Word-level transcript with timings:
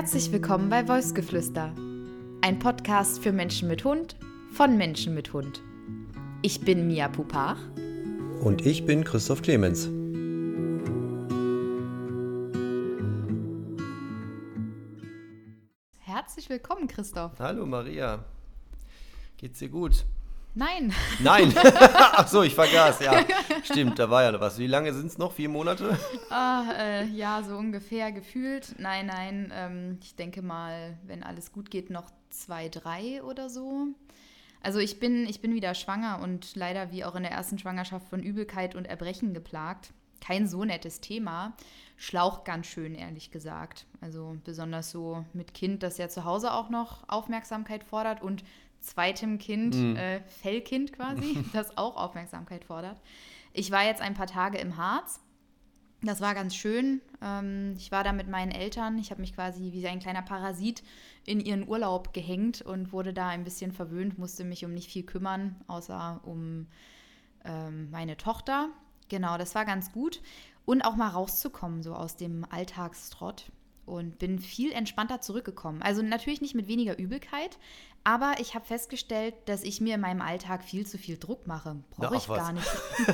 Herzlich 0.00 0.30
willkommen 0.30 0.70
bei 0.70 0.86
Wolfsgeflüster, 0.86 1.74
ein 2.40 2.60
Podcast 2.60 3.20
für 3.20 3.32
Menschen 3.32 3.66
mit 3.66 3.82
Hund 3.82 4.14
von 4.52 4.78
Menschen 4.78 5.12
mit 5.12 5.32
Hund. 5.32 5.60
Ich 6.40 6.60
bin 6.60 6.86
Mia 6.86 7.08
Pupach. 7.08 7.58
Und 8.40 8.64
ich 8.64 8.86
bin 8.86 9.02
Christoph 9.02 9.42
Clemens. 9.42 9.88
Herzlich 15.98 16.48
willkommen, 16.48 16.86
Christoph. 16.86 17.32
Hallo 17.40 17.66
Maria. 17.66 18.24
Geht's 19.36 19.58
dir 19.58 19.68
gut? 19.68 20.04
Nein. 20.54 20.92
Nein. 21.20 21.54
Ach 21.94 22.26
so, 22.26 22.42
ich 22.42 22.54
vergaß. 22.54 23.00
Ja, 23.00 23.24
stimmt. 23.62 23.98
Da 23.98 24.10
war 24.10 24.24
ja 24.24 24.32
noch 24.32 24.40
was. 24.40 24.58
Wie 24.58 24.66
lange 24.66 24.92
sind 24.92 25.06
es 25.06 25.18
noch? 25.18 25.32
Vier 25.32 25.48
Monate? 25.48 25.96
Ah, 26.30 26.64
äh, 26.76 27.04
ja, 27.06 27.42
so 27.42 27.56
ungefähr 27.56 28.10
gefühlt. 28.12 28.74
Nein, 28.78 29.06
nein. 29.06 29.52
Ähm, 29.54 29.98
ich 30.02 30.16
denke 30.16 30.42
mal, 30.42 30.98
wenn 31.06 31.22
alles 31.22 31.52
gut 31.52 31.70
geht, 31.70 31.90
noch 31.90 32.10
zwei, 32.30 32.68
drei 32.68 33.22
oder 33.22 33.48
so. 33.48 33.88
Also 34.60 34.80
ich 34.80 34.98
bin, 34.98 35.26
ich 35.28 35.40
bin 35.40 35.54
wieder 35.54 35.74
schwanger 35.74 36.20
und 36.20 36.56
leider 36.56 36.90
wie 36.90 37.04
auch 37.04 37.14
in 37.14 37.22
der 37.22 37.32
ersten 37.32 37.58
Schwangerschaft 37.58 38.08
von 38.08 38.22
Übelkeit 38.22 38.74
und 38.74 38.86
Erbrechen 38.86 39.34
geplagt. 39.34 39.92
Kein 40.20 40.48
so 40.48 40.64
nettes 40.64 41.00
Thema. 41.00 41.54
Schlaucht 41.96 42.44
ganz 42.44 42.66
schön, 42.66 42.94
ehrlich 42.94 43.30
gesagt. 43.30 43.86
Also 44.00 44.36
besonders 44.44 44.90
so 44.90 45.24
mit 45.32 45.54
Kind, 45.54 45.82
das 45.82 45.98
ja 45.98 46.08
zu 46.08 46.24
Hause 46.24 46.52
auch 46.52 46.70
noch 46.70 47.08
Aufmerksamkeit 47.08 47.84
fordert 47.84 48.20
und 48.20 48.42
zweitem 48.80 49.38
Kind, 49.38 49.74
mhm. 49.74 49.96
äh, 49.96 50.20
Fellkind 50.22 50.92
quasi, 50.92 51.44
das 51.52 51.76
auch 51.76 51.96
Aufmerksamkeit 51.96 52.64
fordert. 52.64 53.00
Ich 53.52 53.70
war 53.70 53.84
jetzt 53.84 54.00
ein 54.00 54.14
paar 54.14 54.26
Tage 54.26 54.58
im 54.58 54.76
Harz. 54.76 55.20
Das 56.02 56.20
war 56.20 56.34
ganz 56.34 56.54
schön. 56.54 57.00
Ähm, 57.20 57.74
ich 57.76 57.90
war 57.90 58.04
da 58.04 58.12
mit 58.12 58.28
meinen 58.28 58.52
Eltern. 58.52 58.98
Ich 58.98 59.10
habe 59.10 59.20
mich 59.20 59.34
quasi 59.34 59.72
wie 59.72 59.86
ein 59.88 59.98
kleiner 59.98 60.22
Parasit 60.22 60.84
in 61.24 61.40
ihren 61.40 61.66
Urlaub 61.66 62.14
gehängt 62.14 62.62
und 62.62 62.92
wurde 62.92 63.12
da 63.12 63.28
ein 63.28 63.44
bisschen 63.44 63.72
verwöhnt, 63.72 64.18
musste 64.18 64.44
mich 64.44 64.64
um 64.64 64.72
nicht 64.72 64.90
viel 64.90 65.02
kümmern, 65.02 65.56
außer 65.66 66.20
um 66.24 66.66
ähm, 67.44 67.90
meine 67.90 68.16
Tochter. 68.16 68.68
Genau, 69.08 69.38
das 69.38 69.54
war 69.54 69.64
ganz 69.64 69.90
gut. 69.90 70.20
Und 70.64 70.82
auch 70.82 70.96
mal 70.96 71.08
rauszukommen, 71.08 71.82
so 71.82 71.94
aus 71.94 72.16
dem 72.16 72.44
Alltagstrott 72.48 73.50
und 73.88 74.18
bin 74.18 74.38
viel 74.38 74.70
entspannter 74.72 75.20
zurückgekommen. 75.20 75.82
Also 75.82 76.02
natürlich 76.02 76.40
nicht 76.40 76.54
mit 76.54 76.68
weniger 76.68 76.98
Übelkeit, 76.98 77.58
aber 78.04 78.34
ich 78.40 78.54
habe 78.54 78.64
festgestellt, 78.64 79.34
dass 79.46 79.62
ich 79.62 79.80
mir 79.80 79.96
in 79.96 80.00
meinem 80.00 80.22
Alltag 80.22 80.64
viel 80.64 80.86
zu 80.86 80.98
viel 80.98 81.18
Druck 81.18 81.46
mache. 81.46 81.76
Brauche 81.90 82.16
ich 82.16 82.26
gar 82.26 82.52
nicht. 82.52 82.66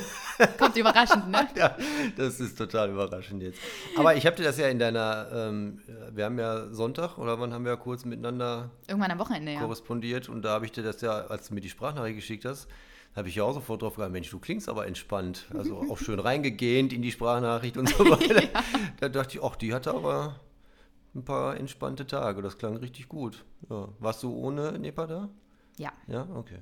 Kommt 0.59 0.77
überraschend, 0.77 1.29
ne? 1.29 1.49
Ja, 1.57 1.77
das 2.17 2.41
ist 2.41 2.57
total 2.57 2.91
überraschend 2.91 3.43
jetzt. 3.43 3.59
Aber 3.97 4.15
ich 4.15 4.27
habe 4.27 4.37
dir 4.37 4.45
das 4.45 4.59
ja 4.59 4.69
in 4.69 4.79
deiner, 4.79 5.29
ähm, 5.33 5.83
wir 6.13 6.25
haben 6.25 6.39
ja 6.39 6.73
Sonntag 6.73 7.19
oder 7.19 7.41
wann 7.41 7.53
haben 7.53 7.65
wir 7.65 7.73
ja 7.73 7.77
kurz 7.77 8.05
miteinander 8.05 8.71
Irgendwann 8.87 9.11
am 9.11 9.19
Wochenende, 9.19 9.57
korrespondiert 9.57 10.29
und 10.29 10.43
da 10.43 10.51
habe 10.51 10.67
ich 10.67 10.73
dir 10.73 10.83
das 10.83 11.01
ja, 11.01 11.27
als 11.27 11.49
du 11.49 11.55
mir 11.55 11.61
die 11.61 11.71
Sprachnachricht 11.71 12.17
geschickt 12.17 12.45
hast, 12.45 12.69
habe 13.17 13.29
ich 13.29 13.37
ja 13.37 13.45
auch 13.45 13.55
sofort 13.55 13.83
drauf 13.83 13.95
gegangen, 13.95 14.13
Mensch, 14.13 14.31
du 14.31 14.39
klingst 14.39 14.69
aber 14.69 14.87
entspannt. 14.87 15.47
Also 15.57 15.79
auch 15.91 15.99
schön 15.99 16.19
reingegähnt 16.19 16.93
in 16.93 17.03
die 17.03 17.13
Sprachnachricht 17.13 17.77
und 17.77 17.89
so 17.89 17.99
weiter. 18.11 18.43
ja. 18.53 18.65
Da 19.01 19.09
dachte 19.09 19.39
ich, 19.39 19.45
ach, 19.45 19.57
die 19.57 19.73
hatte 19.73 19.93
aber 19.93 20.41
ein 21.15 21.25
paar 21.25 21.57
entspannte 21.57 22.07
Tage. 22.07 22.43
Das 22.43 22.59
klang 22.59 22.77
richtig 22.77 23.09
gut. 23.09 23.45
Ja. 23.71 23.89
Warst 23.99 24.23
du 24.23 24.35
ohne 24.35 24.79
Nepa 24.79 25.07
da? 25.07 25.29
Ja. 25.77 25.93
Ja, 26.07 26.27
okay. 26.35 26.59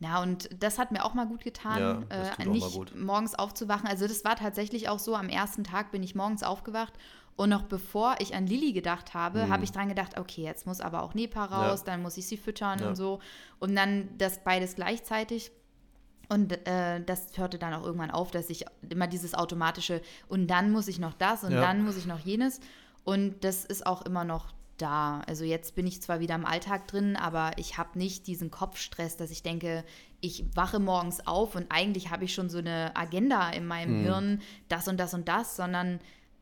Ja, 0.00 0.22
und 0.22 0.48
das 0.62 0.78
hat 0.78 0.92
mir 0.92 1.04
auch 1.04 1.14
mal 1.14 1.26
gut 1.26 1.42
getan, 1.42 2.06
ja, 2.08 2.34
äh, 2.38 2.46
nicht 2.46 2.72
gut. 2.72 2.94
morgens 2.94 3.34
aufzuwachen. 3.34 3.88
Also 3.88 4.06
das 4.06 4.24
war 4.24 4.36
tatsächlich 4.36 4.88
auch 4.88 5.00
so, 5.00 5.16
am 5.16 5.28
ersten 5.28 5.64
Tag 5.64 5.90
bin 5.90 6.04
ich 6.04 6.14
morgens 6.14 6.44
aufgewacht 6.44 6.92
und 7.34 7.50
noch 7.50 7.62
bevor 7.62 8.16
ich 8.20 8.34
an 8.34 8.46
Lilly 8.46 8.72
gedacht 8.72 9.14
habe, 9.14 9.46
mhm. 9.46 9.52
habe 9.52 9.64
ich 9.64 9.72
dran 9.72 9.88
gedacht, 9.88 10.18
okay, 10.18 10.42
jetzt 10.42 10.66
muss 10.66 10.80
aber 10.80 11.02
auch 11.02 11.14
Nepa 11.14 11.44
raus, 11.44 11.80
ja. 11.80 11.92
dann 11.92 12.02
muss 12.02 12.16
ich 12.16 12.26
sie 12.26 12.36
füttern 12.36 12.78
ja. 12.80 12.88
und 12.88 12.96
so. 12.96 13.20
Und 13.58 13.74
dann 13.74 14.08
das 14.18 14.42
beides 14.44 14.76
gleichzeitig. 14.76 15.50
Und 16.28 16.52
äh, 16.66 17.00
das 17.04 17.28
hörte 17.36 17.58
dann 17.58 17.74
auch 17.74 17.84
irgendwann 17.84 18.10
auf, 18.10 18.30
dass 18.30 18.50
ich 18.50 18.66
immer 18.88 19.06
dieses 19.06 19.34
automatische, 19.34 20.02
und 20.28 20.46
dann 20.48 20.70
muss 20.70 20.86
ich 20.88 20.98
noch 20.98 21.14
das 21.14 21.42
und 21.42 21.52
dann 21.52 21.84
muss 21.84 21.96
ich 21.96 22.06
noch 22.06 22.18
jenes. 22.18 22.60
Und 23.08 23.42
das 23.42 23.64
ist 23.64 23.86
auch 23.86 24.02
immer 24.02 24.24
noch 24.24 24.52
da. 24.76 25.22
Also 25.26 25.42
jetzt 25.42 25.74
bin 25.74 25.86
ich 25.86 26.02
zwar 26.02 26.20
wieder 26.20 26.34
im 26.34 26.44
Alltag 26.44 26.86
drin, 26.88 27.16
aber 27.16 27.52
ich 27.56 27.78
habe 27.78 27.98
nicht 27.98 28.26
diesen 28.26 28.50
Kopfstress, 28.50 29.16
dass 29.16 29.30
ich 29.30 29.42
denke, 29.42 29.82
ich 30.20 30.44
wache 30.54 30.78
morgens 30.78 31.26
auf 31.26 31.54
und 31.54 31.64
eigentlich 31.70 32.10
habe 32.10 32.26
ich 32.26 32.34
schon 32.34 32.50
so 32.50 32.58
eine 32.58 32.94
Agenda 32.94 33.48
in 33.48 33.66
meinem 33.66 34.00
mhm. 34.00 34.04
Hirn, 34.04 34.42
das 34.68 34.88
und 34.88 35.00
das 35.00 35.14
und 35.14 35.26
das, 35.26 35.56
sondern 35.56 36.00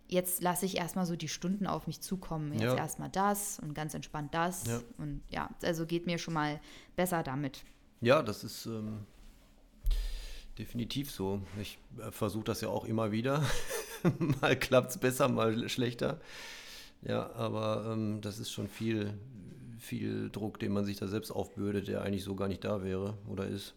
jetzt 0.09 0.43
lasse 0.43 0.67
ich 0.67 0.77
erstmal 0.77 1.07
so 1.07 1.15
die 1.15 1.29
Stunden 1.29 1.69
auf 1.69 1.87
mich 1.87 2.01
zukommen. 2.01 2.51
Jetzt 2.51 2.63
ja. 2.63 2.75
erstmal 2.75 3.11
das 3.11 3.61
und 3.61 3.73
ganz 3.73 3.95
entspannt 3.95 4.35
das. 4.35 4.67
Ja. 4.67 4.81
Und 4.99 5.23
ja, 5.31 5.49
also 5.63 5.87
geht 5.87 6.07
mir 6.07 6.19
schon 6.19 6.35
mal 6.35 6.61
besser 6.97 7.23
damit. 7.23 7.63
Ja, 8.01 8.23
das 8.23 8.43
ist 8.43 8.67
ähm, 8.67 9.07
definitiv 10.59 11.13
so. 11.13 11.43
Ich 11.63 11.79
äh, 12.01 12.11
versuche 12.11 12.43
das 12.43 12.61
ja 12.61 12.71
auch 12.71 12.87
immer 12.87 13.13
wieder. 13.13 13.45
mal 14.41 14.57
klappt 14.57 14.91
es 14.91 14.99
besser, 14.99 15.29
mal 15.29 15.69
schlechter. 15.69 16.21
Ja, 17.03 17.31
aber 17.35 17.93
ähm, 17.93 18.21
das 18.21 18.39
ist 18.39 18.51
schon 18.51 18.69
viel, 18.69 19.15
viel 19.79 20.31
Druck, 20.31 20.59
den 20.59 20.73
man 20.73 20.85
sich 20.85 20.97
da 20.97 21.07
selbst 21.07 21.31
aufbürdet, 21.31 21.89
der 21.89 22.03
eigentlich 22.03 22.25
so 22.25 22.35
gar 22.35 22.49
nicht 22.49 22.65
da 22.65 22.83
wäre 22.83 23.15
oder 23.29 23.47
ist, 23.47 23.75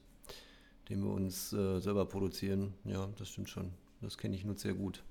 den 0.90 1.03
wir 1.03 1.12
uns 1.12 1.53
äh, 1.53 1.80
selber 1.80 2.06
produzieren. 2.06 2.74
Ja, 2.85 3.09
das 3.18 3.30
stimmt 3.30 3.50
schon. 3.50 3.72
Das 4.02 4.18
kenne 4.18 4.35
ich 4.35 4.46
nur 4.46 4.57
sehr 4.57 4.74
gut. 4.74 5.03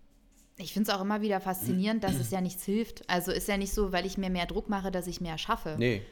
Ich 0.56 0.72
finde 0.72 0.90
es 0.90 0.96
auch 0.96 1.02
immer 1.02 1.20
wieder 1.20 1.40
faszinierend, 1.40 2.02
dass 2.02 2.16
es 2.16 2.32
ja 2.32 2.40
nichts 2.40 2.64
hilft. 2.64 3.08
Also 3.08 3.30
ist 3.30 3.46
ja 3.46 3.56
nicht 3.56 3.72
so, 3.72 3.92
weil 3.92 4.04
ich 4.04 4.18
mir 4.18 4.28
mehr 4.28 4.46
Druck 4.46 4.68
mache, 4.68 4.90
dass 4.90 5.06
ich 5.06 5.20
mehr 5.20 5.38
schaffe. 5.38 5.76
Nee. 5.78 6.02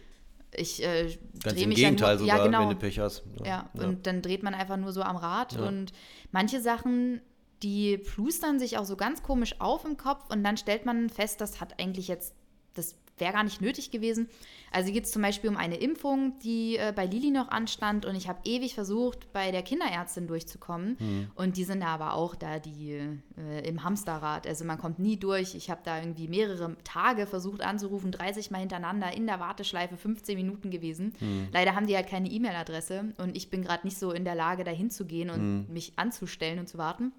Ich 0.54 0.82
äh, 0.84 1.18
Ganz 1.42 1.60
im 1.60 1.70
mich 1.70 1.78
Gegenteil 1.78 2.10
ja 2.10 2.14
nur, 2.14 2.18
sogar, 2.20 2.38
ja, 2.38 2.44
genau. 2.44 2.60
wenn 2.60 2.68
du 2.70 2.76
Pech 2.76 3.00
hast. 3.00 3.24
Ja, 3.40 3.44
ja, 3.44 3.70
ja, 3.74 3.84
und 3.84 4.06
dann 4.06 4.22
dreht 4.22 4.44
man 4.44 4.54
einfach 4.54 4.76
nur 4.76 4.92
so 4.92 5.02
am 5.02 5.16
Rad. 5.16 5.58
Und 5.58 5.92
manche 6.30 6.60
Sachen 6.60 7.20
die 7.62 7.98
plustern 7.98 8.58
sich 8.58 8.78
auch 8.78 8.84
so 8.84 8.96
ganz 8.96 9.22
komisch 9.22 9.60
auf 9.60 9.84
im 9.84 9.96
Kopf 9.96 10.30
und 10.30 10.44
dann 10.44 10.56
stellt 10.56 10.86
man 10.86 11.08
fest, 11.08 11.40
das 11.40 11.60
hat 11.60 11.80
eigentlich 11.80 12.08
jetzt, 12.08 12.34
das 12.74 12.96
wäre 13.18 13.32
gar 13.32 13.44
nicht 13.44 13.60
nötig 13.60 13.90
gewesen. 13.90 14.28
Also 14.70 14.92
geht 14.92 15.04
es 15.04 15.10
zum 15.10 15.22
Beispiel 15.22 15.48
um 15.48 15.56
eine 15.56 15.76
Impfung, 15.76 16.38
die 16.40 16.76
äh, 16.76 16.92
bei 16.94 17.06
Lili 17.06 17.30
noch 17.30 17.48
anstand 17.48 18.04
und 18.04 18.14
ich 18.14 18.28
habe 18.28 18.40
ewig 18.44 18.74
versucht, 18.74 19.32
bei 19.32 19.52
der 19.52 19.62
Kinderärztin 19.62 20.26
durchzukommen 20.26 20.96
mhm. 20.98 21.30
und 21.34 21.56
die 21.56 21.64
sind 21.64 21.82
aber 21.82 22.14
auch 22.14 22.34
da 22.34 22.58
die 22.58 22.92
äh, 23.38 23.66
im 23.66 23.84
Hamsterrad. 23.84 24.46
Also 24.46 24.64
man 24.64 24.76
kommt 24.76 24.98
nie 24.98 25.16
durch. 25.16 25.54
Ich 25.54 25.70
habe 25.70 25.80
da 25.84 25.98
irgendwie 25.98 26.28
mehrere 26.28 26.76
Tage 26.84 27.26
versucht 27.26 27.62
anzurufen, 27.62 28.12
30 28.12 28.50
Mal 28.50 28.58
hintereinander 28.58 29.12
in 29.16 29.26
der 29.26 29.40
Warteschleife, 29.40 29.96
15 29.96 30.36
Minuten 30.36 30.70
gewesen. 30.70 31.14
Mhm. 31.20 31.48
Leider 31.52 31.74
haben 31.74 31.86
die 31.86 31.96
halt 31.96 32.08
keine 32.08 32.28
E-Mail-Adresse 32.28 33.14
und 33.16 33.36
ich 33.36 33.48
bin 33.48 33.62
gerade 33.62 33.86
nicht 33.86 33.98
so 33.98 34.12
in 34.12 34.24
der 34.24 34.34
Lage, 34.34 34.64
da 34.64 34.72
hinzugehen 34.72 35.30
und 35.30 35.40
mhm. 35.40 35.72
mich 35.72 35.94
anzustellen 35.96 36.58
und 36.58 36.68
zu 36.68 36.76
warten. 36.76 37.12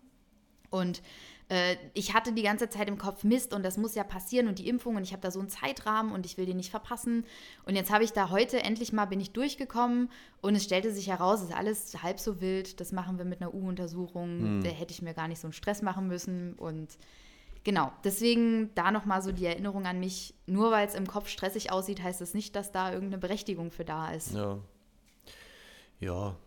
Und 0.70 1.02
äh, 1.50 1.76
ich 1.94 2.14
hatte 2.14 2.34
die 2.34 2.44
ganze 2.44 2.70
Zeit 2.70 2.90
im 2.90 2.98
Kopf 2.98 3.24
Mist 3.24 3.54
und 3.54 3.64
das 3.64 3.78
muss 3.78 3.96
ja 3.96 4.04
passieren 4.04 4.48
und 4.48 4.60
die 4.60 4.68
Impfung 4.68 4.96
und 4.98 5.04
ich 5.04 5.14
habe 5.14 5.22
da 5.22 5.32
so 5.32 5.40
einen 5.40 5.50
Zeitrahmen 5.50 6.12
und 6.12 6.26
ich 6.26 6.38
will 6.38 6.46
den 6.46 6.58
nicht 6.58 6.72
verpassen. 6.72 7.26
Und 7.66 7.76
jetzt 7.76 7.92
habe 7.92 8.04
ich 8.04 8.12
da 8.12 8.30
heute 8.30 8.62
endlich 8.64 8.92
mal 8.92 9.06
bin 9.06 9.20
ich 9.20 9.32
durchgekommen 9.32 10.10
und 10.42 10.56
es 10.56 10.64
stellte 10.64 10.92
sich 10.92 11.08
heraus, 11.08 11.42
es 11.42 11.50
ist 11.50 11.56
alles 11.56 12.04
halb 12.04 12.20
so 12.20 12.42
wild. 12.42 12.80
Das 12.80 12.92
machen 12.92 13.18
wir 13.18 13.26
mit 13.26 13.42
einer 13.42 13.54
U-Untersuchung. 13.54 14.40
Hm. 14.40 14.64
Da 14.64 14.70
hätte 14.70 14.94
ich 14.94 15.02
mir 15.02 15.14
gar 15.14 15.28
nicht 15.28 15.40
so 15.40 15.48
einen 15.48 15.54
Stress 15.54 15.82
machen 15.82 16.08
müssen 16.08 16.54
und 16.54 16.98
Genau, 17.64 17.92
deswegen 18.06 18.74
da 18.76 18.92
nochmal 18.92 19.22
so 19.22 19.34
die 19.34 19.46
Erinnerung 19.46 19.86
an 19.88 20.00
mich, 20.00 20.34
nur 20.46 20.72
weil 20.72 20.88
es 20.88 20.96
im 20.96 21.06
Kopf 21.06 21.28
stressig 21.28 21.70
aussieht, 21.70 22.02
heißt 22.02 22.22
das 22.22 22.34
nicht, 22.34 22.56
dass 22.56 22.72
da 22.72 22.94
irgendeine 22.94 23.18
Berechtigung 23.18 23.72
für 23.72 23.84
da 23.84 24.14
ist. 24.14 24.34
Ja. 24.34 24.60
Ja, 26.00 26.38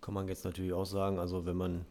kann 0.00 0.14
man 0.14 0.26
jetzt 0.26 0.44
natürlich 0.44 0.72
auch 0.72 0.84
sagen, 0.84 1.20
also 1.20 1.46
wenn 1.46 1.56
man 1.56 1.86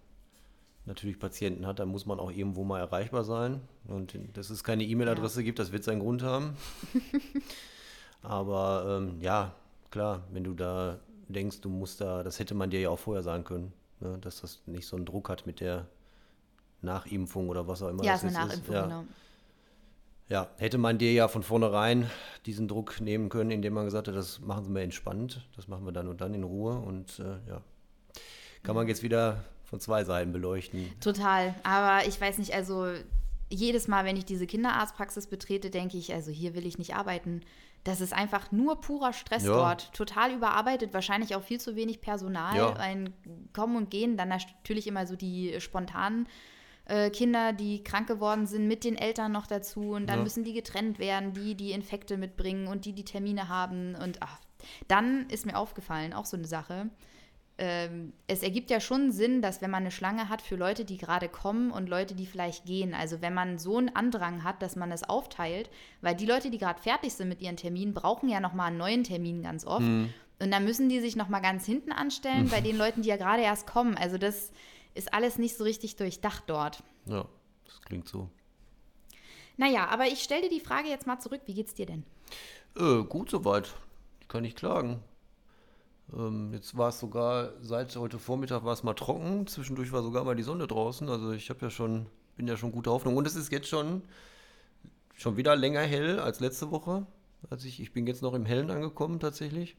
natürlich 0.85 1.19
Patienten 1.19 1.65
hat, 1.65 1.79
dann 1.79 1.89
muss 1.89 2.05
man 2.05 2.19
auch 2.19 2.31
irgendwo 2.31 2.63
mal 2.63 2.79
erreichbar 2.79 3.23
sein. 3.23 3.61
Und 3.87 4.17
dass 4.33 4.49
es 4.49 4.63
keine 4.63 4.83
E-Mail-Adresse 4.83 5.41
ja. 5.41 5.45
gibt, 5.45 5.59
das 5.59 5.71
wird 5.71 5.83
seinen 5.83 5.99
Grund 5.99 6.23
haben. 6.23 6.57
Aber 8.21 8.99
ähm, 9.01 9.21
ja, 9.21 9.53
klar, 9.91 10.23
wenn 10.31 10.43
du 10.43 10.53
da 10.53 10.99
denkst, 11.27 11.61
du 11.61 11.69
musst 11.69 12.01
da, 12.01 12.23
das 12.23 12.39
hätte 12.39 12.53
man 12.53 12.69
dir 12.69 12.79
ja 12.79 12.89
auch 12.89 12.99
vorher 12.99 13.23
sagen 13.23 13.43
können, 13.43 13.73
ne, 13.99 14.17
dass 14.19 14.41
das 14.41 14.61
nicht 14.65 14.87
so 14.87 14.95
einen 14.95 15.05
Druck 15.05 15.29
hat 15.29 15.45
mit 15.45 15.59
der 15.59 15.87
Nachimpfung 16.81 17.49
oder 17.49 17.67
was 17.67 17.81
auch 17.81 17.89
immer. 17.89 18.03
Ja, 18.03 18.13
das 18.13 18.23
ist 18.23 18.35
eine 18.35 18.47
Nachimpfung, 18.47 18.75
ja. 18.75 18.83
genau. 18.83 19.03
Ja, 20.29 20.49
hätte 20.57 20.77
man 20.77 20.97
dir 20.97 21.11
ja 21.11 21.27
von 21.27 21.43
vornherein 21.43 22.09
diesen 22.45 22.67
Druck 22.67 23.01
nehmen 23.01 23.29
können, 23.29 23.51
indem 23.51 23.73
man 23.73 23.85
gesagt 23.85 24.07
hat, 24.07 24.15
das 24.15 24.39
machen 24.39 24.73
wir 24.73 24.81
entspannt, 24.81 25.45
das 25.55 25.67
machen 25.67 25.85
wir 25.85 25.91
dann 25.91 26.07
und 26.07 26.21
dann 26.21 26.33
in 26.33 26.43
Ruhe 26.43 26.77
und 26.77 27.19
äh, 27.19 27.49
ja. 27.49 27.61
Kann 28.63 28.75
man 28.75 28.87
jetzt 28.87 29.03
wieder 29.03 29.43
von 29.73 29.79
zwei 29.79 30.03
Seiten 30.03 30.31
beleuchten. 30.31 30.87
Total. 30.99 31.55
Aber 31.63 32.07
ich 32.07 32.21
weiß 32.21 32.37
nicht, 32.37 32.53
also 32.53 32.89
jedes 33.49 33.87
Mal, 33.87 34.05
wenn 34.05 34.15
ich 34.15 34.23
diese 34.23 34.45
Kinderarztpraxis 34.45 35.25
betrete, 35.25 35.71
denke 35.71 35.97
ich, 35.97 36.13
also 36.13 36.29
hier 36.29 36.53
will 36.53 36.67
ich 36.67 36.77
nicht 36.77 36.93
arbeiten. 36.95 37.41
Das 37.83 37.99
ist 37.99 38.13
einfach 38.13 38.51
nur 38.51 38.79
purer 38.81 39.13
Stress 39.13 39.45
ja. 39.45 39.51
dort. 39.51 39.91
Total 39.93 40.31
überarbeitet, 40.31 40.93
wahrscheinlich 40.93 41.35
auch 41.35 41.41
viel 41.41 41.59
zu 41.59 41.75
wenig 41.75 42.01
Personal. 42.01 42.55
Ja. 42.55 42.73
Ein 42.73 43.13
Kommen 43.51 43.75
und 43.75 43.89
Gehen, 43.89 44.15
dann 44.15 44.29
natürlich 44.29 44.85
immer 44.85 45.07
so 45.07 45.15
die 45.15 45.59
spontanen 45.59 46.27
äh, 46.85 47.09
Kinder, 47.09 47.51
die 47.51 47.83
krank 47.83 48.07
geworden 48.07 48.45
sind, 48.45 48.67
mit 48.67 48.83
den 48.83 48.95
Eltern 48.95 49.31
noch 49.31 49.47
dazu. 49.47 49.93
Und 49.93 50.05
dann 50.05 50.19
Ja. 50.19 50.23
müssen 50.23 50.43
die 50.43 50.53
getrennt 50.53 50.99
werden, 50.99 51.33
die 51.33 51.55
die 51.55 51.71
Infekte 51.71 52.17
mitbringen 52.17 52.67
und 52.67 52.85
die 52.85 52.93
die 52.93 53.05
Termine 53.05 53.49
haben. 53.49 53.95
Und 53.95 54.21
ach, 54.21 54.39
dann 54.87 55.27
ist 55.31 55.47
mir 55.47 55.57
aufgefallen, 55.57 56.13
auch 56.13 56.25
so 56.25 56.37
eine 56.37 56.45
Sache. 56.45 56.91
Ähm, 57.59 58.13
es 58.25 58.41
ergibt 58.41 58.71
ja 58.71 58.79
schon 58.79 59.11
Sinn, 59.11 59.41
dass 59.43 59.61
wenn 59.61 59.69
man 59.69 59.83
eine 59.83 59.91
Schlange 59.91 60.27
hat 60.27 60.41
für 60.41 60.55
Leute, 60.55 60.85
die 60.85 60.97
gerade 60.97 61.29
kommen 61.29 61.69
und 61.69 61.87
Leute, 61.87 62.15
die 62.15 62.25
vielleicht 62.25 62.65
gehen, 62.65 62.95
also 62.95 63.21
wenn 63.21 63.33
man 63.33 63.59
so 63.59 63.77
einen 63.77 63.95
Andrang 63.95 64.43
hat, 64.43 64.61
dass 64.63 64.75
man 64.75 64.91
es 64.91 65.03
aufteilt, 65.03 65.69
weil 66.01 66.15
die 66.15 66.25
Leute, 66.25 66.49
die 66.49 66.57
gerade 66.57 66.81
fertig 66.81 67.13
sind 67.13 67.29
mit 67.29 67.41
ihren 67.41 67.57
Terminen, 67.57 67.93
brauchen 67.93 68.27
ja 68.27 68.39
nochmal 68.39 68.67
einen 68.67 68.77
neuen 68.77 69.03
Termin 69.03 69.43
ganz 69.43 69.65
oft. 69.65 69.83
Und 70.39 70.51
dann 70.51 70.65
müssen 70.65 70.89
die 70.89 70.99
sich 70.99 71.15
nochmal 71.15 71.41
ganz 71.41 71.65
hinten 71.65 71.91
anstellen 71.91 72.49
bei 72.49 72.59
den 72.61 72.77
Leuten, 72.77 73.03
die 73.03 73.09
ja 73.09 73.17
gerade 73.17 73.43
erst 73.43 73.67
kommen. 73.67 73.95
Also 73.97 74.17
das 74.17 74.51
ist 74.95 75.13
alles 75.13 75.37
nicht 75.37 75.55
so 75.55 75.63
richtig 75.63 75.95
durchdacht 75.95 76.43
dort. 76.47 76.83
Ja, 77.05 77.25
das 77.65 77.81
klingt 77.81 78.07
so. 78.07 78.29
Naja, 79.57 79.87
aber 79.89 80.07
ich 80.07 80.23
stelle 80.23 80.43
dir 80.43 80.49
die 80.49 80.59
Frage 80.59 80.89
jetzt 80.89 81.05
mal 81.05 81.19
zurück. 81.19 81.41
Wie 81.45 81.53
geht's 81.53 81.75
dir 81.75 81.85
denn? 81.85 82.03
Äh, 82.75 83.03
gut 83.03 83.29
soweit. 83.29 83.75
Ich 84.21 84.27
kann 84.27 84.41
nicht 84.41 84.57
klagen. 84.57 85.03
Ähm, 86.15 86.53
jetzt 86.53 86.77
war 86.77 86.89
es 86.89 86.99
sogar, 86.99 87.53
seit 87.61 87.95
heute 87.95 88.19
Vormittag 88.19 88.63
war 88.63 88.73
es 88.73 88.83
mal 88.83 88.93
trocken. 88.93 89.47
Zwischendurch 89.47 89.91
war 89.91 90.03
sogar 90.03 90.23
mal 90.23 90.35
die 90.35 90.43
Sonne 90.43 90.67
draußen. 90.67 91.09
Also 91.09 91.31
ich 91.31 91.49
habe 91.49 91.61
ja 91.61 91.69
schon, 91.69 92.07
bin 92.35 92.47
ja 92.47 92.57
schon 92.57 92.71
guter 92.71 92.91
Hoffnung. 92.91 93.17
Und 93.17 93.27
es 93.27 93.35
ist 93.35 93.51
jetzt 93.51 93.67
schon, 93.67 94.03
schon 95.15 95.37
wieder 95.37 95.55
länger 95.55 95.81
hell 95.81 96.19
als 96.19 96.39
letzte 96.39 96.71
Woche. 96.71 97.05
Als 97.49 97.65
ich, 97.65 97.81
ich 97.81 97.91
bin 97.91 98.07
jetzt 98.07 98.21
noch 98.21 98.33
im 98.33 98.45
Hellen 98.45 98.71
angekommen 98.71 99.19
tatsächlich. 99.19 99.75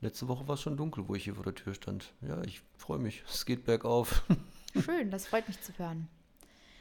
Letzte 0.00 0.28
Woche 0.28 0.46
war 0.46 0.54
es 0.54 0.60
schon 0.60 0.76
dunkel, 0.76 1.08
wo 1.08 1.14
ich 1.14 1.24
hier 1.24 1.34
vor 1.34 1.44
der 1.44 1.54
Tür 1.54 1.74
stand. 1.74 2.12
Ja, 2.20 2.42
ich 2.42 2.60
freue 2.76 2.98
mich. 2.98 3.24
Es 3.26 3.46
geht 3.46 3.64
bergauf. 3.64 4.22
Schön, 4.84 5.10
das 5.10 5.26
freut 5.26 5.48
mich 5.48 5.60
zu 5.62 5.72
hören. 5.78 6.08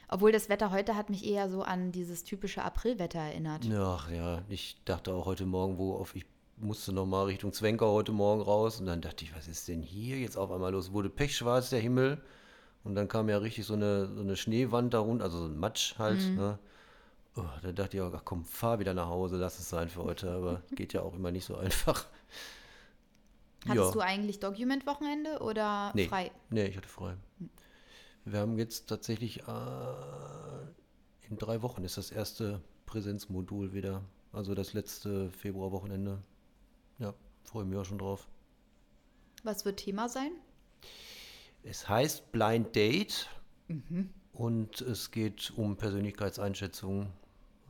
Obwohl 0.10 0.31
das 0.31 0.50
Wetter 0.50 0.72
heute 0.72 0.96
hat 0.96 1.10
mich 1.10 1.25
eher 1.25 1.50
so 1.50 1.64
an 1.64 1.92
dieses 1.92 2.24
typische 2.24 2.64
Aprilwetter 2.64 3.20
erinnert. 3.20 3.66
Ach 3.72 4.12
ja, 4.12 4.44
ich 4.50 4.75
dachte 4.86 5.14
auch 5.14 5.25
heute 5.25 5.46
Morgen, 5.46 5.78
wo 5.78 5.96
auf 5.96 6.16
ich 6.16 6.25
musste 6.63 6.92
noch 6.92 7.06
mal 7.06 7.25
Richtung 7.25 7.54
Zwenker 7.54 7.88
heute 7.88 8.12
Morgen 8.12 8.42
raus 8.42 8.80
und 8.80 8.86
dann 8.86 9.01
dachte 9.01 9.25
ich, 9.25 9.36
was 9.36 9.48
ist 9.48 9.68
denn 9.68 9.81
hier 9.81 10.18
jetzt 10.19 10.38
auf 10.38 10.51
einmal 10.51 10.71
los? 10.71 10.92
Wurde 10.92 11.10
pechschwarz 11.10 11.69
der 11.69 11.80
Himmel 11.80 12.21
und 12.83 12.95
dann 12.95 13.07
kam 13.07 13.30
ja 13.30 13.38
richtig 13.38 13.65
so 13.65 13.74
eine, 13.74 14.07
so 14.13 14.21
eine 14.21 14.36
Schneewand 14.36 14.94
darunter, 14.94 15.25
also 15.25 15.39
so 15.39 15.45
ein 15.45 15.57
Matsch 15.57 15.98
halt. 16.00 16.19
Ne? 16.36 16.60
Oh, 17.36 17.44
da 17.62 17.71
dachte 17.71 17.98
ich 17.98 18.01
auch, 18.04 18.13
ach 18.13 18.24
komm, 18.25 18.45
fahr 18.45 18.80
wieder 18.80 18.94
nach 18.94 19.07
Hause, 19.07 19.38
lass 19.38 19.60
es 19.60 19.69
sein 19.69 19.89
für 19.89 20.04
heute, 20.04 20.31
aber 20.31 20.62
geht 20.75 20.94
ja 20.94 21.01
auch 21.01 21.13
immer 21.15 21.31
nicht 21.31 21.45
so 21.45 21.56
einfach. 21.56 22.06
Hattest 23.68 23.95
du 23.95 24.01
eigentlich 24.01 24.39
Document-Wochenende 24.39 25.39
oder 25.39 25.92
Nee. 25.95 26.07
frei? 26.07 26.31
Nee, 26.50 26.65
ich 26.65 26.77
hatte 26.77 26.89
frei. 26.89 27.15
Wir 28.25 28.39
haben 28.39 28.57
jetzt 28.57 28.88
tatsächlich 28.88 29.42
äh, 29.42 31.27
in 31.30 31.38
drei 31.38 31.62
Wochen 31.62 31.83
ist 31.83 31.98
das 31.98 32.12
erste 32.12 32.62
Präsenzmodul 32.86 33.74
wieder. 33.74 34.01
Also 34.33 34.54
das 34.56 34.74
letzte 34.74 35.30
Februarwochenende. 35.30 36.19
Freue 37.44 37.66
mich 37.66 37.78
auch 37.78 37.86
schon 37.86 38.00
drauf. 38.00 38.28
Was 39.44 39.66
wird 39.66 39.78
Thema 39.78 40.10
sein? 40.10 40.31
Es 41.63 41.88
heißt 41.88 42.31
Blind 42.31 42.75
Date 42.75 43.30
und 44.34 44.81
es 44.81 45.12
geht 45.12 45.54
um 45.56 45.78
Persönlichkeitseinschätzung. 45.78 47.12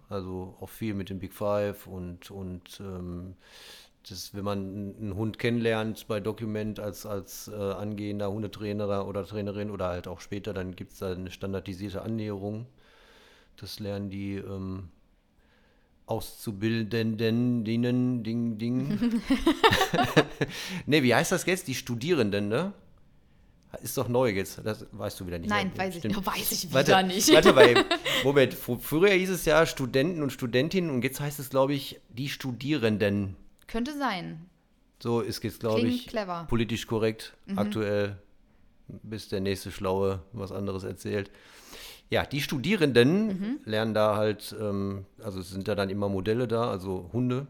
Also 0.10 0.56
auch 0.60 0.70
viel 0.70 0.94
mit 0.94 1.10
dem 1.10 1.20
Big 1.20 1.34
Five 1.34 1.88
und, 1.88 2.30
und 2.30 2.80
ähm, 2.80 3.36
das, 4.08 4.34
wenn 4.36 4.44
man 4.44 4.96
einen 5.00 5.16
Hund 5.16 5.40
kennenlernt 5.40 6.08
bei 6.08 6.20
Document 6.20 6.80
als, 6.80 7.06
als 7.06 7.48
äh, 7.48 7.56
angehender 7.56 8.32
Hundetrainer 8.32 9.08
oder 9.08 9.26
Trainerin 9.26 9.72
oder 9.72 9.88
halt 9.88 10.08
auch 10.08 10.20
später, 10.20 10.54
dann 10.54 10.76
gibt 10.76 10.94
es 10.94 11.00
da 11.00 11.14
eine 11.14 11.32
standardisierte 11.32 12.02
Annäherung. 12.02 12.68
Das 13.56 13.80
lernen 13.80 14.10
die 14.10 14.36
ähm, 14.36 14.90
Auszubildenden, 16.06 17.64
Ding, 17.64 18.24
Ding, 18.24 18.58
Ding. 18.58 19.22
ne, 20.86 21.04
wie 21.04 21.14
heißt 21.16 21.32
das 21.32 21.46
jetzt? 21.46 21.68
Die 21.68 21.76
Studierenden, 21.76 22.50
ne? 22.50 22.74
Ist 23.82 23.98
doch 23.98 24.08
neu 24.08 24.30
jetzt. 24.30 24.62
Das 24.64 24.86
weißt 24.92 25.20
du 25.20 25.26
wieder 25.28 25.40
nicht. 25.40 25.50
Nein, 25.50 25.72
Ja, 25.76 25.84
weiß 25.84 25.96
ich 25.96 26.04
nicht. 26.04 26.26
Weiß 26.26 26.52
ich 26.52 26.72
Warte, 26.74 26.88
wieder 26.92 27.04
nicht. 27.04 27.34
Warte 27.34 27.54
mal, 27.54 27.86
Moment. 28.24 28.54
Fr- 28.54 28.80
Früher 28.80 29.10
hieß 29.14 29.32
es 29.32 29.46
ja 29.46 29.66
Studenten 29.66 30.22
und 30.22 30.32
Studentinnen 30.32 30.92
und 30.92 31.04
jetzt 31.04 31.20
heißt 31.20 31.40
es, 31.40 31.50
glaube 31.50 31.74
ich, 31.74 32.00
die 32.10 32.30
Studierenden. 32.30 33.36
Könnte 33.66 33.98
sein. 33.98 34.46
So 35.02 35.22
ist 35.22 35.44
jetzt, 35.44 35.60
glaube 35.60 35.82
ich, 35.88 36.06
clever. 36.08 36.44
Mhm. 36.44 36.48
politisch 36.48 36.86
korrekt, 36.86 37.34
aktuell, 37.56 38.18
bis 38.88 39.28
der 39.30 39.42
nächste 39.42 39.72
Schlaue 39.72 40.22
was 40.34 40.52
anderes 40.52 40.84
erzählt. 40.84 41.32
Ja, 42.14 42.28
die 42.28 42.42
Studierenden 42.42 43.28
Mhm. 43.28 43.60
lernen 43.66 43.96
da 43.96 44.16
halt, 44.16 44.56
ähm, 44.62 45.08
also 45.24 45.40
es 45.40 45.50
sind 45.50 45.68
ja 45.68 45.74
dann 45.74 45.90
immer 45.90 46.10
Modelle 46.10 46.48
da, 46.48 46.70
also 46.70 47.10
Hunde, 47.12 47.48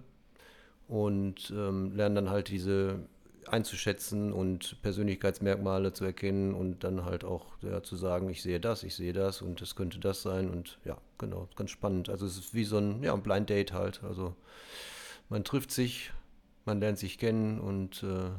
und 0.88 1.51
ähm, 1.54 1.94
lernen 1.98 2.15
dann 2.15 2.30
halt 2.30 2.48
diese 2.48 3.00
einzuschätzen 3.45 4.31
und 4.31 4.81
Persönlichkeitsmerkmale 4.81 5.92
zu 5.92 6.06
erkennen 6.06 6.54
und 6.54 6.86
dann 6.86 7.04
halt 7.04 7.25
auch 7.25 7.48
ja, 7.62 7.83
zu 7.83 7.98
sagen, 7.98 8.30
ich 8.30 8.42
sehe 8.42 8.62
das, 8.62 8.83
ich 8.83 8.95
sehe 8.95 9.12
das 9.12 9.42
und 9.42 9.62
es 9.62 9.75
könnte 9.75 10.00
das 10.00 10.21
sein 10.21 10.50
und 10.50 10.80
ja, 10.86 10.98
genau, 11.18 11.50
ganz 11.57 11.69
spannend. 11.69 12.07
Also 12.07 12.25
es 12.25 12.38
ist 12.38 12.54
wie 12.54 12.63
so 12.63 12.77
ein, 12.77 13.04
ja, 13.04 13.13
ein 13.13 13.21
Blind 13.21 13.50
Date 13.50 13.74
halt, 13.74 14.01
also 14.01 14.33
man 15.27 15.44
trifft 15.44 15.71
sich, 15.71 16.13
man 16.63 16.80
lernt 16.80 17.00
sich 17.00 17.18
kennen 17.18 17.60
und 17.60 18.01
äh, 18.04 18.30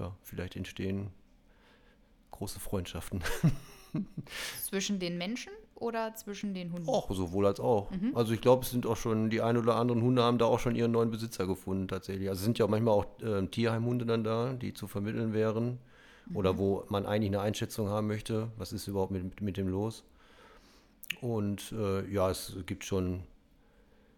ja, 0.00 0.14
vielleicht 0.22 0.54
entstehen 0.54 1.10
große 2.30 2.60
Freundschaften. 2.60 3.20
Zwischen 4.64 4.98
den 4.98 5.18
Menschen 5.18 5.52
oder 5.74 6.14
zwischen 6.14 6.54
den 6.54 6.72
Hunden? 6.72 6.88
Auch 6.88 7.10
sowohl 7.10 7.46
als 7.46 7.58
auch. 7.60 7.90
Also 8.14 8.32
ich 8.34 8.40
glaube, 8.40 8.64
es 8.64 8.70
sind 8.70 8.86
auch 8.86 8.96
schon, 8.96 9.30
die 9.30 9.40
ein 9.40 9.56
oder 9.56 9.76
anderen 9.76 10.02
Hunde 10.02 10.22
haben 10.22 10.38
da 10.38 10.44
auch 10.44 10.58
schon 10.58 10.74
ihren 10.76 10.92
neuen 10.92 11.10
Besitzer 11.10 11.46
gefunden 11.46 11.88
tatsächlich. 11.88 12.28
Also 12.28 12.40
es 12.40 12.44
sind 12.44 12.58
ja 12.58 12.66
auch 12.66 12.70
manchmal 12.70 12.94
auch 12.94 13.06
äh, 13.22 13.46
Tierheimhunde 13.46 14.04
dann 14.06 14.22
da, 14.24 14.52
die 14.52 14.74
zu 14.74 14.86
vermitteln 14.86 15.32
wären. 15.32 15.78
Oder 16.32 16.58
wo 16.58 16.84
man 16.88 17.06
eigentlich 17.06 17.30
eine 17.30 17.40
Einschätzung 17.40 17.88
haben 17.88 18.06
möchte, 18.06 18.52
was 18.56 18.72
ist 18.72 18.86
überhaupt 18.86 19.10
mit, 19.10 19.24
mit, 19.24 19.40
mit 19.40 19.56
dem 19.56 19.66
los. 19.66 20.04
Und 21.20 21.72
äh, 21.72 22.08
ja, 22.08 22.30
es 22.30 22.56
gibt 22.66 22.84
schon 22.84 23.24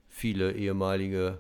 viele 0.09 0.53
ehemalige 0.53 1.39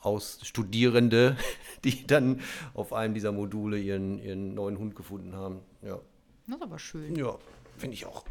Ausstudierende, 0.00 1.36
die 1.84 2.06
dann 2.06 2.40
auf 2.72 2.94
einem 2.94 3.12
dieser 3.12 3.32
Module 3.32 3.78
ihren, 3.78 4.18
ihren 4.18 4.54
neuen 4.54 4.78
Hund 4.78 4.96
gefunden 4.96 5.34
haben. 5.34 5.60
Ja, 5.82 5.98
Das 6.46 6.56
ist 6.56 6.62
aber 6.62 6.78
schön. 6.78 7.14
ja 7.14 7.36
finde 7.78 7.94
ich 7.94 8.06
auch. 8.06 8.24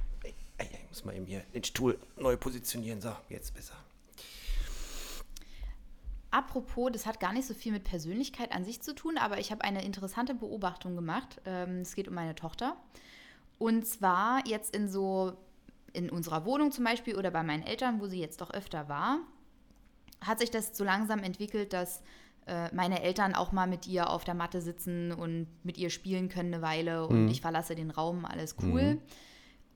Ich 0.59 0.89
muss 0.89 1.05
mal 1.05 1.15
eben 1.15 1.25
hier 1.25 1.41
den 1.53 1.63
Stuhl 1.63 1.99
neu 2.17 2.37
positionieren. 2.37 3.01
So, 3.01 3.11
jetzt 3.29 3.53
besser. 3.53 3.75
Apropos, 6.31 6.91
das 6.91 7.05
hat 7.05 7.19
gar 7.19 7.33
nicht 7.33 7.47
so 7.47 7.53
viel 7.53 7.71
mit 7.71 7.83
Persönlichkeit 7.83 8.51
an 8.51 8.65
sich 8.65 8.81
zu 8.81 8.93
tun, 8.93 9.17
aber 9.17 9.39
ich 9.39 9.51
habe 9.51 9.63
eine 9.63 9.83
interessante 9.83 10.33
Beobachtung 10.33 10.95
gemacht. 10.95 11.41
Ähm, 11.45 11.81
es 11.81 11.95
geht 11.95 12.07
um 12.07 12.15
meine 12.15 12.35
Tochter. 12.35 12.75
Und 13.59 13.87
zwar 13.87 14.45
jetzt 14.45 14.75
in 14.75 14.89
so, 14.89 15.33
in 15.93 16.09
unserer 16.09 16.45
Wohnung 16.45 16.71
zum 16.71 16.83
Beispiel 16.83 17.15
oder 17.15 17.31
bei 17.31 17.43
meinen 17.43 17.63
Eltern, 17.63 18.01
wo 18.01 18.07
sie 18.07 18.19
jetzt 18.19 18.41
doch 18.41 18.51
öfter 18.51 18.89
war, 18.89 19.19
hat 20.21 20.39
sich 20.39 20.51
das 20.51 20.75
so 20.75 20.83
langsam 20.83 21.23
entwickelt, 21.23 21.73
dass 21.73 22.01
äh, 22.45 22.73
meine 22.73 23.01
Eltern 23.01 23.33
auch 23.33 23.51
mal 23.51 23.67
mit 23.67 23.87
ihr 23.87 24.09
auf 24.09 24.23
der 24.23 24.33
Matte 24.33 24.61
sitzen 24.61 25.11
und 25.11 25.47
mit 25.63 25.77
ihr 25.77 25.89
spielen 25.89 26.29
können 26.29 26.53
eine 26.53 26.63
Weile 26.63 27.07
und 27.07 27.29
ich 27.29 27.41
verlasse 27.41 27.75
den 27.75 27.91
Raum, 27.91 28.25
alles 28.25 28.55
cool. 28.61 28.99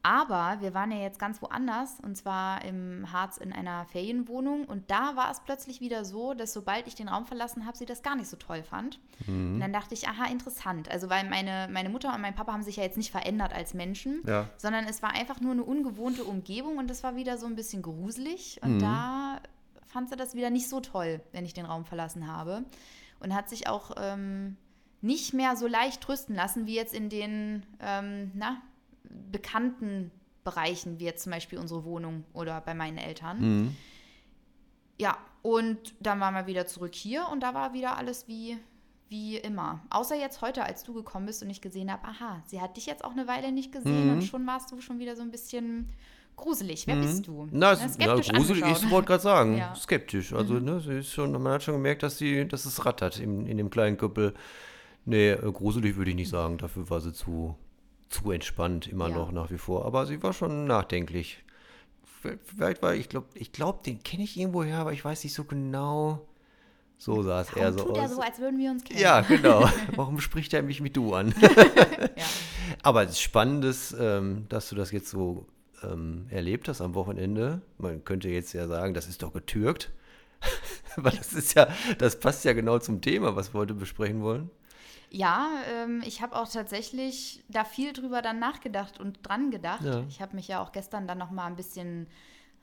Aber 0.03 0.58
wir 0.62 0.74
waren 0.74 0.91
ja 0.91 0.98
jetzt 0.98 1.20
ganz 1.20 1.41
woanders 1.41 2.00
und 2.01 2.15
zwar 2.17 2.65
im 2.65 3.12
Harz 3.12 3.38
in 3.38 3.53
einer 3.53 3.86
Ferienwohnung 3.86 4.65
und 4.65 4.89
da 4.89 5.15
war 5.15 5.29
es 5.31 5.41
plötzlich 5.41 5.79
wieder 5.79 6.05
so, 6.05 6.34
dass 6.34 6.53
sobald 6.53 6.88
ich 6.88 6.96
den 6.96 7.08
Raum 7.08 7.25
verlassen 7.25 7.65
habe, 7.67 7.77
sie 7.77 7.86
das 7.86 8.01
gar 8.01 8.15
nicht 8.15 8.27
so 8.27 8.36
toll 8.38 8.63
fand. 8.63 9.00
Und 9.27 9.60
dann 9.60 9.72
dachte 9.72 9.93
ich, 9.93 10.08
aha, 10.08 10.25
interessant. 10.31 10.89
Also 10.89 11.10
weil 11.10 11.29
meine, 11.29 11.70
meine 11.72 11.89
Mutter 11.89 12.13
und 12.15 12.22
mein 12.22 12.34
Papa 12.34 12.51
haben 12.53 12.63
sich 12.63 12.77
ja 12.77 12.84
jetzt 12.84 12.98
nicht 12.98 13.12
verändert 13.12 13.53
als 13.53 13.74
Menschen, 13.75 14.22
Ja. 14.25 14.50
sondern 14.58 14.86
es 14.86 15.03
war 15.03 15.12
einfach 15.13 15.39
nur 15.39 15.51
eine 15.51 15.63
ungewohnte 15.63 16.24
Umgebung 16.24 16.77
und 16.77 16.89
es 16.89 17.03
war 17.03 17.15
wieder 17.15 17.38
so 17.38 17.46
ein 17.46 17.55
bisschen 17.55 17.81
gruselig 17.84 18.60
und 18.63 18.79
da 18.79 19.39
fand 19.88 20.10
sie 20.10 20.15
das 20.15 20.34
wieder 20.36 20.50
nicht 20.50 20.67
so 20.70 20.79
toll, 20.79 21.22
wenn 21.31 21.46
ich 21.46 21.53
den 21.53 21.65
Raum 21.65 21.86
verlassen 21.86 22.27
habe 22.27 22.63
und 23.20 23.36
hat 23.36 23.50
sich 23.50 23.67
auch 23.67 23.91
ähm, 23.98 24.58
nicht 25.01 25.34
mehr 25.34 25.55
so 25.55 25.67
leicht 25.67 26.01
trösten 26.01 26.34
lassen 26.36 26.65
wie 26.65 26.75
jetzt 26.75 26.93
in 26.93 27.10
den, 27.10 27.63
ähm, 27.79 28.31
na, 28.34 28.58
bekannten 29.03 30.12
Bereichen, 30.43 31.00
wie 31.00 31.05
jetzt 31.05 31.24
zum 31.24 31.31
Beispiel 31.31 31.60
unsere 31.60 31.84
Wohnung 31.84 32.24
oder 32.34 32.62
bei 32.62 32.74
meinen 32.74 32.98
Eltern. 32.98 33.75
Ja, 34.98 35.17
und 35.41 35.77
dann 36.00 36.20
waren 36.20 36.34
wir 36.36 36.48
wieder 36.48 36.67
zurück 36.67 36.93
hier 36.96 37.27
und 37.31 37.41
da 37.41 37.53
war 37.53 37.74
wieder 37.74 37.98
alles 37.98 38.27
wie, 38.27 38.58
wie 39.10 39.38
immer. 39.38 39.81
Außer 39.89 40.15
jetzt 40.15 40.41
heute, 40.41 40.63
als 40.63 40.84
du 40.84 40.93
gekommen 40.93 41.25
bist 41.25 41.41
und 41.43 41.50
ich 41.50 41.62
gesehen 41.62 41.91
habe, 41.91 42.05
aha, 42.08 42.41
sie 42.46 42.62
hat 42.62 42.77
dich 42.77 42.86
jetzt 42.86 43.03
auch 43.03 43.12
eine 43.12 43.27
Weile 43.27 43.51
nicht 43.51 43.72
gesehen 43.72 44.10
und 44.12 44.24
schon 44.24 44.46
warst 44.48 44.72
du 44.72 44.81
schon 44.81 45.00
wieder 45.00 45.15
so 45.15 45.22
ein 45.24 45.31
bisschen 45.31 45.89
gruselig. 46.36 46.88
Wer 46.88 46.96
bist 46.98 47.27
du? 47.27 47.48
Na, 47.51 47.74
Na, 47.75 47.86
es, 47.86 47.98
na 47.98 48.15
gruselig, 48.15 48.63
ich 48.65 48.89
wollte 48.89 49.08
gerade 49.08 49.24
sagen, 49.24 49.58
Ja. 49.58 49.75
skeptisch. 49.75 50.34
Also, 50.34 50.55
ne, 50.55 50.79
sie 50.79 51.00
ist 51.00 51.12
schon, 51.12 51.31
man 51.31 51.53
hat 51.53 51.63
schon 51.63 51.75
gemerkt, 51.75 52.03
dass 52.03 52.17
sie, 52.17 52.48
dass 52.48 52.65
es 52.65 52.86
rattert 52.86 53.20
in, 53.20 53.46
in 53.48 53.58
dem 53.58 53.70
kleinen 53.70 53.98
Köppel. 53.98 54.34
Nee, 55.05 55.31
äh, 55.31 55.51
gruselig 55.51 55.96
würde 55.96 56.12
ich 56.12 56.15
nicht 56.15 56.29
sagen, 56.29 56.58
dafür 56.60 56.89
war 56.89 57.01
sie 57.01 57.12
zu, 57.13 57.55
zu 58.12 58.32
entspannt 58.32 58.88
immer 58.88 59.10
Ja. 59.10 59.15
noch 59.15 59.32
nach 59.32 59.50
wie 59.51 59.58
vor. 59.58 59.86
Aber 59.86 60.06
sie 60.06 60.22
war 60.22 60.34
schon 60.34 60.65
nachdenklich. 60.65 61.44
Vielleicht 62.46 62.82
war, 62.84 62.94
ich 62.94 63.10
glaube, 63.10 63.27
ich 63.34 63.51
glaube, 63.51 63.80
den 63.84 64.03
kenne 64.03 64.24
ich 64.24 64.38
irgendwo 64.38 64.63
her, 64.63 64.77
aber 64.77 64.94
ich 64.94 65.03
weiß 65.03 65.24
nicht 65.24 65.34
so 65.34 65.44
genau. 65.44 66.27
So 66.98 67.24
sah 67.24 67.41
es 67.41 67.51
eher 67.53 67.74
so 67.74 67.86
tut 67.86 67.98
er 67.98 68.03
aus. 68.06 68.12
so, 68.12 68.22
als 68.22 68.38
würden 68.38 68.60
wir 68.60 68.70
uns 68.70 68.84
kennen? 68.84 69.00
Ja, 69.00 69.22
genau. 69.22 69.68
Warum 69.96 70.20
spricht 70.20 70.53
er 70.53 70.62
mich 70.62 70.82
mit 70.82 70.96
du 70.96 71.15
an? 71.15 71.34
ja. 71.41 72.24
Aber 72.84 73.03
es 73.03 73.12
ist 73.12 73.22
spannendes, 73.22 73.96
ähm, 74.00 74.46
dass 74.50 74.70
du 74.70 74.75
das 74.75 74.91
jetzt 74.91 75.10
so 75.10 75.48
ähm, 75.82 76.27
erlebt 76.30 76.68
hast 76.68 76.80
am 76.80 76.94
Wochenende. 76.94 77.62
Man 77.80 78.06
könnte 78.06 78.30
jetzt 78.30 78.53
ja 78.53 78.68
sagen, 78.68 78.94
das 78.94 79.08
ist 79.08 79.24
doch 79.24 79.34
getürkt. 79.34 79.91
Aber 80.96 81.10
das 81.10 81.34
ist 81.34 81.56
ja, 81.56 81.68
das 81.98 82.20
passt 82.20 82.46
ja 82.46 82.53
genau 82.53 82.77
zum 82.77 83.01
Thema, 83.01 83.36
was 83.36 83.53
wir 83.56 83.62
heute 83.62 83.74
besprechen 83.74 84.22
wollen. 84.22 84.51
Ja, 85.13 85.50
ähm, 85.68 86.01
ich 86.06 86.22
habe 86.22 86.36
auch 86.38 86.48
tatsächlich 86.48 87.44
da 87.50 87.65
viel 87.65 87.91
drüber 87.91 88.22
dann 88.22 88.39
nachgedacht 88.39 88.98
und 89.00 89.20
dran 89.27 89.51
gedacht. 89.51 89.84
Ja. 89.84 90.06
Ich 90.08 90.22
habe 90.22 90.36
mich 90.38 90.48
ja 90.48 90.62
auch 90.63 90.72
gestern 90.72 91.06
dann 91.06 91.18
noch 91.18 91.32
mal 91.32 91.48
ein 91.48 91.58
bisschen 91.58 92.08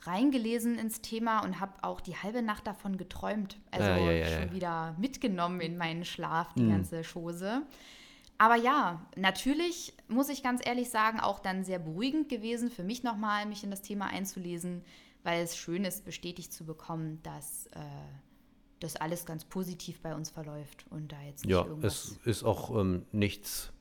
reingelesen 0.03 0.79
ins 0.79 1.03
Thema 1.03 1.41
und 1.41 1.61
habe 1.61 1.73
auch 1.83 2.01
die 2.01 2.17
halbe 2.17 2.41
Nacht 2.41 2.67
davon 2.67 2.97
geträumt. 2.97 3.59
Also 3.71 3.89
Ja, 3.91 4.11
ja, 4.13 4.41
schon 4.41 4.53
wieder 4.53 4.95
mitgenommen 4.99 5.61
in 5.61 5.77
meinen 5.77 6.05
Schlaf, 6.05 6.53
die 6.55 6.63
Mhm. 6.63 6.71
ganze 6.71 7.03
Chose. 7.03 7.63
Aber 8.39 8.55
ja, 8.55 9.03
natürlich 9.17 9.93
muss 10.07 10.29
ich 10.29 10.43
ganz 10.43 10.65
ehrlich 10.65 10.89
sagen, 10.91 11.19
auch 11.21 11.41
dann 11.41 11.65
sehr 11.65 11.81
beruhigend 11.81 12.29
gewesen 12.29 12.71
für 12.71 12.85
mich 12.85 13.03
nochmal, 13.03 13.45
mich 13.47 13.65
in 13.65 13.71
das 13.71 13.83
Thema 13.83 14.07
einzulesen, 14.07 14.85
weil 15.25 15.43
es 15.43 15.57
schön 15.57 15.85
ist, 15.85 16.05
bestätigt 16.05 16.53
zu 16.53 16.65
bekommen, 16.65 17.21
dass 17.25 17.67
äh, 17.73 17.81
das 18.81 18.97
alles 18.97 19.27
ganz 19.27 19.45
positiv 19.45 20.01
bei 20.01 20.15
uns 20.15 20.31
verläuft 20.31 20.85
und 20.91 21.13
da 21.13 21.21
jetzt 21.23 21.45
nicht 21.45 21.53
Ja, 21.53 21.65
irgendwas 21.65 22.19
es 22.25 22.27
ist 22.27 22.45
auch 22.45 22.79
ähm, 22.79 23.07
nichts, 23.13 23.73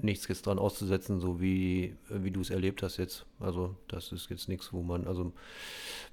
nichts 0.00 0.28
jetzt 0.28 0.46
dran 0.46 0.58
auszusetzen, 0.58 1.20
so 1.20 1.40
wie, 1.40 1.96
wie 2.08 2.30
du 2.30 2.40
es 2.40 2.50
erlebt 2.50 2.82
hast 2.82 2.96
jetzt. 2.96 3.26
Also 3.38 3.76
das 3.88 4.12
ist 4.12 4.30
jetzt 4.30 4.48
nichts, 4.48 4.72
wo 4.72 4.82
man, 4.82 5.06
also 5.06 5.32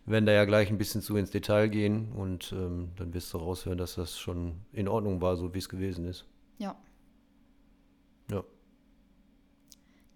wir 0.05 0.13
werden 0.13 0.25
da 0.25 0.34
ja 0.34 0.46
gleich 0.46 0.69
ein 0.69 0.77
bisschen 0.77 1.01
zu 1.01 1.15
ins 1.15 1.31
Detail 1.31 1.69
gehen 1.69 2.12
und 2.12 2.51
ähm, 2.51 2.91
dann 2.98 3.13
wirst 3.13 3.34
du 3.34 3.38
raushören, 3.38 3.77
dass 3.77 3.96
das 3.96 4.19
schon 4.19 4.55
in 4.74 4.88
Ordnung 4.88 5.22
war, 5.22 5.38
so 5.38 5.53
wie 5.53 5.60
es 5.60 5.69
gewesen 5.69 6.05
ist. 6.05 6.25
Ja. 6.57 6.75
Ja. 8.29 8.43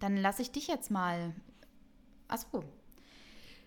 Dann 0.00 0.16
lasse 0.16 0.42
ich 0.42 0.50
dich 0.50 0.66
jetzt 0.66 0.90
mal. 0.90 1.34
Achso. 2.28 2.64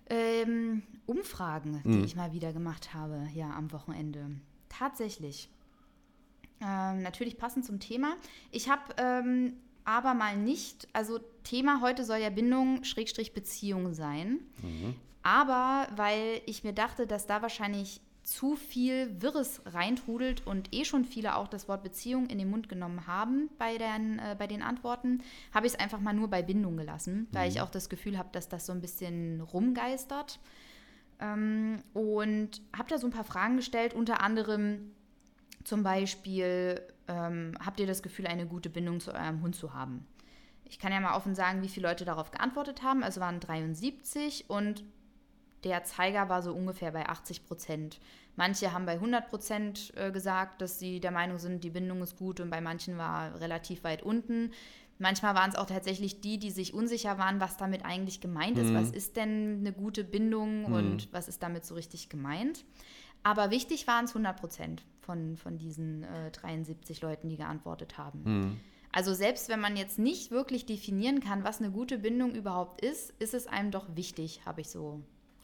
Ähm, 0.09 0.83
Umfragen, 1.05 1.81
die 1.83 1.89
Mhm. 1.89 2.03
ich 2.03 2.15
mal 2.15 2.31
wieder 2.33 2.53
gemacht 2.53 2.93
habe, 2.93 3.27
ja, 3.33 3.49
am 3.51 3.71
Wochenende. 3.71 4.29
Tatsächlich. 4.69 5.49
Ähm, 6.61 7.01
natürlich 7.01 7.37
passend 7.37 7.65
zum 7.65 7.79
Thema. 7.79 8.15
Ich 8.51 8.69
habe 8.69 8.81
ähm, 8.97 9.53
aber 9.83 10.13
mal 10.13 10.35
nicht, 10.37 10.87
also 10.93 11.19
Thema 11.43 11.81
heute 11.81 12.03
soll 12.03 12.17
ja 12.17 12.29
Bindung, 12.29 12.83
Schrägstrich 12.83 13.33
Beziehung 13.33 13.93
sein. 13.93 14.39
Aber 15.21 15.87
weil 15.95 16.41
ich 16.45 16.63
mir 16.63 16.73
dachte, 16.73 17.05
dass 17.07 17.27
da 17.27 17.41
wahrscheinlich 17.41 18.01
zu 18.25 18.55
viel 18.55 19.21
Wirres 19.21 19.61
reintrudelt 19.65 20.45
und 20.47 20.73
eh 20.73 20.83
schon 20.83 21.05
viele 21.05 21.35
auch 21.35 21.47
das 21.47 21.67
Wort 21.67 21.83
Beziehung 21.83 22.25
in 22.25 22.39
den 22.39 22.49
Mund 22.49 22.67
genommen 22.67 23.05
haben 23.05 23.49
bei 23.59 23.77
den, 23.77 24.17
äh, 24.17 24.35
bei 24.37 24.47
den 24.47 24.63
Antworten, 24.63 25.21
habe 25.53 25.67
ich 25.67 25.73
es 25.73 25.79
einfach 25.79 25.99
mal 25.99 26.13
nur 26.13 26.27
bei 26.27 26.41
Bindung 26.41 26.75
gelassen, 26.75 27.27
weil 27.31 27.49
ich 27.49 27.61
auch 27.61 27.69
das 27.69 27.87
Gefühl 27.87 28.17
habe, 28.17 28.29
dass 28.31 28.49
das 28.49 28.65
so 28.65 28.73
ein 28.73 28.81
bisschen 28.81 29.41
rumgeistert. 29.41 30.39
Ähm, 31.19 31.83
und 31.93 32.61
habe 32.75 32.89
da 32.89 32.97
so 32.97 33.07
ein 33.07 33.13
paar 33.13 33.23
Fragen 33.23 33.57
gestellt, 33.57 33.93
unter 33.93 34.21
anderem 34.21 34.91
zum 35.63 35.83
Beispiel, 35.83 36.81
ähm, 37.07 37.53
habt 37.63 37.79
ihr 37.79 37.87
das 37.87 38.01
Gefühl, 38.01 38.25
eine 38.25 38.47
gute 38.47 38.71
Bindung 38.71 38.99
zu 38.99 39.13
eurem 39.13 39.41
Hund 39.41 39.55
zu 39.55 39.73
haben? 39.73 40.05
Ich 40.63 40.79
kann 40.79 40.91
ja 40.91 40.99
mal 40.99 41.15
offen 41.15 41.35
sagen, 41.35 41.61
wie 41.61 41.69
viele 41.69 41.87
Leute 41.87 42.05
darauf 42.05 42.31
geantwortet 42.31 42.81
haben. 42.81 43.03
Es 43.03 43.19
waren 43.19 43.39
73 43.39 44.49
und 44.49 44.83
der 45.65 45.83
Zeiger 45.83 46.29
war 46.29 46.41
so 46.41 46.53
ungefähr 46.53 46.91
bei 46.91 47.09
80 47.09 47.45
Prozent. 47.45 47.99
Manche 48.35 48.71
haben 48.71 48.85
bei 48.85 48.93
100 48.93 49.27
Prozent 49.27 49.93
äh, 49.95 50.11
gesagt, 50.11 50.61
dass 50.61 50.77
sie 50.77 50.99
der 50.99 51.11
Meinung 51.11 51.39
sind, 51.39 51.63
die 51.63 51.71
Bindung 51.71 52.01
ist 52.03 52.17
gut 52.17 52.39
und 52.39 52.49
bei 52.49 52.61
manchen 52.61 52.97
war 52.97 53.39
relativ 53.39 53.83
weit 53.83 54.03
unten. 54.03 54.51
Manchmal 54.99 55.35
waren 55.35 55.49
es 55.49 55.57
auch 55.57 55.65
tatsächlich 55.65 56.21
die, 56.21 56.37
die 56.37 56.51
sich 56.51 56.73
unsicher 56.73 57.17
waren, 57.17 57.41
was 57.41 57.57
damit 57.57 57.83
eigentlich 57.83 58.21
gemeint 58.21 58.57
ist. 58.57 58.73
Was 58.73 58.91
ist 58.91 59.17
denn 59.17 59.57
eine 59.59 59.73
gute 59.73 60.05
Bindung 60.05 60.65
und 60.65 61.11
was 61.11 61.27
ist 61.27 61.43
damit 61.43 61.65
so 61.65 61.75
richtig 61.75 62.07
gemeint? 62.07 62.63
Aber 63.21 63.51
wichtig 63.51 63.87
waren 63.87 64.05
es 64.05 64.11
100 64.11 64.39
Prozent 64.39 64.83
von, 64.99 65.35
von 65.35 65.57
diesen 65.57 66.03
äh, 66.03 66.31
73 66.31 67.01
Leuten, 67.01 67.27
die 67.27 67.37
geantwortet 67.37 67.97
haben. 67.97 68.21
Mhm. 68.23 68.59
Also 68.91 69.13
selbst 69.13 69.49
wenn 69.49 69.59
man 69.59 69.75
jetzt 69.75 69.99
nicht 69.99 70.31
wirklich 70.31 70.65
definieren 70.65 71.19
kann, 71.19 71.43
was 71.43 71.59
eine 71.59 71.71
gute 71.71 71.97
Bindung 71.97 72.33
überhaupt 72.33 72.79
ist, 72.79 73.13
ist 73.19 73.33
es 73.33 73.47
einem 73.47 73.71
doch 73.71 73.87
wichtig, 73.95 74.45
habe 74.45 74.61
ich 74.61 74.69
so 74.69 75.01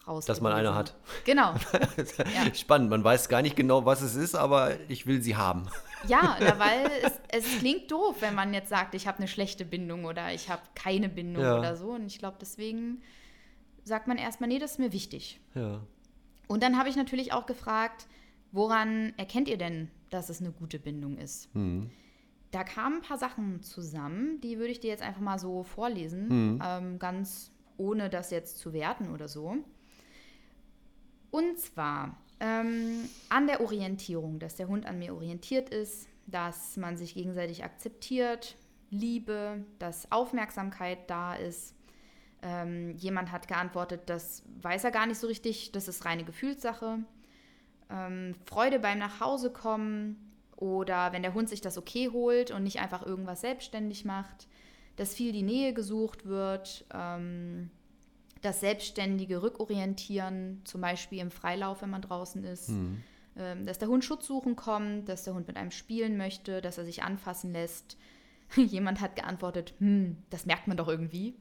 rausgelesen. 0.07 0.27
Dass 0.27 0.41
man 0.41 0.53
eine 0.53 0.73
hat. 0.75 0.95
Genau. 1.25 1.53
Spannend, 2.53 2.89
man 2.89 3.03
weiß 3.03 3.29
gar 3.29 3.41
nicht 3.41 3.55
genau, 3.55 3.85
was 3.85 4.01
es 4.01 4.15
ist, 4.15 4.35
aber 4.35 4.77
ich 4.89 5.05
will 5.07 5.21
sie 5.21 5.35
haben. 5.35 5.67
Ja, 6.07 6.37
na, 6.39 6.57
weil 6.59 6.89
es, 7.03 7.13
es 7.29 7.59
klingt 7.59 7.91
doof, 7.91 8.17
wenn 8.21 8.35
man 8.35 8.53
jetzt 8.53 8.69
sagt, 8.69 8.95
ich 8.95 9.07
habe 9.07 9.19
eine 9.19 9.27
schlechte 9.27 9.65
Bindung 9.65 10.05
oder 10.05 10.33
ich 10.33 10.49
habe 10.49 10.61
keine 10.75 11.09
Bindung 11.09 11.43
Ja. 11.43 11.57
oder 11.59 11.75
so. 11.75 11.89
Und 11.91 12.07
ich 12.07 12.19
glaube, 12.19 12.37
deswegen 12.41 13.01
sagt 13.83 14.07
man 14.07 14.17
erstmal, 14.17 14.47
nee, 14.49 14.59
das 14.59 14.71
ist 14.73 14.79
mir 14.79 14.91
wichtig. 14.93 15.39
Ja. 15.55 15.81
Und 16.47 16.63
dann 16.63 16.77
habe 16.77 16.89
ich 16.89 16.95
natürlich 16.95 17.33
auch 17.33 17.45
gefragt, 17.45 18.07
woran 18.51 19.13
erkennt 19.17 19.47
ihr 19.47 19.57
denn, 19.57 19.89
dass 20.09 20.29
es 20.29 20.41
eine 20.41 20.51
gute 20.51 20.79
Bindung 20.79 21.17
ist? 21.17 21.53
Mhm. 21.55 21.89
Da 22.51 22.65
kamen 22.65 22.97
ein 22.97 23.01
paar 23.01 23.17
Sachen 23.17 23.61
zusammen, 23.61 24.41
die 24.41 24.57
würde 24.57 24.71
ich 24.71 24.81
dir 24.81 24.89
jetzt 24.89 25.03
einfach 25.03 25.21
mal 25.21 25.39
so 25.39 25.63
vorlesen, 25.63 26.27
Mhm. 26.55 26.61
ähm, 26.61 26.99
ganz 26.99 27.51
ohne 27.77 28.09
das 28.09 28.29
jetzt 28.29 28.57
zu 28.57 28.73
werten 28.73 29.09
oder 29.13 29.27
so. 29.29 29.55
Und 31.31 31.57
zwar 31.59 32.17
ähm, 32.39 33.09
an 33.29 33.47
der 33.47 33.61
Orientierung, 33.61 34.39
dass 34.39 34.55
der 34.55 34.67
Hund 34.67 34.85
an 34.85 34.99
mir 34.99 35.15
orientiert 35.15 35.69
ist, 35.69 36.07
dass 36.27 36.77
man 36.77 36.97
sich 36.97 37.13
gegenseitig 37.13 37.63
akzeptiert, 37.63 38.55
Liebe, 38.89 39.63
dass 39.79 40.11
Aufmerksamkeit 40.11 41.09
da 41.09 41.33
ist. 41.33 41.75
Ähm, 42.41 42.95
jemand 42.97 43.31
hat 43.31 43.47
geantwortet, 43.47 44.01
das 44.07 44.43
weiß 44.61 44.83
er 44.83 44.91
gar 44.91 45.05
nicht 45.05 45.19
so 45.19 45.27
richtig, 45.27 45.71
das 45.71 45.87
ist 45.87 46.05
reine 46.05 46.25
Gefühlssache. 46.25 46.99
Ähm, 47.89 48.35
Freude 48.45 48.79
beim 48.79 48.99
Nachhausekommen 48.99 50.17
oder 50.57 51.13
wenn 51.13 51.21
der 51.21 51.33
Hund 51.33 51.49
sich 51.49 51.61
das 51.61 51.77
okay 51.77 52.09
holt 52.11 52.51
und 52.51 52.63
nicht 52.63 52.79
einfach 52.79 53.05
irgendwas 53.05 53.41
selbstständig 53.41 54.03
macht, 54.03 54.47
dass 54.95 55.13
viel 55.13 55.31
die 55.31 55.43
Nähe 55.43 55.73
gesucht 55.73 56.25
wird, 56.25 56.85
ähm, 56.93 57.69
das 58.41 58.59
selbstständige 58.59 59.41
Rückorientieren, 59.43 60.61
zum 60.63 60.81
Beispiel 60.81 61.19
im 61.19 61.31
Freilauf, 61.31 61.81
wenn 61.81 61.89
man 61.91 62.01
draußen 62.01 62.43
ist, 62.43 62.69
Mhm. 62.69 63.03
ähm, 63.37 63.65
dass 63.65 63.77
der 63.79 63.87
Hund 63.87 64.03
Schutz 64.03 64.25
suchen 64.25 64.55
kommt, 64.55 65.07
dass 65.09 65.23
der 65.23 65.33
Hund 65.33 65.47
mit 65.47 65.57
einem 65.57 65.71
spielen 65.71 66.17
möchte, 66.17 66.61
dass 66.61 66.77
er 66.77 66.85
sich 66.85 67.03
anfassen 67.03 67.53
lässt. 67.53 67.97
Jemand 68.55 68.99
hat 68.99 69.15
geantwortet, 69.15 69.73
hm, 69.79 70.17
das 70.29 70.45
merkt 70.45 70.67
man 70.67 70.77
doch 70.77 70.87
irgendwie. 70.87 71.35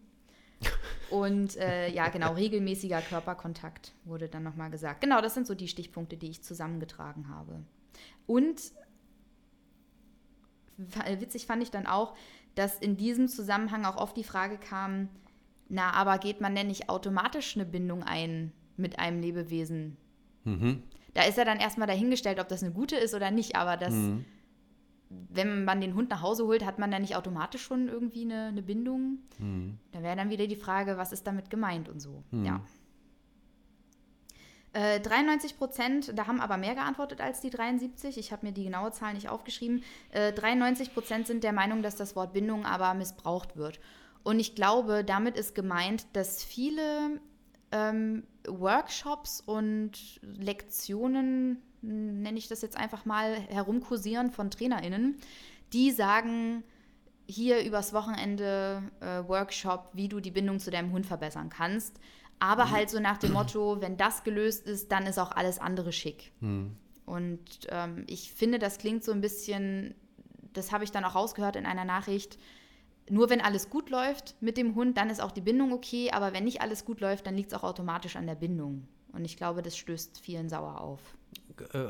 Und 1.11 1.57
äh, 1.57 1.89
ja, 1.89 2.09
genau, 2.11 2.35
regelmäßiger 2.35 3.01
Körperkontakt 3.01 3.93
wurde 4.05 4.29
dann 4.29 4.43
nochmal 4.43 4.71
gesagt. 4.71 5.01
Genau, 5.01 5.23
das 5.23 5.33
sind 5.35 5.47
so 5.47 5.55
die 5.55 5.69
Stichpunkte, 5.69 6.17
die 6.19 6.29
ich 6.29 6.43
zusammengetragen 6.43 7.29
habe. 7.31 7.65
Und 8.27 8.61
witzig 11.19 11.47
fand 11.47 11.63
ich 11.63 11.71
dann 11.71 11.87
auch, 11.87 12.15
dass 12.55 12.79
in 12.79 12.97
diesem 12.97 13.29
Zusammenhang 13.29 13.85
auch 13.85 13.97
oft 13.97 14.17
die 14.17 14.25
Frage 14.25 14.59
kam, 14.59 15.09
na, 15.71 15.93
aber 15.93 16.19
geht 16.19 16.41
man 16.41 16.55
denn 16.55 16.67
nicht 16.67 16.89
automatisch 16.91 17.57
eine 17.57 17.65
Bindung 17.65 18.03
ein 18.03 18.53
mit 18.77 18.99
einem 18.99 19.21
Lebewesen? 19.23 19.97
Mhm. 20.45 20.83
Da 21.15 21.23
ist 21.23 21.39
ja 21.39 21.45
dann 21.45 21.59
erstmal 21.61 21.87
dahingestellt, 21.87 22.41
ob 22.41 22.49
das 22.49 22.63
eine 22.63 22.73
gute 22.73 22.97
ist 22.97 23.15
oder 23.15 23.31
nicht, 23.31 23.55
aber 23.57 23.77
das, 23.77 23.95
Mhm. 23.95 24.25
wenn 25.09 25.65
man 25.65 25.81
den 25.81 25.95
Hund 25.95 26.11
nach 26.11 26.23
Hause 26.23 26.45
holt, 26.45 26.65
hat 26.65 26.79
man 26.81 26.91
dann 26.91 27.03
nicht 27.03 27.15
automatisch 27.17 27.63
schon 27.63 27.89
irgendwie 27.89 28.23
eine, 28.25 28.47
eine 28.47 28.63
Bindung? 28.63 29.19
Mhm. 29.39 29.79
Da 29.93 30.03
wäre 30.03 30.17
dann 30.17 30.31
wieder 30.31 30.47
die 30.49 30.57
Frage, 30.57 30.99
was 30.99 31.13
ist 31.13 31.27
damit 31.27 31.51
gemeint 31.51 31.89
und 31.89 32.01
so. 32.01 32.25
Mhm. 32.33 32.45
Ja. 32.45 32.61
Äh, 34.73 35.01
93 35.01 35.57
Prozent, 35.59 36.17
da 36.17 36.29
haben 36.29 36.41
aber 36.41 36.57
mehr 36.57 36.75
geantwortet 36.77 37.21
als 37.21 37.41
die 37.41 37.51
73. 37.51 38.19
Ich 38.19 38.31
habe 38.31 38.47
mir 38.47 38.53
die 38.53 38.63
genaue 38.65 38.93
Zahl 38.93 39.15
nicht 39.15 39.29
aufgeschrieben. 39.29 39.83
Äh, 40.11 40.33
93 40.33 40.95
Prozent 40.95 41.27
sind 41.27 41.43
der 41.43 41.53
Meinung, 41.53 41.83
dass 41.83 41.97
das 41.97 42.15
Wort 42.15 42.33
Bindung 42.33 42.65
aber 42.65 42.95
missbraucht 42.95 43.57
wird. 43.57 43.81
Und 44.23 44.39
ich 44.41 44.55
glaube, 44.55 45.05
damit 45.05 45.37
ist 45.37 45.55
gemeint, 45.55 46.07
dass 46.13 46.45
viele 46.45 47.21
ähm, 47.73 48.25
Workshops 48.47 49.43
und 49.45 50.21
Lektionen, 50.23 51.63
nenne 51.83 52.39
ich 52.39 52.49
das 52.49 52.63
jetzt 52.63 52.77
einfach 52.77 53.05
mal, 53.05 53.35
herumkursieren 53.49 54.31
von 54.31 54.51
TrainerInnen, 54.51 55.17
die 55.73 55.91
sagen, 55.91 56.63
hier 57.27 57.65
übers 57.65 57.93
Wochenende 57.93 58.83
äh, 59.01 59.29
Workshop, 59.29 59.91
wie 59.93 60.09
du 60.09 60.21
die 60.21 60.33
Bindung 60.33 60.59
zu 60.59 60.71
deinem 60.71 60.93
Hund 60.93 61.07
verbessern 61.07 61.49
kannst. 61.49 61.99
Aber 62.41 62.71
halt 62.71 62.91
so 62.91 62.99
nach 62.99 63.19
dem 63.19 63.33
Motto, 63.33 63.81
wenn 63.81 63.97
das 63.97 64.25
gelöst 64.25 64.67
ist, 64.67 64.91
dann 64.91 65.07
ist 65.07 65.19
auch 65.19 65.31
alles 65.31 65.59
andere 65.59 65.93
schick. 65.93 66.33
Mhm. 66.41 66.75
Und 67.05 67.41
ähm, 67.69 68.05
ich 68.07 68.33
finde, 68.33 68.59
das 68.59 68.79
klingt 68.79 69.05
so 69.05 69.13
ein 69.13 69.21
bisschen, 69.21 69.95
das 70.53 70.73
habe 70.73 70.85
ich 70.85 70.91
dann 70.91 71.05
auch 71.05 71.15
rausgehört 71.15 71.57
in 71.57 71.67
einer 71.67 71.85
Nachricht, 71.85 72.39
nur 73.11 73.31
wenn 73.31 73.41
alles 73.41 73.71
gut 73.71 73.91
läuft 73.91 74.37
mit 74.41 74.57
dem 74.57 74.75
Hund, 74.75 74.97
dann 74.97 75.11
ist 75.11 75.21
auch 75.21 75.33
die 75.33 75.41
Bindung 75.41 75.73
okay. 75.73 76.11
Aber 76.13 76.33
wenn 76.33 76.45
nicht 76.45 76.61
alles 76.61 76.85
gut 76.85 77.01
läuft, 77.01 77.27
dann 77.27 77.37
liegt 77.37 77.53
es 77.53 77.59
auch 77.59 77.65
automatisch 77.65 78.17
an 78.17 78.27
der 78.27 78.35
Bindung. 78.35 78.87
Und 79.13 79.25
ich 79.25 79.37
glaube, 79.37 79.63
das 79.63 79.77
stößt 79.77 80.21
vielen 80.21 80.49
sauer 80.49 80.81
auf. 80.81 81.01
Äh, 81.73 81.89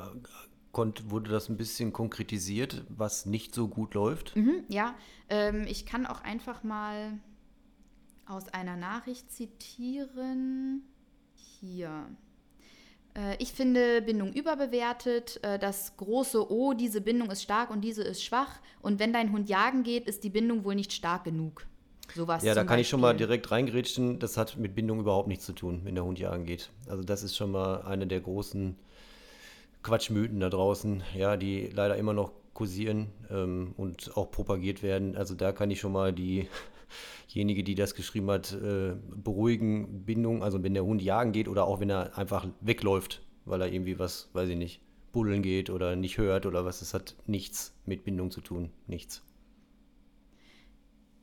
Konnt, 0.72 1.10
wurde 1.10 1.30
das 1.30 1.48
ein 1.48 1.56
bisschen 1.56 1.92
konkretisiert, 1.92 2.84
was 2.88 3.26
nicht 3.26 3.54
so 3.54 3.66
gut 3.66 3.94
läuft? 3.94 4.36
Mhm, 4.36 4.64
ja, 4.68 4.94
ähm, 5.28 5.64
ich 5.66 5.84
kann 5.84 6.06
auch 6.06 6.22
einfach 6.22 6.62
mal 6.62 7.18
aus 8.26 8.48
einer 8.48 8.76
Nachricht 8.76 9.32
zitieren. 9.32 10.82
Hier. 11.34 12.06
Äh, 13.16 13.36
ich 13.38 13.52
finde 13.52 14.02
Bindung 14.02 14.32
überbewertet. 14.32 15.40
Äh, 15.42 15.58
das 15.58 15.96
große 15.96 16.50
O, 16.50 16.74
diese 16.74 17.00
Bindung 17.00 17.30
ist 17.30 17.42
stark 17.42 17.70
und 17.70 17.82
diese 17.82 18.02
ist 18.02 18.22
schwach. 18.22 18.60
Und 18.82 18.98
wenn 18.98 19.12
dein 19.12 19.32
Hund 19.32 19.48
jagen 19.48 19.82
geht, 19.82 20.06
ist 20.06 20.24
die 20.24 20.30
Bindung 20.30 20.64
wohl 20.64 20.74
nicht 20.74 20.92
stark 20.92 21.24
genug. 21.24 21.66
Sowas 22.14 22.42
ja, 22.42 22.54
da 22.54 22.62
kann 22.62 22.68
Beispiel. 22.68 22.80
ich 22.80 22.88
schon 22.88 23.00
mal 23.00 23.16
direkt 23.16 23.50
reingrätschen. 23.50 24.18
Das 24.18 24.36
hat 24.36 24.56
mit 24.56 24.74
Bindung 24.74 25.00
überhaupt 25.00 25.28
nichts 25.28 25.46
zu 25.46 25.52
tun, 25.52 25.82
wenn 25.84 25.94
der 25.94 26.04
Hund 26.04 26.18
jagen 26.18 26.44
geht. 26.44 26.70
Also 26.88 27.04
das 27.04 27.22
ist 27.22 27.36
schon 27.36 27.52
mal 27.52 27.82
eine 27.82 28.06
der 28.06 28.20
großen 28.20 28.76
Quatschmythen 29.82 30.40
da 30.40 30.50
draußen, 30.50 31.02
ja, 31.14 31.36
die 31.36 31.68
leider 31.68 31.96
immer 31.96 32.12
noch 32.12 32.32
kursieren 32.52 33.12
ähm, 33.30 33.74
und 33.76 34.16
auch 34.16 34.30
propagiert 34.30 34.82
werden. 34.82 35.16
Also 35.16 35.34
da 35.34 35.52
kann 35.52 35.70
ich 35.70 35.80
schon 35.80 35.92
mal 35.92 36.12
diejenige, 37.32 37.64
die 37.64 37.74
das 37.74 37.94
geschrieben 37.94 38.30
hat, 38.30 38.52
äh, 38.52 38.94
beruhigen 39.16 40.04
Bindung. 40.04 40.42
Also 40.42 40.62
wenn 40.62 40.74
der 40.74 40.84
Hund 40.84 41.02
jagen 41.02 41.32
geht 41.32 41.48
oder 41.48 41.66
auch 41.66 41.80
wenn 41.80 41.90
er 41.90 42.16
einfach 42.18 42.46
wegläuft, 42.60 43.22
weil 43.44 43.60
er 43.60 43.72
irgendwie 43.72 43.98
was, 43.98 44.30
weiß 44.32 44.48
ich 44.48 44.56
nicht, 44.56 44.80
buddeln 45.12 45.42
geht 45.42 45.70
oder 45.70 45.96
nicht 45.96 46.18
hört 46.18 46.46
oder 46.46 46.64
was, 46.64 46.80
das 46.80 46.94
hat 46.94 47.16
nichts 47.26 47.74
mit 47.86 48.04
Bindung 48.04 48.30
zu 48.30 48.40
tun. 48.40 48.70
Nichts. 48.86 49.22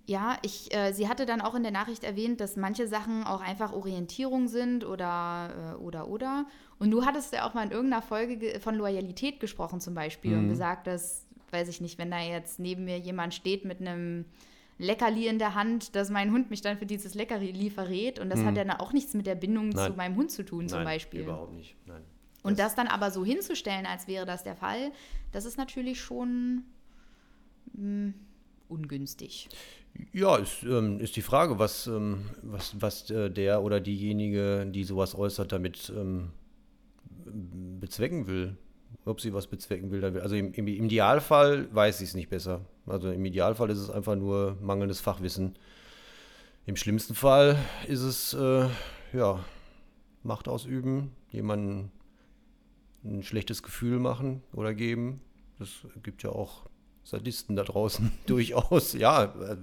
Ja, 0.09 0.37
ich, 0.41 0.73
äh, 0.73 0.93
sie 0.93 1.09
hatte 1.09 1.25
dann 1.25 1.41
auch 1.41 1.53
in 1.53 1.63
der 1.63 1.73
Nachricht 1.73 2.05
erwähnt, 2.05 2.39
dass 2.39 2.55
manche 2.55 2.87
Sachen 2.87 3.25
auch 3.25 3.41
einfach 3.41 3.73
Orientierung 3.73 4.47
sind 4.47 4.85
oder 4.85 5.75
äh, 5.75 5.83
oder 5.83 6.07
oder. 6.07 6.45
Und 6.79 6.91
du 6.91 7.05
hattest 7.05 7.33
ja 7.33 7.45
auch 7.45 7.53
mal 7.53 7.65
in 7.65 7.71
irgendeiner 7.71 8.01
Folge 8.01 8.61
von 8.61 8.75
Loyalität 8.75 9.41
gesprochen 9.41 9.81
zum 9.81 9.95
Beispiel 9.95 10.31
mhm. 10.31 10.39
und 10.39 10.49
gesagt, 10.49 10.87
dass, 10.87 11.27
weiß 11.51 11.67
ich 11.67 11.81
nicht, 11.81 11.97
wenn 11.97 12.09
da 12.09 12.21
jetzt 12.21 12.57
neben 12.57 12.85
mir 12.85 12.97
jemand 12.97 13.33
steht 13.33 13.65
mit 13.65 13.81
einem 13.81 14.23
Leckerli 14.79 15.27
in 15.27 15.39
der 15.39 15.55
Hand, 15.55 15.95
dass 15.95 16.09
mein 16.09 16.31
Hund 16.31 16.49
mich 16.49 16.61
dann 16.61 16.77
für 16.77 16.85
dieses 16.85 17.15
Leckerli 17.15 17.69
verrät. 17.69 18.19
Und 18.19 18.29
das 18.29 18.39
mhm. 18.39 18.45
hat 18.45 18.57
ja 18.57 18.63
dann 18.63 18.77
auch 18.77 18.93
nichts 18.93 19.13
mit 19.13 19.25
der 19.25 19.35
Bindung 19.35 19.69
Nein. 19.69 19.91
zu 19.91 19.97
meinem 19.97 20.15
Hund 20.15 20.31
zu 20.31 20.43
tun, 20.43 20.67
zum 20.69 20.79
Nein, 20.79 20.85
Beispiel. 20.85 21.21
Überhaupt 21.21 21.53
nicht. 21.53 21.75
Nein. 21.85 22.03
Und 22.43 22.59
das, 22.59 22.67
das 22.67 22.75
dann 22.75 22.87
aber 22.87 23.11
so 23.11 23.25
hinzustellen, 23.25 23.85
als 23.85 24.07
wäre 24.07 24.25
das 24.25 24.43
der 24.43 24.55
Fall, 24.55 24.91
das 25.31 25.45
ist 25.45 25.57
natürlich 25.57 25.99
schon 25.99 26.63
mh, 27.73 27.81
hm, 27.81 28.13
ungünstig. 28.69 29.49
Ja, 30.13 30.37
ist, 30.37 30.63
ähm, 30.63 30.99
ist 30.99 31.15
die 31.15 31.21
Frage, 31.21 31.57
was, 31.57 31.87
ähm, 31.87 32.29
was, 32.43 32.79
was 32.79 33.09
äh, 33.09 33.31
der 33.31 33.63
oder 33.63 33.79
diejenige, 33.79 34.67
die 34.67 34.83
sowas 34.83 35.15
äußert, 35.15 35.51
damit 35.51 35.91
ähm, 35.95 36.29
bezwecken 37.79 38.27
will. 38.27 38.57
Ob 39.07 39.21
sie 39.21 39.33
was 39.33 39.47
bezwecken 39.47 39.91
will. 39.91 40.03
Also 40.03 40.35
im, 40.35 40.53
im 40.53 40.67
Idealfall 40.67 41.73
weiß 41.73 42.01
ich 42.01 42.09
es 42.09 42.15
nicht 42.15 42.29
besser. 42.29 42.61
Also 42.85 43.09
im 43.09 43.23
Idealfall 43.25 43.69
ist 43.69 43.79
es 43.79 43.89
einfach 43.89 44.15
nur 44.15 44.57
mangelndes 44.61 44.99
Fachwissen. 44.99 45.55
Im 46.65 46.75
schlimmsten 46.75 47.15
Fall 47.15 47.57
ist 47.87 48.01
es, 48.01 48.33
äh, 48.33 48.67
ja, 49.13 49.43
Macht 50.23 50.49
ausüben, 50.49 51.11
jemandem 51.31 51.89
ein 53.05 53.23
schlechtes 53.23 53.63
Gefühl 53.63 53.99
machen 53.99 54.43
oder 54.51 54.73
geben. 54.73 55.21
Das 55.57 55.69
gibt 56.03 56.23
ja 56.23 56.31
auch 56.31 56.67
Sadisten 57.03 57.55
da 57.55 57.63
draußen 57.63 58.11
durchaus. 58.25 58.91
Ja, 58.91 59.23
äh, 59.23 59.57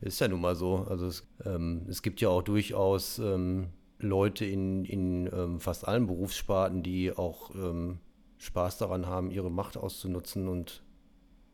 ist 0.00 0.20
ja 0.20 0.26
nun 0.26 0.40
mal 0.40 0.56
so. 0.56 0.86
Also 0.88 1.06
es, 1.06 1.24
ähm, 1.44 1.86
es 1.88 2.02
gibt 2.02 2.20
ja 2.20 2.30
auch 2.30 2.42
durchaus 2.42 3.20
ähm, 3.20 3.68
Leute 4.00 4.44
in, 4.44 4.84
in 4.84 5.30
ähm, 5.32 5.60
fast 5.60 5.86
allen 5.86 6.08
Berufssparten, 6.08 6.82
die 6.82 7.12
auch 7.12 7.54
ähm, 7.54 8.00
Spaß 8.38 8.78
daran 8.78 9.06
haben, 9.06 9.30
ihre 9.30 9.50
Macht 9.50 9.76
auszunutzen. 9.76 10.48
Und 10.48 10.82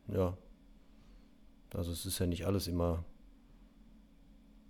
ja, 0.08 0.36
also 1.74 1.90
es 1.90 2.06
ist 2.06 2.18
ja 2.18 2.26
nicht 2.26 2.46
alles 2.46 2.68
immer 2.68 3.04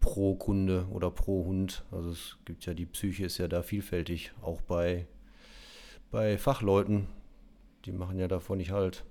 pro 0.00 0.35
Kunde 0.35 0.87
oder 0.90 1.11
pro 1.11 1.44
Hund. 1.44 1.85
Also 1.90 2.11
es 2.11 2.38
gibt 2.44 2.66
ja, 2.66 2.74
die 2.74 2.87
Psyche 2.87 3.27
ist 3.27 3.38
ja 3.38 3.48
da 3.48 3.62
vielfältig, 3.62 4.33
auch 4.42 4.61
bei, 4.61 5.07
bei 6.11 6.38
Fachleuten. 6.38 7.07
Die 7.85 7.92
machen 7.92 8.18
ja 8.18 8.29
davon 8.29 8.59
nicht 8.59 8.70
halt. 8.70 9.05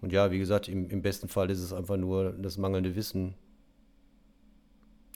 Und 0.00 0.12
ja, 0.12 0.30
wie 0.30 0.38
gesagt, 0.38 0.68
im, 0.68 0.88
im 0.88 1.02
besten 1.02 1.28
Fall 1.28 1.50
ist 1.50 1.60
es 1.60 1.72
einfach 1.72 1.96
nur 1.96 2.32
das 2.32 2.58
mangelnde 2.58 2.96
Wissen. 2.96 3.34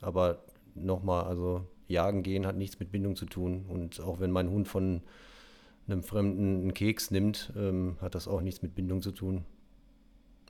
Aber 0.00 0.44
nochmal, 0.74 1.24
also 1.24 1.66
jagen 1.87 2.22
gehen 2.22 2.46
hat 2.46 2.57
nichts 2.57 2.79
mit 2.81 2.90
Bindung 2.90 3.16
zu 3.16 3.27
tun. 3.27 3.64
Und 3.68 4.00
auch 4.00 4.20
wenn 4.20 4.31
mein 4.31 4.50
Hund 4.50 4.68
von 4.68 5.03
einem 5.87 6.03
Fremden 6.03 6.62
einen 6.62 6.75
Keks 6.75 7.11
nimmt, 7.11 7.53
ähm, 7.57 7.97
hat 8.01 8.14
das 8.14 8.29
auch 8.29 8.40
nichts 8.40 8.62
mit 8.62 8.75
Bindung 8.75 9.03
zu 9.03 9.12
tun. 9.12 9.44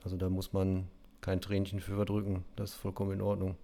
Also 0.03 0.17
da 0.17 0.29
muss 0.29 0.53
man 0.53 0.87
kein 1.21 1.41
Tränchen 1.41 1.79
für 1.79 1.95
verdrücken. 1.95 2.43
Das 2.55 2.71
ist 2.71 2.75
vollkommen 2.75 3.11
in 3.13 3.21
Ordnung. 3.21 3.55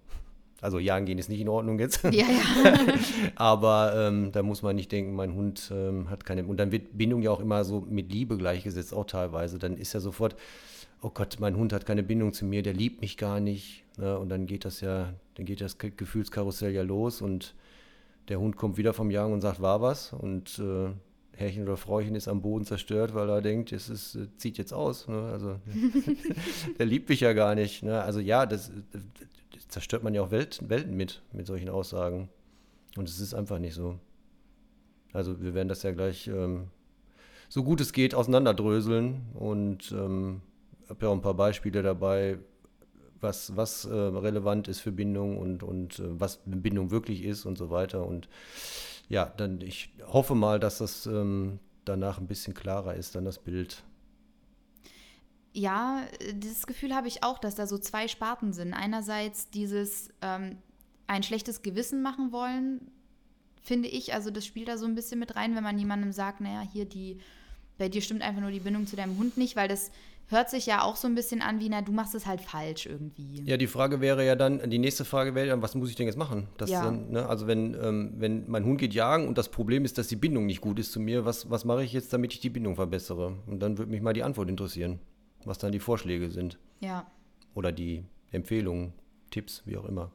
Also 0.60 0.78
jagen 0.78 1.06
gehen 1.06 1.18
ist 1.18 1.28
nicht 1.28 1.40
in 1.40 1.48
Ordnung 1.48 1.78
jetzt. 1.80 2.04
Ja, 2.04 2.10
ja. 2.12 2.74
Aber 3.34 3.94
ähm, 3.96 4.30
da 4.30 4.44
muss 4.44 4.62
man 4.62 4.76
nicht 4.76 4.92
denken, 4.92 5.14
mein 5.14 5.34
Hund 5.34 5.72
ähm, 5.74 6.08
hat 6.08 6.24
keine. 6.24 6.44
Und 6.44 6.58
dann 6.58 6.70
wird 6.70 6.96
Bindung 6.96 7.20
ja 7.22 7.32
auch 7.32 7.40
immer 7.40 7.64
so 7.64 7.80
mit 7.80 8.12
Liebe 8.12 8.36
gleichgesetzt, 8.38 8.94
auch 8.94 9.06
teilweise. 9.06 9.58
Dann 9.58 9.76
ist 9.76 9.92
ja 9.92 9.98
sofort, 9.98 10.36
oh 11.00 11.10
Gott, 11.10 11.38
mein 11.40 11.56
Hund 11.56 11.72
hat 11.72 11.84
keine 11.84 12.04
Bindung 12.04 12.32
zu 12.32 12.44
mir, 12.44 12.62
der 12.62 12.74
liebt 12.74 13.00
mich 13.00 13.16
gar 13.16 13.40
nicht. 13.40 13.84
Ne? 13.96 14.16
Und 14.16 14.28
dann 14.28 14.46
geht 14.46 14.64
das 14.64 14.80
ja, 14.80 15.12
dann 15.34 15.46
geht 15.46 15.60
das 15.60 15.78
Gefühlskarussell 15.78 16.72
ja 16.72 16.82
los 16.82 17.20
und 17.20 17.54
der 18.28 18.38
Hund 18.38 18.56
kommt 18.56 18.76
wieder 18.76 18.92
vom 18.92 19.10
Jagen 19.10 19.32
und 19.32 19.40
sagt, 19.40 19.60
war 19.60 19.82
was. 19.82 20.12
Und 20.12 20.60
äh, 20.60 20.90
Herrchen 21.36 21.62
oder 21.62 21.76
Frauchen 21.76 22.14
ist 22.14 22.28
am 22.28 22.42
Boden 22.42 22.64
zerstört, 22.64 23.14
weil 23.14 23.28
er 23.28 23.40
denkt, 23.40 23.72
es 23.72 23.88
ist, 23.88 24.14
äh, 24.14 24.28
zieht 24.36 24.58
jetzt 24.58 24.72
aus. 24.72 25.08
Ne? 25.08 25.30
Also 25.32 25.56
der 26.78 26.86
liebt 26.86 27.08
mich 27.08 27.20
ja 27.20 27.32
gar 27.32 27.54
nicht. 27.54 27.82
Ne? 27.82 28.02
Also 28.02 28.20
ja, 28.20 28.46
das, 28.46 28.70
das, 28.92 29.68
zerstört 29.68 30.02
man 30.02 30.12
ja 30.12 30.22
auch 30.22 30.30
Welt, 30.30 30.60
Welten 30.68 30.96
mit, 30.96 31.22
mit 31.32 31.46
solchen 31.46 31.70
Aussagen. 31.70 32.28
Und 32.96 33.08
es 33.08 33.20
ist 33.20 33.32
einfach 33.32 33.58
nicht 33.58 33.74
so. 33.74 33.98
Also 35.12 35.40
wir 35.40 35.54
werden 35.54 35.68
das 35.68 35.82
ja 35.82 35.92
gleich 35.92 36.28
ähm, 36.28 36.68
so 37.48 37.62
gut 37.62 37.82
es 37.82 37.92
geht 37.92 38.14
auseinanderdröseln 38.14 39.26
und 39.34 39.92
ähm, 39.92 40.40
habe 40.88 41.04
ja 41.04 41.08
auch 41.08 41.14
ein 41.14 41.20
paar 41.20 41.34
Beispiele 41.34 41.82
dabei, 41.82 42.38
was, 43.20 43.56
was 43.56 43.84
äh, 43.84 43.92
relevant 43.92 44.68
ist 44.68 44.80
für 44.80 44.90
Bindung 44.90 45.38
und, 45.38 45.62
und 45.62 45.98
äh, 45.98 46.18
was 46.18 46.40
Bindung 46.46 46.90
wirklich 46.90 47.22
ist 47.24 47.44
und 47.44 47.58
so 47.58 47.68
weiter. 47.68 48.06
Und 48.06 48.28
ja, 49.08 49.26
dann 49.36 49.60
ich 49.60 49.90
hoffe 50.06 50.34
mal, 50.34 50.58
dass 50.60 50.78
das 50.78 51.06
ähm, 51.06 51.58
danach 51.84 52.18
ein 52.18 52.26
bisschen 52.26 52.54
klarer 52.54 52.94
ist, 52.94 53.14
dann 53.14 53.24
das 53.24 53.38
Bild. 53.38 53.82
Ja, 55.54 56.02
dieses 56.32 56.66
Gefühl 56.66 56.94
habe 56.94 57.08
ich 57.08 57.22
auch, 57.22 57.38
dass 57.38 57.54
da 57.54 57.66
so 57.66 57.76
zwei 57.76 58.08
Sparten 58.08 58.52
sind. 58.52 58.72
Einerseits 58.72 59.50
dieses 59.50 60.08
ähm, 60.22 60.58
ein 61.06 61.22
schlechtes 61.22 61.62
Gewissen 61.62 62.00
machen 62.00 62.32
wollen, 62.32 62.90
finde 63.62 63.88
ich. 63.88 64.14
Also 64.14 64.30
das 64.30 64.46
spielt 64.46 64.68
da 64.68 64.78
so 64.78 64.86
ein 64.86 64.94
bisschen 64.94 65.18
mit 65.18 65.36
rein, 65.36 65.54
wenn 65.54 65.62
man 65.62 65.78
jemandem 65.78 66.12
sagt, 66.12 66.40
naja, 66.40 66.62
hier 66.62 66.86
die, 66.86 67.18
bei 67.76 67.90
dir 67.90 68.00
stimmt 68.00 68.22
einfach 68.22 68.40
nur 68.40 68.50
die 68.50 68.60
Bindung 68.60 68.86
zu 68.86 68.96
deinem 68.96 69.18
Hund 69.18 69.36
nicht, 69.36 69.56
weil 69.56 69.68
das 69.68 69.90
hört 70.32 70.50
sich 70.50 70.66
ja 70.66 70.82
auch 70.82 70.96
so 70.96 71.06
ein 71.06 71.14
bisschen 71.14 71.42
an 71.42 71.60
wie, 71.60 71.68
na, 71.68 71.82
du 71.82 71.92
machst 71.92 72.14
es 72.14 72.26
halt 72.26 72.40
falsch 72.40 72.86
irgendwie. 72.86 73.42
Ja, 73.44 73.56
die 73.56 73.66
Frage 73.66 74.00
wäre 74.00 74.24
ja 74.26 74.34
dann, 74.34 74.68
die 74.70 74.78
nächste 74.78 75.04
Frage 75.04 75.34
wäre 75.34 75.48
dann, 75.48 75.62
was 75.62 75.74
muss 75.74 75.90
ich 75.90 75.96
denn 75.96 76.06
jetzt 76.06 76.16
machen? 76.16 76.48
Das 76.56 76.70
ja. 76.70 76.84
Dann, 76.84 77.10
ne, 77.10 77.28
also 77.28 77.46
wenn, 77.46 77.74
ähm, 77.80 78.14
wenn 78.16 78.50
mein 78.50 78.64
Hund 78.64 78.80
geht 78.80 78.94
jagen 78.94 79.28
und 79.28 79.38
das 79.38 79.50
Problem 79.50 79.84
ist, 79.84 79.98
dass 79.98 80.08
die 80.08 80.16
Bindung 80.16 80.46
nicht 80.46 80.60
gut 80.60 80.78
ist 80.78 80.92
zu 80.92 81.00
mir, 81.00 81.24
was, 81.24 81.50
was 81.50 81.64
mache 81.64 81.84
ich 81.84 81.92
jetzt, 81.92 82.12
damit 82.12 82.32
ich 82.32 82.40
die 82.40 82.50
Bindung 82.50 82.74
verbessere? 82.74 83.36
Und 83.46 83.60
dann 83.60 83.78
würde 83.78 83.90
mich 83.90 84.02
mal 84.02 84.12
die 84.12 84.22
Antwort 84.22 84.48
interessieren, 84.48 84.98
was 85.44 85.58
dann 85.58 85.72
die 85.72 85.80
Vorschläge 85.80 86.30
sind. 86.30 86.58
Ja. 86.80 87.06
Oder 87.54 87.70
die 87.70 88.04
Empfehlungen, 88.30 88.92
Tipps, 89.30 89.62
wie 89.66 89.76
auch 89.76 89.84
immer. 89.84 90.10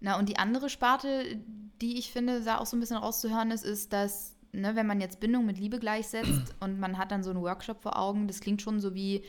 Na, 0.00 0.18
und 0.18 0.28
die 0.28 0.36
andere 0.36 0.68
Sparte, 0.68 1.36
die 1.80 1.98
ich 1.98 2.10
finde, 2.12 2.42
da 2.42 2.58
auch 2.58 2.66
so 2.66 2.76
ein 2.76 2.80
bisschen 2.80 2.96
rauszuhören 2.96 3.50
ist, 3.50 3.64
ist, 3.64 3.92
dass 3.92 4.31
ne, 4.52 4.76
wenn 4.76 4.86
man 4.86 5.00
jetzt 5.00 5.20
Bindung 5.20 5.46
mit 5.46 5.58
Liebe 5.58 5.78
gleichsetzt 5.78 6.54
und 6.60 6.78
man 6.78 6.98
hat 6.98 7.10
dann 7.10 7.22
so 7.22 7.30
einen 7.30 7.42
Workshop 7.42 7.82
vor 7.82 7.98
Augen, 7.98 8.28
das 8.28 8.40
klingt 8.40 8.62
schon 8.62 8.80
so 8.80 8.94
wie, 8.94 9.24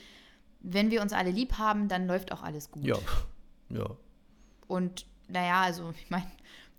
wenn 0.60 0.92
wir 0.92 1.02
uns 1.02 1.14
alle 1.14 1.32
lieb 1.32 1.58
haben, 1.58 1.88
dann 1.88 2.08
läuft 2.08 2.32
auch 2.32 2.44
alles 2.44 2.72
gut. 2.72 2.86
Ja, 2.86 2.98
ja. 3.70 3.90
Und 4.68 5.06
naja, 5.28 5.62
also 5.62 5.94
ich 5.98 6.10
meine, 6.10 6.28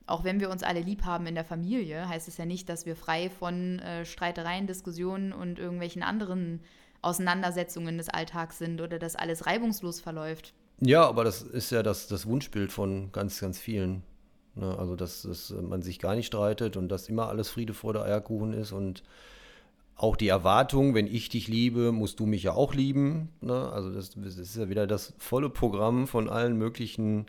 auch 0.07 0.25
wenn 0.25 0.41
wir 0.41 0.51
uns 0.51 0.63
alle 0.63 0.81
lieb 0.81 1.05
haben 1.05 1.27
in 1.27 1.35
der 1.35 1.45
Familie, 1.45 2.09
heißt 2.09 2.29
es 2.29 2.37
ja 2.37 2.45
nicht, 2.45 2.69
dass 2.69 2.87
wir 2.87 2.97
frei 2.97 3.31
von 3.31 3.79
äh, 3.79 4.05
Streitereien, 4.05 4.67
Diskussionen 4.67 5.33
und 5.33 5.59
irgendwelchen 5.59 6.03
anderen 6.03 6.61
Auseinandersetzungen 7.03 7.99
des 7.99 8.09
Alltags 8.09 8.59
sind 8.59 8.81
oder 8.81 8.99
dass 8.99 9.17
alles 9.17 9.47
reibungslos 9.47 10.01
verläuft. 10.01 10.55
Ja, 10.81 11.07
aber 11.07 11.25
das 11.25 11.43
ist 11.43 11.71
ja 11.71 11.83
das, 11.83 12.09
das 12.09 12.27
Wunschbild 12.27 12.73
von 12.73 13.13
ganz, 13.13 13.41
ganz 13.41 13.59
vielen. 13.59 14.03
Ne? 14.55 14.79
Also, 14.79 14.97
dass, 14.97 15.23
dass 15.23 15.51
man 15.51 15.83
sich 15.83 15.99
gar 15.99 16.15
nicht 16.15 16.27
streitet 16.27 16.77
und 16.77 16.89
dass 16.89 17.09
immer 17.09 17.29
alles 17.29 17.49
Friede 17.49 17.75
vor 17.75 17.93
der 17.93 18.03
Eierkuchen 18.03 18.53
ist 18.53 18.73
und 18.73 19.03
auch 19.97 20.17
die 20.17 20.29
Erwartung, 20.29 20.95
wenn 20.95 21.07
ich 21.07 21.29
dich 21.29 21.49
liebe, 21.49 21.93
musst 21.93 22.19
du 22.21 22.27
mich 22.27 22.43
ja 22.43 22.53
auch 22.53 22.75
lieben. 22.75 23.29
Ne? 23.41 23.71
Also 23.73 23.91
das, 23.91 24.11
das, 24.17 24.39
ist 24.39 24.57
ja 24.57 24.69
wieder 24.69 24.87
das 24.87 25.15
volle 25.19 25.51
Programm 25.51 26.07
von 26.07 26.29
allen 26.29 26.57
möglichen 26.59 27.27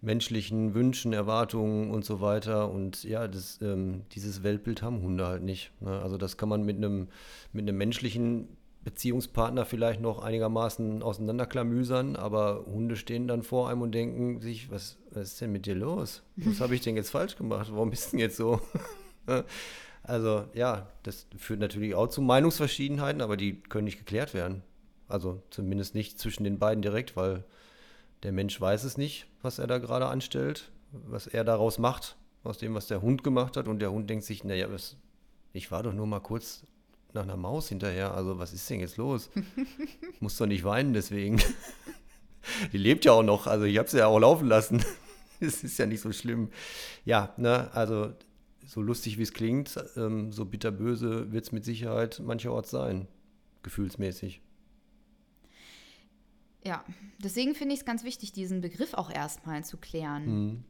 menschlichen 0.00 0.72
Wünschen, 0.72 1.12
Erwartungen 1.12 1.90
und 1.90 2.06
so 2.06 2.22
weiter. 2.22 2.70
Und 2.70 3.04
ja, 3.04 3.28
das, 3.28 3.60
ähm, 3.60 4.02
dieses 4.12 4.42
Weltbild 4.42 4.82
haben 4.82 5.02
Hunde 5.02 5.26
halt 5.26 5.42
nicht. 5.42 5.72
Ne? 5.80 6.00
Also 6.00 6.16
das 6.16 6.38
kann 6.38 6.48
man 6.48 6.64
mit 6.64 6.78
einem, 6.78 7.08
mit 7.52 7.68
einem 7.68 7.76
menschlichen 7.76 8.48
Beziehungspartner 8.82 9.66
vielleicht 9.66 10.00
noch 10.00 10.22
einigermaßen 10.22 11.02
auseinanderklamüsern, 11.02 12.16
aber 12.16 12.64
Hunde 12.66 12.96
stehen 12.96 13.28
dann 13.28 13.42
vor 13.42 13.68
einem 13.68 13.82
und 13.82 13.92
denken 13.92 14.40
sich, 14.40 14.70
was, 14.70 14.96
was 15.10 15.32
ist 15.32 15.40
denn 15.40 15.52
mit 15.52 15.66
dir 15.66 15.74
los? 15.74 16.22
Was 16.36 16.60
habe 16.60 16.74
ich 16.74 16.80
denn 16.80 16.96
jetzt 16.96 17.10
falsch 17.10 17.36
gemacht? 17.36 17.68
Warum 17.72 17.90
bist 17.90 18.06
du 18.06 18.10
denn 18.12 18.20
jetzt 18.20 18.36
so? 18.36 18.60
also 20.02 20.44
ja, 20.54 20.88
das 21.02 21.26
führt 21.36 21.60
natürlich 21.60 21.94
auch 21.94 22.08
zu 22.08 22.22
Meinungsverschiedenheiten, 22.22 23.20
aber 23.20 23.36
die 23.36 23.60
können 23.60 23.84
nicht 23.84 23.98
geklärt 23.98 24.32
werden. 24.32 24.62
Also 25.08 25.42
zumindest 25.50 25.94
nicht 25.94 26.18
zwischen 26.18 26.44
den 26.44 26.58
beiden 26.58 26.80
direkt, 26.80 27.16
weil 27.16 27.44
der 28.22 28.32
Mensch 28.32 28.58
weiß 28.58 28.84
es 28.84 28.96
nicht, 28.96 29.26
was 29.42 29.58
er 29.58 29.66
da 29.66 29.78
gerade 29.78 30.06
anstellt, 30.06 30.70
was 30.92 31.26
er 31.26 31.44
daraus 31.44 31.78
macht, 31.78 32.16
aus 32.44 32.56
dem, 32.56 32.74
was 32.74 32.86
der 32.86 33.02
Hund 33.02 33.24
gemacht 33.24 33.58
hat. 33.58 33.68
Und 33.68 33.80
der 33.80 33.92
Hund 33.92 34.08
denkt 34.08 34.24
sich, 34.24 34.44
naja, 34.44 34.68
ich 35.52 35.70
war 35.70 35.82
doch 35.82 35.92
nur 35.92 36.06
mal 36.06 36.20
kurz 36.20 36.64
nach 37.14 37.22
einer 37.22 37.36
Maus 37.36 37.68
hinterher. 37.68 38.14
Also 38.14 38.38
was 38.38 38.52
ist 38.52 38.68
denn 38.70 38.80
jetzt 38.80 38.96
los? 38.96 39.30
Muss 40.20 40.36
doch 40.36 40.46
nicht 40.46 40.64
weinen 40.64 40.92
deswegen. 40.92 41.40
Die 42.72 42.78
lebt 42.78 43.04
ja 43.04 43.12
auch 43.12 43.22
noch. 43.22 43.46
Also 43.46 43.64
ich 43.64 43.78
habe 43.78 43.88
sie 43.88 43.98
ja 43.98 44.06
auch 44.06 44.18
laufen 44.18 44.48
lassen. 44.48 44.84
Es 45.42 45.64
ist 45.64 45.78
ja 45.78 45.86
nicht 45.86 46.02
so 46.02 46.12
schlimm. 46.12 46.50
Ja, 47.06 47.32
ne, 47.38 47.70
also 47.72 48.12
so 48.66 48.82
lustig 48.82 49.16
wie 49.16 49.22
es 49.22 49.32
klingt, 49.32 49.74
ähm, 49.96 50.32
so 50.32 50.44
bitterböse 50.44 51.32
wird 51.32 51.44
es 51.44 51.50
mit 51.50 51.64
Sicherheit 51.64 52.20
mancherorts 52.20 52.70
sein, 52.70 53.08
gefühlsmäßig. 53.62 54.42
Ja, 56.62 56.84
deswegen 57.18 57.54
finde 57.54 57.74
ich 57.74 57.80
es 57.80 57.86
ganz 57.86 58.04
wichtig, 58.04 58.32
diesen 58.32 58.60
Begriff 58.60 58.94
auch 58.94 59.10
erstmal 59.10 59.64
zu 59.64 59.78
klären. 59.78 60.26
Mhm. 60.26 60.64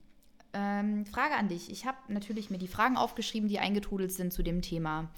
Ähm, 0.53 1.07
Frage 1.07 1.35
an 1.35 1.49
dich. 1.49 1.71
Ich 1.71 1.85
habe 1.85 1.99
natürlich 2.09 2.51
mir 2.51 2.59
die 2.59 2.69
Fragen 2.69 2.97
aufgeschrieben, 2.97 3.49
die 3.49 3.59
eingetrudelt 3.59 4.13
sind 4.13 4.33
zu 4.33 4.43
dem 4.43 4.63
Thema. 4.63 5.11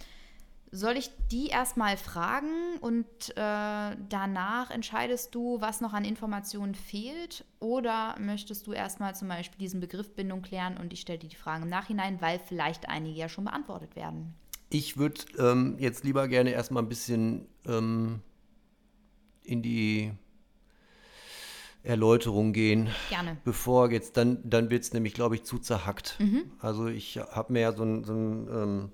Soll 0.74 0.96
ich 0.96 1.10
die 1.30 1.48
erstmal 1.48 1.98
fragen 1.98 2.78
und 2.80 3.04
äh, 3.36 3.96
danach 4.08 4.70
entscheidest 4.70 5.34
du, 5.34 5.60
was 5.60 5.82
noch 5.82 5.92
an 5.92 6.06
Informationen 6.06 6.74
fehlt? 6.74 7.44
Oder 7.60 8.16
möchtest 8.18 8.66
du 8.66 8.72
erstmal 8.72 9.14
zum 9.14 9.28
Beispiel 9.28 9.58
diesen 9.58 9.80
Begriff 9.80 10.14
Bindung 10.14 10.40
klären 10.40 10.78
und 10.78 10.94
ich 10.94 11.02
stelle 11.02 11.18
dir 11.18 11.28
die 11.28 11.36
Fragen 11.36 11.64
im 11.64 11.68
Nachhinein, 11.68 12.22
weil 12.22 12.38
vielleicht 12.38 12.88
einige 12.88 13.18
ja 13.18 13.28
schon 13.28 13.44
beantwortet 13.44 13.96
werden? 13.96 14.32
Ich 14.70 14.96
würde 14.96 15.20
ähm, 15.38 15.76
jetzt 15.78 16.04
lieber 16.04 16.26
gerne 16.26 16.52
erstmal 16.52 16.82
ein 16.82 16.88
bisschen 16.88 17.46
ähm, 17.66 18.22
in 19.44 19.60
die 19.60 20.12
Erläuterung 21.82 22.54
gehen. 22.54 22.88
Gerne. 23.10 23.36
Bevor 23.44 23.90
jetzt, 23.90 24.16
dann, 24.16 24.38
dann 24.48 24.70
wird 24.70 24.84
es 24.84 24.94
nämlich, 24.94 25.12
glaube 25.12 25.34
ich, 25.34 25.44
zu 25.44 25.58
zerhackt. 25.58 26.16
Mhm. 26.18 26.50
Also 26.60 26.86
ich 26.86 27.18
habe 27.18 27.52
mir 27.52 27.60
ja 27.60 27.72
so 27.72 27.84
ein, 27.84 28.04
so 28.04 28.14
ein 28.14 28.48
ähm, 28.48 28.92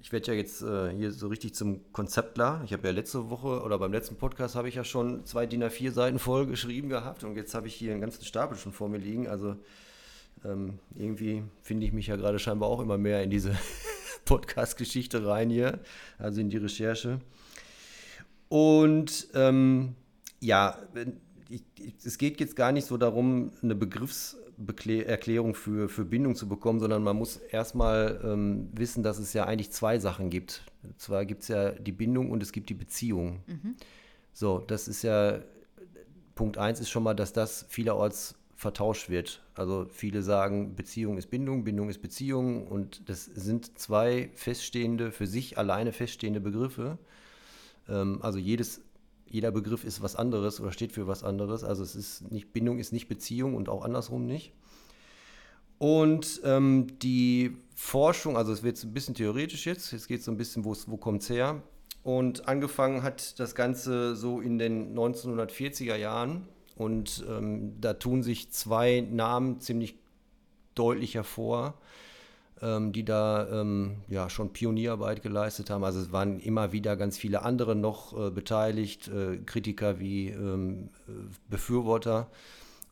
ich 0.00 0.12
werde 0.12 0.28
ja 0.28 0.34
jetzt 0.34 0.62
äh, 0.62 0.90
hier 0.90 1.12
so 1.12 1.28
richtig 1.28 1.54
zum 1.54 1.80
Konzeptler. 1.92 2.62
Ich 2.64 2.72
habe 2.72 2.86
ja 2.86 2.94
letzte 2.94 3.30
Woche 3.30 3.62
oder 3.62 3.78
beim 3.78 3.92
letzten 3.92 4.16
Podcast 4.16 4.54
habe 4.54 4.68
ich 4.68 4.76
ja 4.76 4.84
schon 4.84 5.24
zwei 5.24 5.46
DIN 5.46 5.64
A4 5.64 5.90
Seiten 5.90 6.18
voll 6.18 6.46
geschrieben 6.46 6.88
gehabt 6.88 7.24
und 7.24 7.36
jetzt 7.36 7.54
habe 7.54 7.66
ich 7.66 7.74
hier 7.74 7.92
einen 7.92 8.00
ganzen 8.00 8.24
Stapel 8.24 8.56
schon 8.56 8.72
vor 8.72 8.88
mir 8.88 8.98
liegen. 8.98 9.26
Also 9.28 9.56
ähm, 10.44 10.78
irgendwie 10.94 11.42
finde 11.62 11.86
ich 11.86 11.92
mich 11.92 12.06
ja 12.06 12.16
gerade 12.16 12.38
scheinbar 12.38 12.68
auch 12.68 12.80
immer 12.80 12.98
mehr 12.98 13.22
in 13.22 13.30
diese 13.30 13.56
Podcast-Geschichte 14.24 15.26
rein 15.26 15.50
hier, 15.50 15.80
also 16.18 16.40
in 16.40 16.50
die 16.50 16.58
Recherche. 16.58 17.20
Und 18.48 19.28
ähm, 19.34 19.94
ja, 20.40 20.78
ich, 21.48 21.62
es 22.04 22.18
geht 22.18 22.40
jetzt 22.40 22.56
gar 22.56 22.72
nicht 22.72 22.86
so 22.86 22.96
darum, 22.96 23.52
eine 23.62 23.74
Begriffserklärung 24.58 25.54
für, 25.54 25.88
für 25.88 26.04
Bindung 26.04 26.34
zu 26.34 26.48
bekommen, 26.48 26.80
sondern 26.80 27.02
man 27.02 27.16
muss 27.16 27.36
erstmal 27.36 28.20
ähm, 28.24 28.68
wissen, 28.72 29.02
dass 29.02 29.18
es 29.18 29.32
ja 29.32 29.44
eigentlich 29.44 29.70
zwei 29.70 29.98
Sachen 29.98 30.30
gibt. 30.30 30.64
Und 30.82 31.00
zwar 31.00 31.24
gibt 31.24 31.42
es 31.42 31.48
ja 31.48 31.70
die 31.70 31.92
Bindung 31.92 32.30
und 32.30 32.42
es 32.42 32.52
gibt 32.52 32.68
die 32.68 32.74
Beziehung. 32.74 33.42
Mhm. 33.46 33.76
So, 34.32 34.58
das 34.58 34.88
ist 34.88 35.02
ja, 35.02 35.40
Punkt 36.34 36.58
eins 36.58 36.80
ist 36.80 36.90
schon 36.90 37.02
mal, 37.02 37.14
dass 37.14 37.32
das 37.32 37.66
vielerorts 37.68 38.34
vertauscht 38.56 39.08
wird. 39.08 39.44
Also 39.54 39.86
viele 39.88 40.22
sagen, 40.22 40.74
Beziehung 40.74 41.16
ist 41.16 41.30
Bindung, 41.30 41.62
Bindung 41.62 41.88
ist 41.88 42.02
Beziehung 42.02 42.66
und 42.66 43.08
das 43.08 43.24
sind 43.24 43.78
zwei 43.78 44.30
feststehende, 44.34 45.12
für 45.12 45.28
sich 45.28 45.58
alleine 45.58 45.92
feststehende 45.92 46.40
Begriffe. 46.40 46.98
Ähm, 47.88 48.18
also 48.22 48.38
jedes 48.38 48.82
jeder 49.30 49.50
Begriff 49.50 49.84
ist 49.84 50.02
was 50.02 50.16
anderes 50.16 50.60
oder 50.60 50.72
steht 50.72 50.92
für 50.92 51.06
was 51.06 51.22
anderes. 51.22 51.64
Also 51.64 51.82
es 51.82 51.94
ist 51.94 52.30
nicht, 52.30 52.52
Bindung 52.52 52.78
ist 52.78 52.92
nicht 52.92 53.08
Beziehung 53.08 53.54
und 53.54 53.68
auch 53.68 53.84
andersrum 53.84 54.26
nicht. 54.26 54.52
Und 55.78 56.40
ähm, 56.44 56.98
die 57.00 57.56
Forschung, 57.74 58.36
also 58.36 58.52
es 58.52 58.62
wird 58.62 58.82
ein 58.82 58.92
bisschen 58.92 59.14
theoretisch 59.14 59.66
jetzt, 59.66 59.92
jetzt 59.92 60.08
geht 60.08 60.20
es 60.20 60.24
so 60.24 60.32
ein 60.32 60.36
bisschen, 60.36 60.64
wo 60.64 60.96
kommt 60.96 61.22
es 61.22 61.30
her? 61.30 61.62
Und 62.02 62.48
angefangen 62.48 63.02
hat 63.02 63.38
das 63.38 63.54
Ganze 63.54 64.16
so 64.16 64.40
in 64.40 64.58
den 64.58 64.96
1940er 64.98 65.96
Jahren. 65.96 66.48
Und 66.74 67.24
ähm, 67.28 67.80
da 67.80 67.94
tun 67.94 68.22
sich 68.22 68.50
zwei 68.50 69.00
Namen 69.00 69.60
ziemlich 69.60 69.96
deutlich 70.74 71.14
hervor 71.16 71.74
ähm, 72.62 72.92
die 72.92 73.04
da 73.04 73.48
ähm, 73.48 73.96
ja 74.08 74.28
schon 74.30 74.52
Pionierarbeit 74.52 75.22
geleistet 75.22 75.70
haben. 75.70 75.84
Also 75.84 76.00
es 76.00 76.12
waren 76.12 76.40
immer 76.40 76.72
wieder 76.72 76.96
ganz 76.96 77.16
viele 77.18 77.42
andere 77.42 77.74
noch 77.74 78.16
äh, 78.18 78.30
beteiligt, 78.30 79.08
äh, 79.08 79.38
Kritiker 79.38 79.98
wie 79.98 80.28
ähm, 80.28 80.90
äh, 81.08 81.12
Befürworter 81.48 82.28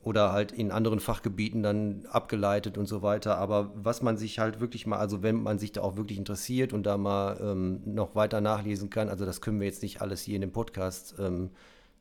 oder 0.03 0.33
halt 0.33 0.53
in 0.53 0.71
anderen 0.71 1.01
Fachgebieten 1.01 1.65
dann 1.65 2.07
abgeleitet 2.11 2.79
und 2.79 2.87
so 2.87 3.03
weiter. 3.03 3.39
Aber 3.39 3.73
was 3.75 4.03
man 4.03 4.17
sich 4.17 4.39
halt 4.39 4.61
wirklich 4.61 4.87
mal, 4.87 4.99
also 4.99 5.23
wenn 5.25 5.43
man 5.43 5.59
sich 5.59 5.73
da 5.73 5.81
auch 5.81 5.97
wirklich 5.97 6.17
interessiert 6.17 6.73
und 6.73 6.85
da 6.85 6.97
mal 6.97 7.37
ähm, 7.41 7.81
noch 7.85 8.15
weiter 8.15 8.41
nachlesen 8.41 8.89
kann, 8.89 9.09
also 9.09 9.27
das 9.27 9.41
können 9.41 9.59
wir 9.59 9.67
jetzt 9.67 9.83
nicht 9.83 10.01
alles 10.03 10.23
hier 10.23 10.37
in 10.37 10.43
dem 10.43 10.53
Podcast 10.53 11.17
ähm, 11.19 11.51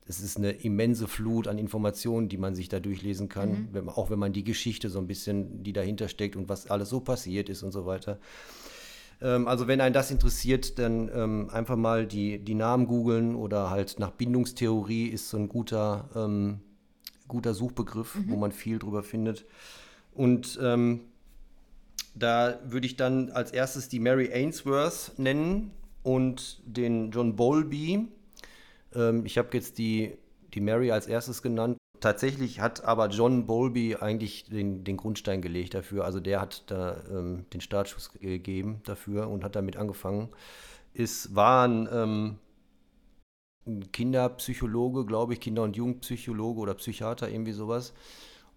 es 0.07 0.21
ist 0.21 0.37
eine 0.37 0.51
immense 0.51 1.07
Flut 1.07 1.47
an 1.47 1.57
Informationen, 1.57 2.29
die 2.29 2.37
man 2.37 2.53
sich 2.53 2.69
da 2.69 2.79
durchlesen 2.79 3.27
kann, 3.27 3.49
mhm. 3.49 3.67
wenn, 3.71 3.89
auch 3.89 4.09
wenn 4.09 4.19
man 4.19 4.33
die 4.33 4.43
Geschichte 4.43 4.89
so 4.89 4.99
ein 4.99 5.07
bisschen, 5.07 5.63
die 5.63 5.73
dahinter 5.73 6.07
steckt 6.07 6.35
und 6.35 6.47
was 6.47 6.69
alles 6.69 6.89
so 6.89 6.99
passiert 6.99 7.49
ist 7.49 7.63
und 7.63 7.71
so 7.71 7.85
weiter. 7.85 8.19
Ähm, 9.21 9.47
also 9.47 9.67
wenn 9.67 9.81
einen 9.81 9.93
das 9.93 10.11
interessiert, 10.11 10.77
dann 10.77 11.09
ähm, 11.13 11.49
einfach 11.51 11.75
mal 11.75 12.05
die, 12.05 12.37
die 12.37 12.53
Namen 12.53 12.85
googeln 12.85 13.35
oder 13.35 13.71
halt 13.71 13.97
nach 13.97 14.11
Bindungstheorie 14.11 15.07
ist 15.07 15.29
so 15.29 15.37
ein 15.37 15.49
guter, 15.49 16.09
ähm, 16.15 16.59
guter 17.27 17.55
Suchbegriff, 17.55 18.15
mhm. 18.15 18.29
wo 18.29 18.35
man 18.35 18.51
viel 18.51 18.77
drüber 18.77 19.01
findet. 19.01 19.45
Und 20.13 20.59
ähm, 20.61 21.01
da 22.13 22.59
würde 22.63 22.85
ich 22.85 22.95
dann 22.95 23.31
als 23.31 23.51
erstes 23.51 23.89
die 23.89 23.99
Mary 23.99 24.29
Ainsworth 24.31 25.13
nennen 25.17 25.71
und 26.03 26.61
den 26.65 27.09
John 27.09 27.35
Bowlby 27.35 28.07
ähm, 28.95 29.25
ich 29.25 29.37
habe 29.37 29.49
jetzt 29.53 29.77
die, 29.77 30.17
die 30.53 30.61
Mary 30.61 30.91
als 30.91 31.07
erstes 31.07 31.41
genannt. 31.41 31.77
Tatsächlich 31.99 32.59
hat 32.59 32.83
aber 32.83 33.07
John 33.07 33.45
Bowlby 33.45 33.95
eigentlich 33.95 34.45
den, 34.45 34.83
den 34.83 34.97
Grundstein 34.97 35.41
gelegt 35.41 35.73
dafür. 35.73 36.05
Also 36.05 36.19
der 36.19 36.41
hat 36.41 36.63
da 36.67 37.01
ähm, 37.09 37.45
den 37.53 37.61
Startschuss 37.61 38.11
gegeben 38.13 38.81
dafür 38.83 39.29
und 39.29 39.43
hat 39.43 39.55
damit 39.55 39.77
angefangen. 39.77 40.29
Es 40.93 41.35
war 41.35 41.67
ein, 41.67 41.89
ähm, 41.91 42.39
Kinderpsychologe, 43.91 45.05
glaube 45.05 45.33
ich, 45.33 45.39
Kinder- 45.39 45.63
und 45.63 45.75
Jugendpsychologe 45.75 46.59
oder 46.59 46.75
Psychiater, 46.75 47.29
irgendwie 47.29 47.51
sowas. 47.51 47.93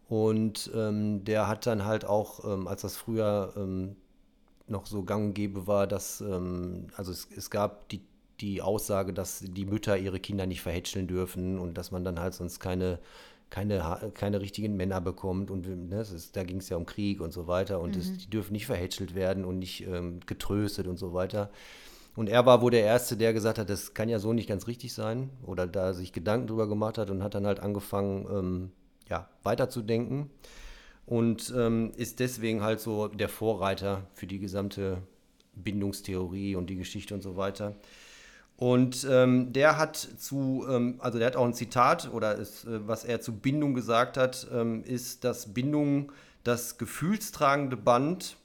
Und 0.08 0.70
ähm, 0.74 1.24
der 1.24 1.48
hat 1.48 1.66
dann 1.66 1.84
halt 1.84 2.04
auch, 2.04 2.44
ähm, 2.44 2.66
als 2.68 2.82
das 2.82 2.96
früher 2.96 3.52
ähm, 3.56 3.96
noch 4.66 4.86
so 4.86 5.02
gang 5.02 5.28
und 5.28 5.34
gäbe 5.34 5.66
war, 5.66 5.86
dass, 5.86 6.20
ähm, 6.20 6.88
also 6.96 7.12
es, 7.12 7.28
es 7.34 7.50
gab 7.50 7.88
die 7.88 8.02
die 8.40 8.62
Aussage, 8.62 9.12
dass 9.12 9.40
die 9.40 9.64
Mütter 9.64 9.96
ihre 9.96 10.20
Kinder 10.20 10.46
nicht 10.46 10.62
verhätscheln 10.62 11.06
dürfen 11.06 11.58
und 11.58 11.76
dass 11.76 11.90
man 11.90 12.04
dann 12.04 12.20
halt 12.20 12.34
sonst 12.34 12.60
keine, 12.60 12.98
keine, 13.50 14.12
keine 14.14 14.40
richtigen 14.40 14.76
Männer 14.76 15.00
bekommt. 15.00 15.50
Und 15.50 15.66
ne, 15.88 16.00
ist, 16.00 16.36
da 16.36 16.44
ging 16.44 16.58
es 16.58 16.68
ja 16.68 16.76
um 16.76 16.86
Krieg 16.86 17.20
und 17.20 17.32
so 17.32 17.46
weiter. 17.46 17.80
Und 17.80 17.90
mhm. 17.90 17.98
das, 17.98 18.16
die 18.16 18.30
dürfen 18.30 18.52
nicht 18.52 18.66
verhätschelt 18.66 19.14
werden 19.14 19.44
und 19.44 19.58
nicht 19.58 19.86
ähm, 19.86 20.20
getröstet 20.26 20.86
und 20.86 20.98
so 20.98 21.12
weiter. 21.12 21.50
Und 22.14 22.28
er 22.28 22.46
war 22.46 22.62
wohl 22.62 22.70
der 22.70 22.82
Erste, 22.82 23.16
der 23.16 23.32
gesagt 23.32 23.58
hat, 23.58 23.70
das 23.70 23.94
kann 23.94 24.08
ja 24.08 24.18
so 24.18 24.32
nicht 24.32 24.48
ganz 24.48 24.66
richtig 24.66 24.92
sein. 24.92 25.30
Oder 25.46 25.66
da 25.66 25.92
sich 25.92 26.12
Gedanken 26.12 26.48
drüber 26.48 26.68
gemacht 26.68 26.98
hat 26.98 27.10
und 27.10 27.22
hat 27.22 27.34
dann 27.34 27.46
halt 27.46 27.60
angefangen, 27.60 28.26
ähm, 28.30 28.70
ja, 29.08 29.28
weiterzudenken. 29.42 30.30
Und 31.06 31.52
ähm, 31.56 31.92
ist 31.96 32.20
deswegen 32.20 32.62
halt 32.62 32.80
so 32.80 33.08
der 33.08 33.28
Vorreiter 33.28 34.06
für 34.14 34.26
die 34.26 34.38
gesamte 34.38 35.02
Bindungstheorie 35.54 36.54
und 36.54 36.68
die 36.68 36.76
Geschichte 36.76 37.14
und 37.14 37.22
so 37.22 37.36
weiter. 37.36 37.76
Und 38.58 39.06
ähm, 39.08 39.52
der 39.52 39.78
hat 39.78 39.96
zu, 39.96 40.66
ähm, 40.68 40.96
also 40.98 41.18
der 41.18 41.28
hat 41.28 41.36
auch 41.36 41.44
ein 41.44 41.54
Zitat 41.54 42.12
oder 42.12 42.34
ist, 42.34 42.64
äh, 42.64 42.88
was 42.88 43.04
er 43.04 43.20
zu 43.20 43.38
Bindung 43.38 43.72
gesagt 43.72 44.16
hat, 44.16 44.48
ähm, 44.52 44.82
ist, 44.82 45.22
dass 45.22 45.54
Bindung 45.54 46.10
das 46.42 46.76
gefühlstragende 46.76 47.76
Band, 47.76 48.36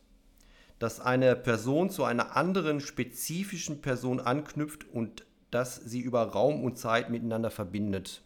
dass 0.77 0.99
eine 0.99 1.35
Person 1.35 1.89
zu 1.89 2.03
einer 2.03 2.35
anderen 2.35 2.79
spezifischen 2.79 3.81
Person 3.81 4.19
anknüpft 4.19 4.87
und 4.87 5.25
dass 5.49 5.77
sie 5.77 6.01
über 6.01 6.21
Raum 6.21 6.63
und 6.63 6.77
Zeit 6.77 7.09
miteinander 7.09 7.49
verbindet. 7.49 8.21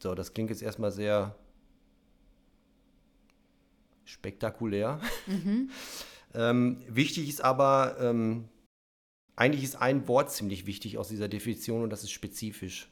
So, 0.00 0.14
das 0.14 0.34
klingt 0.34 0.50
jetzt 0.50 0.62
erstmal 0.62 0.92
sehr 0.92 1.34
spektakulär. 4.04 5.00
Mhm. 5.26 5.70
ähm, 6.34 6.80
wichtig 6.88 7.28
ist 7.28 7.42
aber, 7.42 7.96
ähm, 8.00 8.48
eigentlich 9.40 9.64
ist 9.64 9.76
ein 9.76 10.06
Wort 10.06 10.30
ziemlich 10.30 10.66
wichtig 10.66 10.98
aus 10.98 11.08
dieser 11.08 11.26
Definition 11.26 11.82
und 11.82 11.88
das 11.90 12.02
ist 12.02 12.10
spezifisch. 12.10 12.90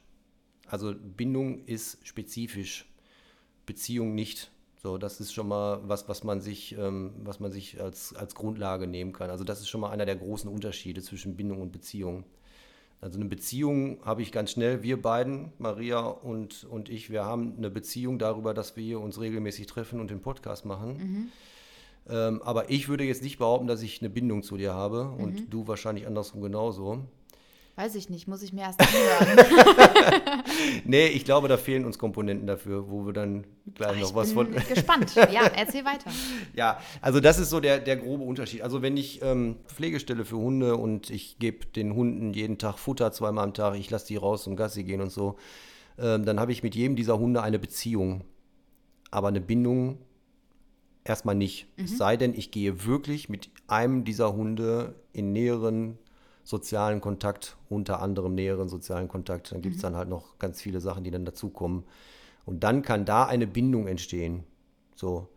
Also 0.65 0.95
Bindung 0.95 1.63
ist 1.65 1.99
spezifisch, 2.03 2.91
Beziehung 3.67 4.15
nicht. 4.15 4.49
So, 4.81 4.97
das 4.97 5.19
ist 5.19 5.31
schon 5.31 5.47
mal 5.47 5.79
was, 5.83 6.09
was 6.09 6.23
man 6.23 6.41
sich, 6.41 6.75
ähm, 6.75 7.13
was 7.19 7.39
man 7.39 7.51
sich 7.51 7.79
als, 7.79 8.15
als 8.15 8.33
Grundlage 8.33 8.87
nehmen 8.87 9.13
kann. 9.13 9.29
Also 9.29 9.43
das 9.43 9.59
ist 9.59 9.69
schon 9.69 9.81
mal 9.81 9.91
einer 9.91 10.07
der 10.07 10.15
großen 10.15 10.49
Unterschiede 10.49 11.03
zwischen 11.03 11.35
Bindung 11.35 11.61
und 11.61 11.71
Beziehung. 11.71 12.23
Also 12.99 13.19
eine 13.19 13.29
Beziehung 13.29 14.03
habe 14.03 14.23
ich 14.23 14.31
ganz 14.31 14.51
schnell, 14.51 14.81
wir 14.81 14.99
beiden, 14.99 15.53
Maria 15.59 15.99
und, 15.99 16.63
und 16.63 16.89
ich, 16.89 17.11
wir 17.11 17.25
haben 17.25 17.57
eine 17.57 17.69
Beziehung 17.69 18.17
darüber, 18.17 18.55
dass 18.55 18.75
wir 18.75 18.99
uns 18.99 19.19
regelmäßig 19.19 19.67
treffen 19.67 19.99
und 19.99 20.09
den 20.09 20.21
Podcast 20.21 20.65
machen. 20.65 20.97
Mhm. 20.97 21.31
Ähm, 22.09 22.41
aber 22.43 22.69
ich 22.69 22.89
würde 22.89 23.03
jetzt 23.03 23.21
nicht 23.21 23.37
behaupten, 23.37 23.67
dass 23.67 23.81
ich 23.81 24.01
eine 24.01 24.09
Bindung 24.09 24.43
zu 24.43 24.57
dir 24.57 24.73
habe 24.73 25.05
mhm. 25.05 25.23
und 25.23 25.53
du 25.53 25.67
wahrscheinlich 25.67 26.07
andersrum 26.07 26.41
genauso. 26.41 27.03
Weiß 27.79 27.95
ich 27.95 28.09
nicht, 28.09 28.27
muss 28.27 28.41
ich 28.41 28.51
mir 28.51 28.63
erst 28.63 28.81
anhören. 28.81 29.47
nee, 30.83 31.07
ich 31.07 31.23
glaube, 31.23 31.47
da 31.47 31.55
fehlen 31.55 31.85
uns 31.85 31.97
Komponenten 31.97 32.45
dafür, 32.45 32.89
wo 32.91 33.05
wir 33.05 33.13
dann 33.13 33.45
gleich 33.73 33.95
Ach, 33.95 34.01
noch 34.01 34.15
was 34.15 34.33
von. 34.33 34.49
Ich 34.53 34.65
bin 34.65 34.75
gespannt. 34.75 35.15
Ja, 35.31 35.43
erzähl 35.55 35.85
weiter. 35.85 36.11
ja, 36.53 36.77
also 36.99 37.21
das 37.21 37.39
ist 37.39 37.49
so 37.49 37.61
der, 37.61 37.79
der 37.79 37.95
grobe 37.95 38.25
Unterschied. 38.25 38.63
Also 38.63 38.81
wenn 38.81 38.97
ich 38.97 39.21
ähm, 39.21 39.55
Pflegestelle 39.65 40.25
für 40.25 40.35
Hunde 40.35 40.75
und 40.75 41.09
ich 41.09 41.39
gebe 41.39 41.67
den 41.67 41.95
Hunden 41.95 42.33
jeden 42.33 42.57
Tag 42.57 42.79
Futter 42.79 43.13
zweimal 43.13 43.45
am 43.45 43.53
Tag, 43.53 43.75
ich 43.77 43.89
lasse 43.89 44.07
die 44.07 44.17
raus 44.17 44.43
zum 44.43 44.57
Gassi 44.57 44.83
gehen 44.83 44.99
und 44.99 45.11
so, 45.11 45.37
ähm, 45.97 46.25
dann 46.25 46.37
habe 46.37 46.51
ich 46.51 46.63
mit 46.63 46.75
jedem 46.75 46.97
dieser 46.97 47.17
Hunde 47.17 47.41
eine 47.43 47.59
Beziehung. 47.59 48.25
Aber 49.09 49.29
eine 49.29 49.39
Bindung 49.39 49.99
erstmal 51.09 51.35
nicht. 51.35 51.67
Mhm. 51.77 51.85
Es 51.85 51.97
sei 51.97 52.15
denn, 52.15 52.33
ich 52.33 52.51
gehe 52.51 52.85
wirklich 52.85 53.29
mit 53.29 53.49
einem 53.67 54.03
dieser 54.03 54.33
Hunde 54.33 54.95
in 55.11 55.33
näheren 55.33 55.97
sozialen 56.43 57.01
Kontakt, 57.01 57.57
unter 57.69 58.01
anderem 58.01 58.33
näheren 58.33 58.69
sozialen 58.69 59.07
Kontakt. 59.07 59.51
Dann 59.51 59.61
gibt 59.61 59.75
es 59.75 59.81
mhm. 59.81 59.87
dann 59.87 59.95
halt 59.95 60.09
noch 60.09 60.39
ganz 60.39 60.61
viele 60.61 60.79
Sachen, 60.79 61.03
die 61.03 61.11
dann 61.11 61.25
dazukommen. 61.25 61.83
Und 62.45 62.63
dann 62.63 62.81
kann 62.81 63.05
da 63.05 63.25
eine 63.25 63.45
Bindung 63.45 63.87
entstehen. 63.87 64.43
So. 64.95 65.27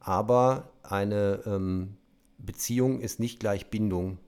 Aber 0.00 0.70
eine 0.82 1.42
ähm, 1.44 1.96
Beziehung 2.38 3.00
ist 3.00 3.20
nicht 3.20 3.40
gleich 3.40 3.68
Bindung. 3.68 4.18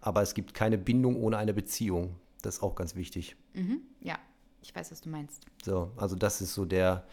Aber 0.00 0.22
es 0.22 0.34
gibt 0.34 0.54
keine 0.54 0.78
Bindung 0.78 1.20
ohne 1.20 1.36
eine 1.36 1.52
Beziehung. 1.52 2.16
Das 2.42 2.56
ist 2.56 2.62
auch 2.62 2.74
ganz 2.74 2.94
wichtig. 2.94 3.36
Mhm. 3.54 3.80
Ja, 4.00 4.18
ich 4.62 4.74
weiß, 4.74 4.92
was 4.92 5.00
du 5.00 5.10
meinst. 5.10 5.44
So, 5.62 5.90
also 5.96 6.16
das 6.16 6.40
ist 6.40 6.54
so 6.54 6.64
der 6.64 7.06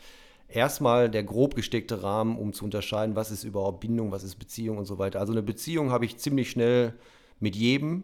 erstmal 0.54 1.10
der 1.10 1.24
grob 1.24 1.56
gesteckte 1.56 2.04
Rahmen, 2.04 2.38
um 2.38 2.54
zu 2.54 2.66
unterscheiden, 2.66 3.16
was 3.16 3.32
ist 3.32 3.44
überhaupt 3.44 3.80
Bindung, 3.80 4.12
was 4.12 4.24
ist 4.24 4.36
Beziehung 4.36 4.78
und 4.78 4.86
so 4.86 4.98
weiter. 4.98 5.20
Also 5.20 5.34
eine 5.34 5.44
Beziehung 5.44 5.92
habe 5.92 6.06
ich 6.06 6.18
ziemlich 6.18 6.50
schnell 6.50 6.94
mit 7.40 7.56
jedem, 7.56 8.04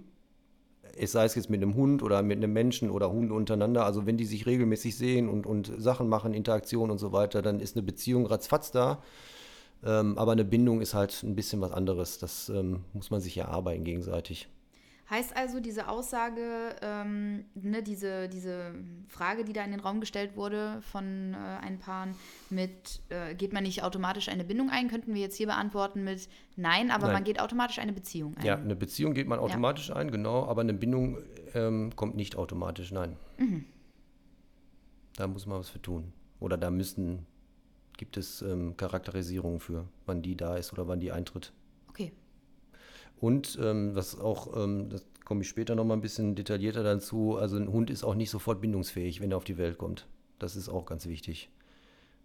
es 0.97 1.11
sei 1.11 1.25
es 1.25 1.35
jetzt 1.35 1.49
mit 1.49 1.61
einem 1.61 1.75
Hund 1.75 2.01
oder 2.01 2.23
mit 2.23 2.37
einem 2.37 2.53
Menschen 2.53 2.89
oder 2.89 3.11
Hunde 3.11 3.33
untereinander, 3.33 3.85
also 3.85 4.05
wenn 4.05 4.17
die 4.17 4.25
sich 4.25 4.45
regelmäßig 4.45 4.95
sehen 4.97 5.29
und, 5.29 5.45
und 5.45 5.71
Sachen 5.77 6.09
machen, 6.09 6.33
Interaktion 6.33 6.89
und 6.89 6.97
so 6.97 7.11
weiter, 7.11 7.41
dann 7.41 7.59
ist 7.59 7.75
eine 7.75 7.83
Beziehung 7.83 8.25
ratzfatz 8.25 8.71
da. 8.71 9.03
Ähm, 9.85 10.17
aber 10.17 10.31
eine 10.31 10.45
Bindung 10.45 10.81
ist 10.81 10.93
halt 10.93 11.21
ein 11.23 11.35
bisschen 11.35 11.61
was 11.61 11.71
anderes. 11.71 12.17
Das 12.17 12.49
ähm, 12.49 12.83
muss 12.93 13.11
man 13.11 13.21
sich 13.21 13.37
erarbeiten 13.37 13.83
gegenseitig. 13.83 14.47
Heißt 15.09 15.37
also, 15.37 15.61
diese 15.61 15.87
Aussage, 15.87 16.75
ähm, 16.81 17.45
ne, 17.55 17.81
diese, 17.81 18.27
diese 18.27 18.73
Frage, 19.07 19.45
die 19.45 19.53
da 19.53 19.63
in 19.63 19.71
den 19.71 19.79
Raum 19.79 20.01
gestellt 20.01 20.35
wurde 20.35 20.81
von 20.81 21.33
äh, 21.33 21.37
ein 21.37 21.79
Paaren 21.79 22.13
mit, 22.49 23.01
äh, 23.07 23.33
geht 23.33 23.53
man 23.53 23.63
nicht 23.63 23.83
automatisch 23.83 24.27
eine 24.27 24.43
Bindung 24.43 24.69
ein, 24.69 24.89
könnten 24.89 25.13
wir 25.13 25.21
jetzt 25.21 25.37
hier 25.37 25.47
beantworten 25.47 26.03
mit 26.03 26.27
Nein, 26.57 26.91
aber 26.91 27.05
nein. 27.05 27.13
man 27.13 27.23
geht 27.23 27.39
automatisch 27.39 27.79
eine 27.79 27.93
Beziehung 27.93 28.35
ein. 28.35 28.45
Ja, 28.45 28.57
eine 28.57 28.75
Beziehung 28.75 29.13
geht 29.13 29.27
man 29.27 29.39
automatisch 29.39 29.89
ja. 29.89 29.95
ein, 29.95 30.11
genau, 30.11 30.45
aber 30.45 30.61
eine 30.61 30.73
Bindung 30.73 31.19
ähm, 31.53 31.95
kommt 31.95 32.15
nicht 32.15 32.35
automatisch, 32.35 32.91
nein. 32.91 33.15
Mhm. 33.37 33.63
Da 35.15 35.27
muss 35.27 35.45
man 35.45 35.59
was 35.59 35.69
für 35.69 35.81
tun. 35.81 36.11
Oder 36.39 36.57
da 36.57 36.69
müssen, 36.69 37.25
gibt 37.95 38.17
es 38.17 38.41
ähm, 38.41 38.75
Charakterisierungen 38.75 39.59
für, 39.59 39.85
wann 40.05 40.21
die 40.21 40.35
da 40.35 40.57
ist 40.57 40.73
oder 40.73 40.87
wann 40.87 40.99
die 40.99 41.11
eintritt. 41.11 41.53
Und 43.19 43.57
ähm, 43.61 43.95
was 43.95 44.19
auch, 44.19 44.55
ähm, 44.55 44.89
das 44.89 45.05
komme 45.25 45.41
ich 45.41 45.49
später 45.49 45.75
nochmal 45.75 45.97
ein 45.97 46.01
bisschen 46.01 46.35
detaillierter 46.35 46.83
dazu, 46.83 47.35
also 47.35 47.57
ein 47.57 47.71
Hund 47.71 47.89
ist 47.89 48.03
auch 48.03 48.15
nicht 48.15 48.29
sofort 48.29 48.61
bindungsfähig, 48.61 49.21
wenn 49.21 49.31
er 49.31 49.37
auf 49.37 49.43
die 49.43 49.57
Welt 49.57 49.77
kommt. 49.77 50.07
Das 50.39 50.55
ist 50.55 50.69
auch 50.69 50.85
ganz 50.85 51.07
wichtig. 51.07 51.49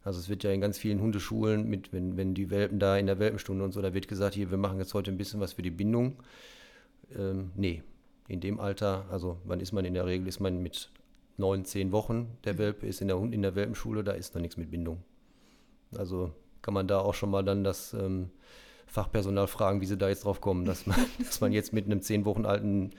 Also 0.05 0.18
es 0.18 0.28
wird 0.28 0.44
ja 0.44 0.50
in 0.50 0.61
ganz 0.61 0.78
vielen 0.78 1.00
Hundeschulen, 1.00 1.68
mit, 1.68 1.92
wenn, 1.92 2.16
wenn 2.16 2.35
die 2.35 2.50
Welpen 2.50 2.78
da 2.78 2.96
in 2.96 3.07
der 3.07 3.18
Welpenstunde 3.18 3.64
und 3.64 3.72
so, 3.72 3.81
da 3.81 3.94
wird 3.94 4.09
gesagt, 4.09 4.35
hier, 4.35 4.50
wir 4.50 4.59
machen 4.59 4.78
jetzt 4.78 4.94
heute 4.94 5.11
ein 5.11 5.16
bisschen 5.16 5.40
was 5.40 5.55
für 5.55 5.62
die 5.62 5.70
Bindung. 5.70 6.16
Ähm, 7.16 7.52
nee, 7.55 7.83
in 8.28 8.40
dem 8.40 8.61
Alter, 8.61 9.07
also 9.11 9.38
wann 9.44 9.61
ist 9.61 9.72
man 9.72 9.85
in 9.85 9.94
der 9.94 10.07
Regel, 10.07 10.26
ist 10.26 10.40
man 10.40 10.62
mit 10.62 10.90
neun, 11.37 11.64
zehn 11.64 11.92
Wochen, 11.92 12.37
der 12.44 12.59
Welpe 12.59 12.87
ist 12.87 13.00
in 13.00 13.09
der 13.09 13.18
Hund 13.18 13.35
in 13.35 13.42
der 13.42 13.55
Welpenschule, 13.55 14.05
da 14.05 14.12
ist 14.12 14.35
noch 14.35 14.42
nichts 14.42 14.57
mit 14.57 14.70
Bindung. 14.70 15.02
Also 15.96 16.33
kann 16.62 16.74
man 16.74 16.88
da 16.88 17.00
auch 17.00 17.14
schon 17.14 17.31
mal 17.31 17.42
dann 17.42 17.64
das 17.64 17.94
ähm, 17.94 18.31
Fachpersonal 18.92 19.46
fragen, 19.46 19.81
wie 19.81 19.87
sie 19.87 19.96
da 19.96 20.09
jetzt 20.11 20.24
drauf 20.24 20.42
kommen, 20.42 20.66
dass 20.66 20.87
man, 20.87 20.98
dass 21.18 21.40
man 21.40 21.50
jetzt 21.52 21.72
mit 21.72 21.87
einem 21.87 22.02
zehn 22.02 22.24
Wochen 22.26 22.44
alten 22.44 22.90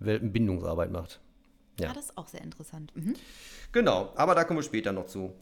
Welpen 0.00 0.32
Bindungsarbeit 0.32 0.90
macht. 0.90 1.20
Ja. 1.78 1.88
ja, 1.88 1.92
das 1.94 2.06
ist 2.06 2.18
auch 2.18 2.26
sehr 2.26 2.42
interessant. 2.42 2.92
Mhm. 2.96 3.14
Genau, 3.70 4.12
aber 4.16 4.34
da 4.34 4.42
kommen 4.44 4.58
wir 4.58 4.64
später 4.64 4.92
noch 4.92 5.06
zu. 5.06 5.32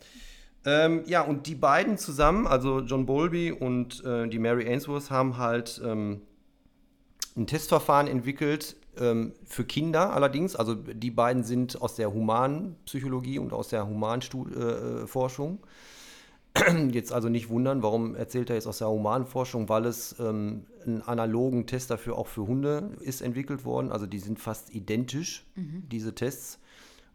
Ähm, 0.67 1.03
ja, 1.07 1.23
und 1.23 1.47
die 1.47 1.55
beiden 1.55 1.97
zusammen, 1.97 2.47
also 2.47 2.81
John 2.81 3.07
Bowlby 3.07 3.53
und 3.53 4.05
äh, 4.05 4.29
die 4.29 4.39
Mary 4.39 4.67
Ainsworth, 4.69 5.11
haben 5.11 5.39
halt 5.39 5.81
ähm, 5.83 6.23
ein 7.37 7.47
Testverfahren 7.47 8.07
entwickelt 8.07 8.77
ähm, 8.99 9.33
für 9.45 9.65
Kinder 9.65 10.13
allerdings. 10.13 10.57
Also 10.57 10.75
die 10.75 11.11
beiden 11.11 11.43
sind 11.43 11.81
aus 11.81 11.95
der 11.95 12.13
Humanpsychologie 12.13 13.39
und 13.39 13.55
aus 13.55 13.69
der 13.69 13.87
Humanforschung. 13.87 15.59
Äh, 15.59 15.67
Jetzt 16.93 17.13
also 17.13 17.29
nicht 17.29 17.49
wundern, 17.49 17.83
warum 17.83 18.15
erzählt 18.15 18.51
er 18.51 18.57
jetzt 18.57 18.67
aus 18.67 18.79
der 18.79 18.89
Humanforschung, 18.89 19.69
weil 19.69 19.85
es 19.85 20.17
ähm, 20.19 20.65
einen 20.85 21.03
analogen 21.03 21.67
Test 21.67 21.91
dafür 21.91 22.17
auch 22.17 22.27
für 22.27 22.47
Hunde 22.47 22.91
ist 23.01 23.21
entwickelt 23.21 23.65
worden. 23.65 23.93
Also 23.93 24.07
die 24.07 24.19
sind 24.19 24.39
fast 24.39 24.75
identisch, 24.75 25.45
mhm. 25.55 25.83
diese 25.91 26.15
Tests. 26.15 26.59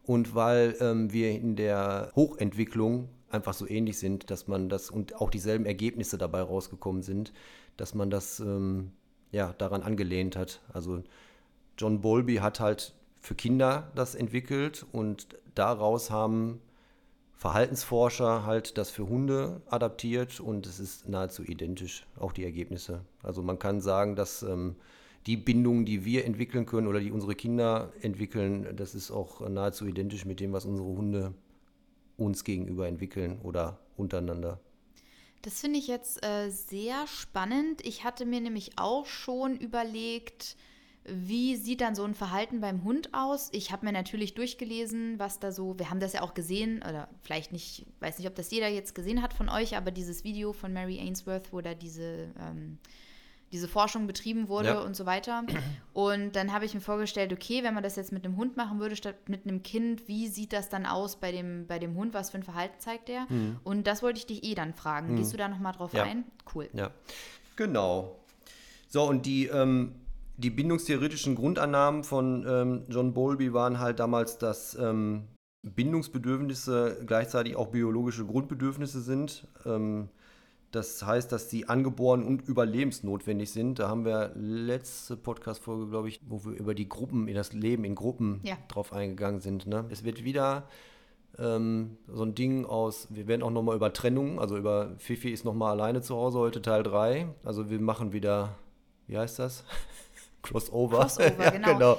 Und 0.04 0.34
weil 0.34 0.76
ähm, 0.80 1.12
wir 1.12 1.30
in 1.30 1.56
der 1.56 2.12
Hochentwicklung 2.14 3.08
einfach 3.30 3.54
so 3.54 3.68
ähnlich 3.68 3.98
sind, 3.98 4.30
dass 4.30 4.48
man 4.48 4.68
das 4.68 4.90
und 4.90 5.16
auch 5.20 5.30
dieselben 5.30 5.64
Ergebnisse 5.64 6.18
dabei 6.18 6.42
rausgekommen 6.42 7.02
sind, 7.02 7.32
dass 7.76 7.94
man 7.94 8.10
das 8.10 8.40
ähm, 8.40 8.92
ja 9.30 9.54
daran 9.58 9.82
angelehnt 9.82 10.36
hat. 10.36 10.60
Also 10.72 11.02
John 11.78 12.00
Bowlby 12.00 12.36
hat 12.36 12.60
halt 12.60 12.94
für 13.20 13.34
Kinder 13.34 13.90
das 13.94 14.14
entwickelt 14.14 14.84
und 14.92 15.28
daraus 15.54 16.10
haben 16.10 16.60
Verhaltensforscher 17.42 18.46
halt 18.46 18.78
das 18.78 18.90
für 18.90 19.08
Hunde 19.08 19.62
adaptiert 19.68 20.38
und 20.38 20.64
es 20.64 20.78
ist 20.78 21.08
nahezu 21.08 21.42
identisch, 21.42 22.06
auch 22.16 22.30
die 22.30 22.44
Ergebnisse. 22.44 23.04
Also 23.20 23.42
man 23.42 23.58
kann 23.58 23.80
sagen, 23.80 24.14
dass 24.14 24.44
ähm, 24.44 24.76
die 25.26 25.36
Bindungen, 25.36 25.84
die 25.84 26.04
wir 26.04 26.24
entwickeln 26.24 26.66
können 26.66 26.86
oder 26.86 27.00
die 27.00 27.10
unsere 27.10 27.34
Kinder 27.34 27.92
entwickeln, 28.00 28.76
das 28.76 28.94
ist 28.94 29.10
auch 29.10 29.40
nahezu 29.48 29.86
identisch 29.86 30.24
mit 30.24 30.38
dem, 30.38 30.52
was 30.52 30.64
unsere 30.64 30.86
Hunde 30.86 31.34
uns 32.16 32.44
gegenüber 32.44 32.86
entwickeln 32.86 33.40
oder 33.42 33.80
untereinander. 33.96 34.60
Das 35.42 35.58
finde 35.58 35.80
ich 35.80 35.88
jetzt 35.88 36.24
äh, 36.24 36.48
sehr 36.48 37.08
spannend. 37.08 37.84
Ich 37.84 38.04
hatte 38.04 38.24
mir 38.24 38.40
nämlich 38.40 38.78
auch 38.78 39.06
schon 39.06 39.56
überlegt, 39.56 40.56
wie 41.04 41.56
sieht 41.56 41.80
dann 41.80 41.94
so 41.94 42.04
ein 42.04 42.14
Verhalten 42.14 42.60
beim 42.60 42.84
Hund 42.84 43.08
aus? 43.12 43.48
Ich 43.52 43.72
habe 43.72 43.86
mir 43.86 43.92
natürlich 43.92 44.34
durchgelesen, 44.34 45.18
was 45.18 45.40
da 45.40 45.50
so, 45.50 45.78
wir 45.78 45.90
haben 45.90 46.00
das 46.00 46.12
ja 46.12 46.22
auch 46.22 46.34
gesehen, 46.34 46.78
oder 46.78 47.08
vielleicht 47.22 47.52
nicht, 47.52 47.86
weiß 48.00 48.18
nicht, 48.18 48.28
ob 48.28 48.36
das 48.36 48.50
jeder 48.50 48.68
jetzt 48.68 48.94
gesehen 48.94 49.20
hat 49.20 49.34
von 49.34 49.48
euch, 49.48 49.76
aber 49.76 49.90
dieses 49.90 50.22
Video 50.22 50.52
von 50.52 50.72
Mary 50.72 50.98
Ainsworth, 51.00 51.52
wo 51.52 51.60
da 51.60 51.74
diese, 51.74 52.28
ähm, 52.38 52.78
diese 53.50 53.68
Forschung 53.68 54.06
betrieben 54.06 54.48
wurde 54.48 54.68
ja. 54.68 54.80
und 54.80 54.96
so 54.96 55.04
weiter. 55.04 55.44
Und 55.92 56.36
dann 56.36 56.52
habe 56.52 56.64
ich 56.64 56.72
mir 56.72 56.80
vorgestellt, 56.80 57.32
okay, 57.32 57.62
wenn 57.62 57.74
man 57.74 57.82
das 57.82 57.96
jetzt 57.96 58.12
mit 58.12 58.24
einem 58.24 58.36
Hund 58.36 58.56
machen 58.56 58.78
würde, 58.78 58.96
statt 58.96 59.28
mit 59.28 59.44
einem 59.44 59.62
Kind, 59.62 60.08
wie 60.08 60.28
sieht 60.28 60.52
das 60.52 60.68
dann 60.68 60.86
aus 60.86 61.16
bei 61.16 61.32
dem, 61.32 61.66
bei 61.66 61.78
dem 61.78 61.94
Hund? 61.96 62.14
Was 62.14 62.30
für 62.30 62.38
ein 62.38 62.44
Verhalten 62.44 62.78
zeigt 62.78 63.08
der? 63.08 63.26
Mhm. 63.28 63.58
Und 63.64 63.86
das 63.86 64.02
wollte 64.02 64.18
ich 64.18 64.26
dich 64.26 64.44
eh 64.44 64.54
dann 64.54 64.72
fragen. 64.72 65.12
Mhm. 65.12 65.16
Gehst 65.16 65.32
du 65.32 65.36
da 65.36 65.48
nochmal 65.48 65.72
drauf 65.72 65.92
ja. 65.92 66.04
ein? 66.04 66.24
Cool. 66.54 66.70
Ja, 66.72 66.92
genau. 67.56 68.20
So, 68.88 69.04
und 69.04 69.26
die, 69.26 69.46
ähm, 69.48 69.96
die 70.36 70.50
bindungstheoretischen 70.50 71.34
Grundannahmen 71.34 72.04
von 72.04 72.44
ähm, 72.48 72.82
John 72.88 73.12
Bowlby 73.14 73.52
waren 73.52 73.78
halt 73.78 73.98
damals, 74.00 74.38
dass 74.38 74.74
ähm, 74.76 75.24
Bindungsbedürfnisse 75.62 77.02
gleichzeitig 77.06 77.56
auch 77.56 77.68
biologische 77.68 78.24
Grundbedürfnisse 78.24 79.00
sind. 79.00 79.46
Ähm, 79.66 80.08
Das 80.72 81.04
heißt, 81.04 81.30
dass 81.30 81.50
sie 81.50 81.68
angeboren 81.68 82.22
und 82.24 82.40
überlebensnotwendig 82.48 83.50
sind. 83.52 83.78
Da 83.78 83.88
haben 83.88 84.06
wir 84.06 84.32
letzte 84.34 85.18
Podcast-Folge, 85.18 85.88
glaube 85.90 86.08
ich, 86.08 86.18
wo 86.26 86.44
wir 86.46 86.52
über 86.58 86.74
die 86.74 86.88
Gruppen, 86.88 87.28
in 87.28 87.34
das 87.34 87.52
Leben 87.52 87.84
in 87.84 87.94
Gruppen 87.94 88.40
Ja. 88.42 88.56
drauf 88.68 88.90
eingegangen 88.94 89.40
sind. 89.42 89.66
Ne? 89.66 89.84
Es 89.90 90.02
wird 90.02 90.24
wieder 90.24 90.64
ähm, 91.38 91.98
so 92.08 92.22
ein 92.24 92.34
Ding 92.34 92.64
aus, 92.64 93.08
wir 93.10 93.26
werden 93.26 93.42
auch 93.42 93.50
nochmal 93.50 93.76
über 93.76 93.92
Trennung, 93.92 94.40
also 94.40 94.56
über 94.56 94.92
Fifi 94.96 95.28
ist 95.30 95.44
nochmal 95.44 95.72
alleine 95.78 96.00
zu 96.00 96.16
Hause 96.16 96.38
heute 96.38 96.62
Teil 96.62 96.82
3. 96.82 97.28
Also 97.44 97.68
wir 97.68 97.78
machen 97.80 98.14
wieder, 98.14 98.56
wie 99.06 99.18
heißt 99.18 99.38
das? 99.38 99.64
Crossover. 100.42 100.98
Crossover, 100.98 101.38
ja, 101.44 101.50
genau. 101.50 101.98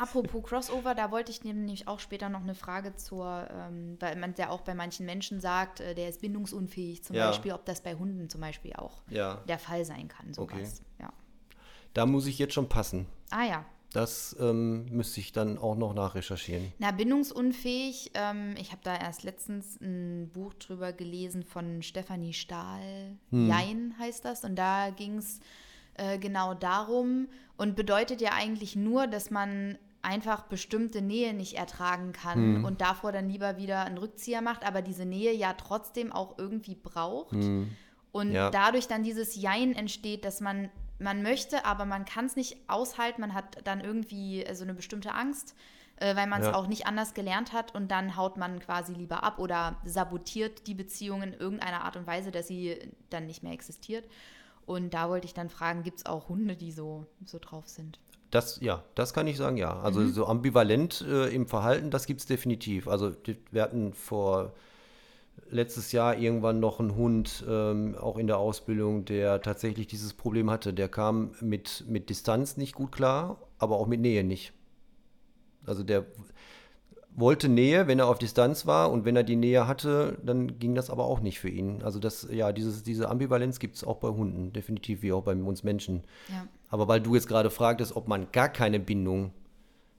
Apropos 0.00 0.42
Crossover, 0.44 0.94
da 0.94 1.10
wollte 1.10 1.30
ich 1.32 1.42
nämlich 1.44 1.88
auch 1.88 2.00
später 2.00 2.28
noch 2.28 2.42
eine 2.42 2.54
Frage 2.54 2.94
zur, 2.96 3.48
ähm, 3.50 3.96
weil 4.00 4.16
man 4.16 4.34
ja 4.36 4.50
auch 4.50 4.60
bei 4.60 4.74
manchen 4.74 5.06
Menschen 5.06 5.40
sagt, 5.40 5.80
äh, 5.80 5.94
der 5.94 6.08
ist 6.08 6.20
bindungsunfähig 6.20 7.02
zum 7.02 7.16
Ja. 7.16 7.28
Beispiel, 7.28 7.52
ob 7.52 7.64
das 7.64 7.80
bei 7.82 7.94
Hunden 7.94 8.28
zum 8.28 8.40
Beispiel 8.40 8.74
auch 8.74 9.02
Ja, 9.08 9.36
der 9.48 9.58
Fall 9.58 9.84
sein 9.84 10.08
kann, 10.08 10.34
sowas. 10.34 10.52
Okay. 10.52 10.68
Ja. 11.00 11.12
da 11.94 12.06
muss 12.06 12.26
ich 12.26 12.38
jetzt 12.38 12.54
schon 12.54 12.68
passen. 12.68 13.06
Ah 13.30 13.44
ja. 13.44 13.64
Das 13.94 14.36
ähm, 14.38 14.84
müsste 14.90 15.18
ich 15.20 15.32
dann 15.32 15.56
auch 15.56 15.74
noch 15.74 15.94
nachrecherchieren. 15.94 16.74
Na, 16.78 16.90
bindungsunfähig, 16.90 18.10
ähm, 18.12 18.54
ich 18.58 18.70
habe 18.72 18.82
da 18.84 18.94
erst 18.94 19.22
letztens 19.22 19.80
ein 19.80 20.28
Buch 20.30 20.52
drüber 20.54 20.92
gelesen 20.92 21.42
von 21.42 21.82
Stefanie 21.82 22.34
Stahl. 22.34 23.16
Hm. 23.30 23.48
Jein 23.48 23.94
heißt 23.98 24.26
das. 24.26 24.44
Und 24.44 24.56
da 24.56 24.90
ging 24.90 25.16
es 25.16 25.40
äh, 25.98 26.18
genau 26.18 26.54
darum 26.54 27.28
und 27.56 27.76
bedeutet 27.76 28.20
ja 28.20 28.30
eigentlich 28.32 28.76
nur, 28.76 29.06
dass 29.06 29.30
man 29.30 29.78
einfach 30.00 30.42
bestimmte 30.44 31.02
Nähe 31.02 31.34
nicht 31.34 31.54
ertragen 31.58 32.12
kann 32.12 32.56
Hm. 32.56 32.64
und 32.64 32.80
davor 32.80 33.12
dann 33.12 33.28
lieber 33.28 33.56
wieder 33.58 33.84
einen 33.84 33.98
Rückzieher 33.98 34.40
macht, 34.40 34.64
aber 34.64 34.80
diese 34.80 35.04
Nähe 35.04 35.34
ja 35.34 35.52
trotzdem 35.54 36.12
auch 36.12 36.38
irgendwie 36.38 36.76
braucht. 36.76 37.32
Hm. 37.32 37.68
Und 38.12 38.32
Ja. 38.32 38.50
dadurch 38.50 38.86
dann 38.88 39.02
dieses 39.02 39.36
Jein 39.36 39.74
entsteht, 39.74 40.24
dass 40.24 40.40
man, 40.40 40.70
man 40.98 41.22
möchte, 41.22 41.64
aber 41.66 41.84
man 41.84 42.04
kann 42.04 42.24
es 42.26 42.36
nicht 42.36 42.56
aushalten. 42.68 43.20
Man 43.20 43.34
hat 43.34 43.58
dann 43.64 43.80
irgendwie 43.80 44.44
äh, 44.44 44.54
so 44.54 44.62
eine 44.64 44.72
bestimmte 44.74 45.12
Angst, 45.12 45.54
äh, 45.96 46.16
weil 46.16 46.26
man 46.26 46.40
es 46.40 46.46
Ja. 46.46 46.54
auch 46.54 46.68
nicht 46.68 46.86
anders 46.86 47.12
gelernt 47.12 47.52
hat. 47.52 47.74
Und 47.74 47.90
dann 47.90 48.16
haut 48.16 48.36
man 48.38 48.60
quasi 48.60 48.94
lieber 48.94 49.24
ab 49.24 49.38
oder 49.38 49.76
sabotiert 49.84 50.66
die 50.68 50.74
Beziehung 50.74 51.22
in 51.22 51.32
irgendeiner 51.34 51.82
Art 51.84 51.96
und 51.96 52.06
Weise, 52.06 52.30
dass 52.30 52.46
sie 52.46 52.78
dann 53.10 53.26
nicht 53.26 53.42
mehr 53.42 53.52
existiert. 53.52 54.08
Und 54.68 54.92
da 54.92 55.08
wollte 55.08 55.24
ich 55.24 55.32
dann 55.32 55.48
fragen, 55.48 55.82
gibt 55.82 56.00
es 56.00 56.06
auch 56.06 56.28
Hunde, 56.28 56.54
die 56.54 56.72
so, 56.72 57.06
so 57.24 57.38
drauf 57.40 57.66
sind? 57.68 57.98
Das, 58.30 58.60
ja, 58.60 58.84
das 58.94 59.14
kann 59.14 59.26
ich 59.26 59.38
sagen, 59.38 59.56
ja. 59.56 59.80
Also 59.80 60.00
Mhm. 60.00 60.12
so 60.12 60.26
ambivalent 60.26 61.00
äh, 61.08 61.28
im 61.34 61.46
Verhalten, 61.46 61.90
das 61.90 62.04
gibt 62.04 62.20
es 62.20 62.26
definitiv. 62.26 62.86
Also 62.86 63.12
wir 63.50 63.62
hatten 63.62 63.94
vor 63.94 64.52
letztes 65.48 65.92
Jahr 65.92 66.18
irgendwann 66.18 66.60
noch 66.60 66.80
einen 66.80 66.94
Hund, 66.96 67.46
ähm, 67.48 67.94
auch 67.94 68.18
in 68.18 68.26
der 68.26 68.36
Ausbildung, 68.36 69.06
der 69.06 69.40
tatsächlich 69.40 69.86
dieses 69.86 70.12
Problem 70.12 70.50
hatte. 70.50 70.74
Der 70.74 70.90
kam 70.90 71.30
mit, 71.40 71.84
mit 71.88 72.10
Distanz 72.10 72.58
nicht 72.58 72.74
gut 72.74 72.92
klar, 72.92 73.38
aber 73.56 73.76
auch 73.76 73.86
mit 73.86 74.00
Nähe 74.00 74.22
nicht. 74.22 74.52
Also 75.64 75.82
der 75.82 76.04
wollte 77.18 77.48
Nähe, 77.48 77.86
wenn 77.86 77.98
er 77.98 78.08
auf 78.08 78.18
Distanz 78.18 78.66
war 78.66 78.90
und 78.90 79.04
wenn 79.04 79.16
er 79.16 79.24
die 79.24 79.36
Nähe 79.36 79.66
hatte, 79.66 80.18
dann 80.22 80.58
ging 80.58 80.74
das 80.74 80.90
aber 80.90 81.04
auch 81.04 81.20
nicht 81.20 81.40
für 81.40 81.48
ihn. 81.48 81.82
Also 81.82 81.98
das, 81.98 82.28
ja, 82.30 82.52
dieses, 82.52 82.82
diese 82.82 83.08
Ambivalenz 83.08 83.58
gibt 83.58 83.76
es 83.76 83.84
auch 83.84 83.96
bei 83.96 84.08
Hunden, 84.08 84.52
definitiv 84.52 85.02
wie 85.02 85.12
auch 85.12 85.22
bei 85.22 85.34
uns 85.34 85.64
Menschen. 85.64 86.04
Ja. 86.28 86.46
Aber 86.70 86.88
weil 86.88 87.00
du 87.00 87.14
jetzt 87.14 87.28
gerade 87.28 87.50
fragtest, 87.50 87.96
ob 87.96 88.08
man 88.08 88.30
gar 88.32 88.48
keine 88.48 88.78
Bindung 88.78 89.32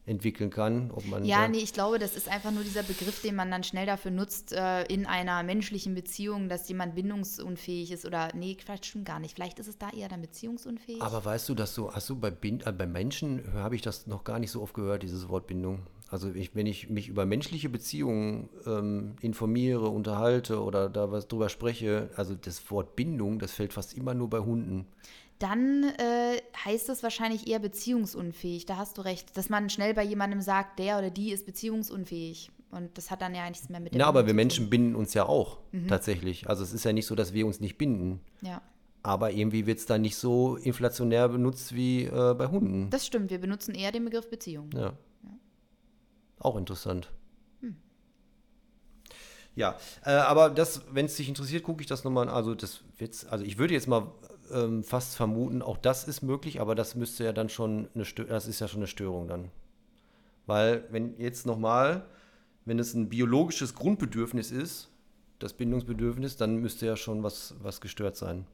entwickeln 0.09 0.49
kann, 0.49 0.91
ob 0.91 1.05
man 1.05 1.23
Ja, 1.23 1.47
nee, 1.47 1.59
ich 1.59 1.73
glaube, 1.73 1.99
das 1.99 2.15
ist 2.15 2.27
einfach 2.29 2.51
nur 2.51 2.63
dieser 2.63 2.83
Begriff, 2.83 3.21
den 3.21 3.35
man 3.35 3.51
dann 3.51 3.63
schnell 3.63 3.85
dafür 3.85 4.11
nutzt, 4.11 4.51
äh, 4.51 4.83
in 4.85 5.05
einer 5.05 5.43
menschlichen 5.43 5.93
Beziehung, 5.95 6.49
dass 6.49 6.67
jemand 6.67 6.95
bindungsunfähig 6.95 7.91
ist 7.91 8.05
oder, 8.05 8.29
nee, 8.35 8.57
vielleicht 8.59 8.85
stimmt 8.85 9.05
gar 9.05 9.19
nicht. 9.19 9.35
Vielleicht 9.35 9.59
ist 9.59 9.67
es 9.67 9.77
da 9.77 9.89
eher 9.91 10.09
dann 10.09 10.21
beziehungsunfähig. 10.21 11.01
Aber 11.01 11.23
weißt 11.23 11.47
du, 11.49 11.55
dass 11.55 11.75
du, 11.75 11.91
hast 11.91 12.09
du 12.09 12.15
bei, 12.15 12.31
Bin 12.31 12.61
äh, 12.61 12.71
bei 12.71 12.87
Menschen, 12.87 13.43
habe 13.53 13.75
ich 13.75 13.81
das 13.81 14.07
noch 14.07 14.23
gar 14.23 14.39
nicht 14.39 14.51
so 14.51 14.61
oft 14.61 14.73
gehört, 14.73 15.03
dieses 15.03 15.29
Wort 15.29 15.47
Bindung. 15.47 15.83
Also 16.09 16.33
ich, 16.33 16.55
wenn 16.55 16.65
ich 16.65 16.89
mich 16.89 17.07
über 17.07 17.25
menschliche 17.25 17.69
Beziehungen 17.69 18.49
ähm, 18.65 19.13
informiere, 19.21 19.89
unterhalte 19.89 20.63
oder 20.63 20.89
da 20.89 21.11
was 21.11 21.27
drüber 21.27 21.49
spreche, 21.49 22.09
also 22.15 22.33
das 22.33 22.69
Wort 22.71 22.95
Bindung, 22.95 23.37
das 23.37 23.51
fällt 23.51 23.73
fast 23.73 23.95
immer 23.95 24.15
nur 24.15 24.29
bei 24.29 24.39
Hunden. 24.39 24.87
Dann 25.39 25.85
äh, 25.85 26.41
heißt 26.65 26.89
es 26.89 27.01
wahrscheinlich 27.01 27.47
eher 27.47 27.59
beziehungsunfähig. 27.59 28.65
Da 28.65 28.77
hast 28.77 28.97
du 28.97 29.01
recht. 29.01 29.35
Dass 29.37 29.49
man 29.49 29.69
schnell 29.69 29.93
bei 29.93 30.03
jemandem 30.03 30.41
sagt, 30.41 30.79
der 30.79 30.97
oder 30.97 31.09
die 31.09 31.31
ist 31.31 31.45
beziehungsunfähig. 31.45 32.51
Und 32.71 32.97
das 32.97 33.09
hat 33.09 33.21
dann 33.21 33.33
ja 33.33 33.47
nichts 33.47 33.69
mehr 33.69 33.79
mit 33.79 33.93
der 33.93 33.99
Na, 33.99 34.05
aber 34.05 34.27
wir 34.27 34.33
Menschen 34.33 34.69
binden 34.69 34.95
uns 34.95 35.13
ja 35.13 35.25
auch 35.25 35.59
tatsächlich. 35.87 36.47
Also 36.47 36.63
es 36.63 36.73
ist 36.73 36.83
ja 36.83 36.93
nicht 36.93 37.07
so, 37.07 37.15
dass 37.15 37.33
wir 37.33 37.47
uns 37.47 37.59
nicht 37.59 37.77
binden. 37.77 38.19
Ja, 38.41 38.61
Aber 39.01 39.31
irgendwie 39.31 39.65
wird 39.65 39.79
es 39.79 39.85
dann 39.87 40.01
nicht 40.01 40.17
so 40.17 40.55
inflationär 40.57 41.29
benutzt 41.29 41.73
wie 41.73 42.03
äh, 42.03 42.35
bei 42.35 42.47
Hunden. 42.47 42.89
das 42.91 43.07
stimmt. 43.07 43.31
Wir 43.31 43.39
benutzen 43.39 43.73
eher 43.73 43.91
den 43.91 44.05
Begriff 44.05 44.29
Beziehung. 44.29 44.69
Ja. 44.75 44.93
Auch 46.37 46.57
interessant. 46.57 47.09
Ja, 49.55 49.77
äh, 50.05 50.11
aber 50.11 50.49
das, 50.49 50.83
wenn 50.91 51.07
es 51.07 51.15
dich 51.15 51.27
interessiert, 51.27 51.63
gucke 51.63 51.81
ich 51.81 51.87
das 51.87 52.05
nochmal 52.05 52.29
an. 52.29 52.33
Also, 52.33 52.55
das 52.55 52.81
wird's, 52.97 53.25
also 53.25 53.43
ich 53.43 53.57
würde 53.57 53.73
jetzt 53.73 53.87
mal 53.87 54.09
ähm, 54.51 54.83
fast 54.83 55.15
vermuten, 55.15 55.61
auch 55.61 55.77
das 55.77 56.07
ist 56.07 56.21
möglich, 56.21 56.61
aber 56.61 56.75
das 56.75 56.95
müsste 56.95 57.23
ja 57.23 57.33
dann 57.33 57.49
schon 57.49 57.87
eine 57.93 58.05
Stö 58.05 58.25
das 58.25 58.47
ist 58.47 58.59
ja 58.59 58.67
schon 58.67 58.79
eine 58.79 58.87
Störung 58.87 59.27
dann. 59.27 59.51
Weil, 60.45 60.85
wenn 60.91 61.19
jetzt 61.19 61.45
nochmal, 61.45 62.05
wenn 62.65 62.79
es 62.79 62.93
ein 62.93 63.09
biologisches 63.09 63.75
Grundbedürfnis 63.75 64.51
ist, 64.51 64.89
das 65.39 65.53
Bindungsbedürfnis, 65.53 66.37
dann 66.37 66.57
müsste 66.57 66.85
ja 66.85 66.95
schon 66.95 67.23
was, 67.23 67.55
was 67.61 67.81
gestört 67.81 68.17
sein. 68.17 68.45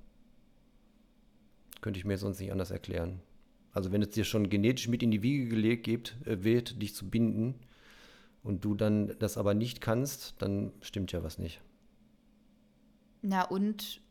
Könnte 1.82 2.00
ich 2.00 2.06
mir 2.06 2.18
sonst 2.18 2.40
nicht 2.40 2.52
anders 2.52 2.72
erklären. 2.72 3.22
Also 3.72 3.92
wenn 3.92 4.02
es 4.02 4.10
dir 4.10 4.24
schon 4.24 4.50
genetisch 4.50 4.88
mit 4.88 5.04
in 5.04 5.12
die 5.12 5.22
Wiege 5.22 5.48
gelegt 5.48 5.84
gibt, 5.84 6.16
äh, 6.26 6.44
wird, 6.44 6.82
dich 6.82 6.96
zu 6.96 7.10
binden 7.10 7.56
und 8.44 8.64
du 8.64 8.76
dann 8.76 9.16
das 9.20 9.38
aber 9.38 9.54
nicht 9.54 9.82
kannst, 9.82 10.36
dann 10.42 10.72
stimmt 10.82 11.12
ja 11.12 11.24
was 11.24 11.40
nicht. 11.40 11.62
Na 13.22 13.44
und 13.44 14.02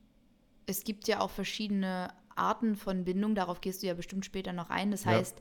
es 0.67 0.85
gibt 0.85 1.07
ja 1.09 1.21
auch 1.21 1.31
verschiedene 1.31 2.13
Arten 2.37 2.77
von 2.77 3.05
Bindung, 3.05 3.35
darauf 3.35 3.61
gehst 3.61 3.83
du 3.83 3.87
ja 3.87 3.95
bestimmt 3.95 4.25
später 4.25 4.53
noch 4.53 4.71
ein. 4.71 4.91
Das 4.91 5.05
Ja. 5.05 5.13
heißt, 5.13 5.41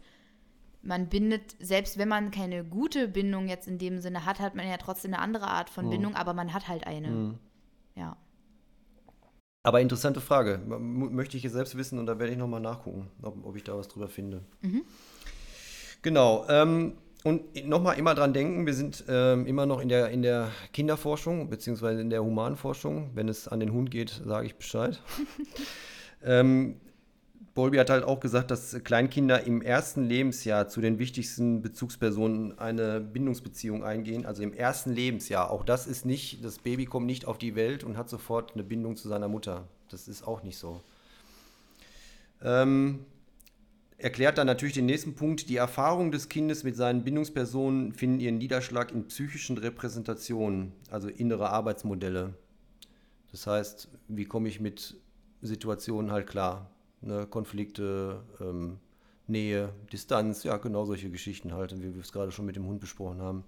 man 0.81 1.07
bindet, 1.07 1.55
selbst 1.59 1.97
wenn 1.97 2.09
man 2.09 2.29
keine 2.31 2.63
gute 2.63 3.07
Bindung 3.07 3.47
jetzt 3.47 3.67
in 3.67 3.77
dem 3.77 3.99
Sinne 3.99 4.25
hat, 4.25 4.39
hat 4.39 4.53
man 4.55 4.67
ja 4.67 4.77
trotzdem 4.77 5.13
eine 5.13 5.21
andere 5.23 5.47
Art 5.47 5.69
von 5.69 5.85
Mhm. 5.85 5.89
Bindung, 5.91 6.15
aber 6.15 6.33
man 6.33 6.53
hat 6.53 6.67
halt 6.67 6.85
eine. 6.85 7.39
Ja. 7.95 8.17
Aber 9.65 9.79
interessante 9.79 10.19
Frage. 10.19 10.57
Möchte 10.67 11.37
ich 11.37 11.43
jetzt 11.43 11.53
selbst 11.53 11.77
wissen 11.77 11.97
und 11.97 12.05
da 12.05 12.19
werde 12.19 12.33
ich 12.33 12.37
nochmal 12.37 12.59
nachgucken, 12.59 13.09
ob, 13.21 13.45
ob 13.45 13.55
ich 13.55 13.63
da 13.63 13.77
was 13.77 13.87
drüber 13.87 14.09
finde. 14.09 14.43
Genau. 16.01 16.45
Ähm, 16.49 16.97
und 17.23 17.65
nochmal 17.67 17.97
immer 17.97 18.15
dran 18.15 18.33
denken, 18.33 18.65
wir 18.65 18.73
sind 18.73 19.05
ähm, 19.07 19.45
immer 19.45 19.65
noch 19.65 19.79
in 19.79 19.87
der, 19.87 20.09
in 20.09 20.21
der 20.21 20.51
Kinderforschung, 20.73 21.49
beziehungsweise 21.49 22.01
in 22.01 22.09
der 22.09 22.23
Humanforschung. 22.23 23.11
Wenn 23.13 23.29
es 23.29 23.47
an 23.47 23.61
den 23.61 23.71
Hund 23.71 23.91
geht, 23.91 24.21
sage 24.25 24.45
ich 24.45 24.55
Bescheid. 24.55 25.01
ähm, 26.23 26.75
Bolby 27.53 27.77
hat 27.77 27.89
halt 27.89 28.03
auch 28.03 28.19
gesagt, 28.19 28.51
dass 28.51 28.83
Kleinkinder 28.83 29.45
im 29.45 29.61
ersten 29.61 30.03
Lebensjahr 30.03 30.67
zu 30.67 30.81
den 30.81 30.99
wichtigsten 30.99 31.61
Bezugspersonen 31.61 32.57
eine 32.57 32.99
Bindungsbeziehung 32.99 33.83
eingehen. 33.85 34.25
Also 34.25 34.43
im 34.43 34.53
ersten 34.53 34.91
Lebensjahr. 34.91 35.49
Auch 35.49 35.63
das 35.63 35.87
ist 35.87 36.05
nicht, 36.05 36.43
das 36.43 36.59
Baby 36.59 36.85
kommt 36.85 37.05
nicht 37.05 37.25
auf 37.25 37.37
die 37.37 37.55
Welt 37.55 37.83
und 37.83 37.95
hat 37.95 38.09
sofort 38.09 38.53
eine 38.53 38.63
Bindung 38.63 38.97
zu 38.97 39.07
seiner 39.07 39.27
Mutter. 39.27 39.67
Das 39.89 40.07
ist 40.07 40.27
auch 40.27 40.43
nicht 40.43 40.57
so. 40.57 40.81
Ähm, 42.43 43.05
erklärt 44.03 44.37
dann 44.37 44.47
natürlich 44.47 44.73
den 44.73 44.85
nächsten 44.85 45.15
Punkt. 45.15 45.49
Die 45.49 45.55
Erfahrungen 45.55 46.11
des 46.11 46.27
Kindes 46.27 46.63
mit 46.63 46.75
seinen 46.75 47.03
Bindungspersonen 47.03 47.93
finden 47.93 48.19
ihren 48.19 48.37
Niederschlag 48.37 48.91
in 48.91 49.07
psychischen 49.07 49.57
Repräsentationen, 49.57 50.73
also 50.91 51.07
innere 51.07 51.49
Arbeitsmodelle. 51.49 52.33
Das 53.31 53.47
heißt, 53.47 53.87
wie 54.09 54.25
komme 54.25 54.49
ich 54.49 54.59
mit 54.59 54.97
Situationen 55.41 56.11
halt 56.11 56.27
klar? 56.27 56.69
Ne? 57.01 57.25
Konflikte, 57.27 58.23
ähm, 58.41 58.79
Nähe, 59.27 59.73
Distanz, 59.91 60.43
ja, 60.43 60.57
genau 60.57 60.85
solche 60.85 61.09
Geschichten 61.09 61.53
halt, 61.53 61.73
wie 61.81 61.95
wir 61.95 62.01
es 62.01 62.11
gerade 62.11 62.31
schon 62.31 62.45
mit 62.45 62.57
dem 62.57 62.67
Hund 62.67 62.81
besprochen 62.81 63.21
haben. 63.21 63.45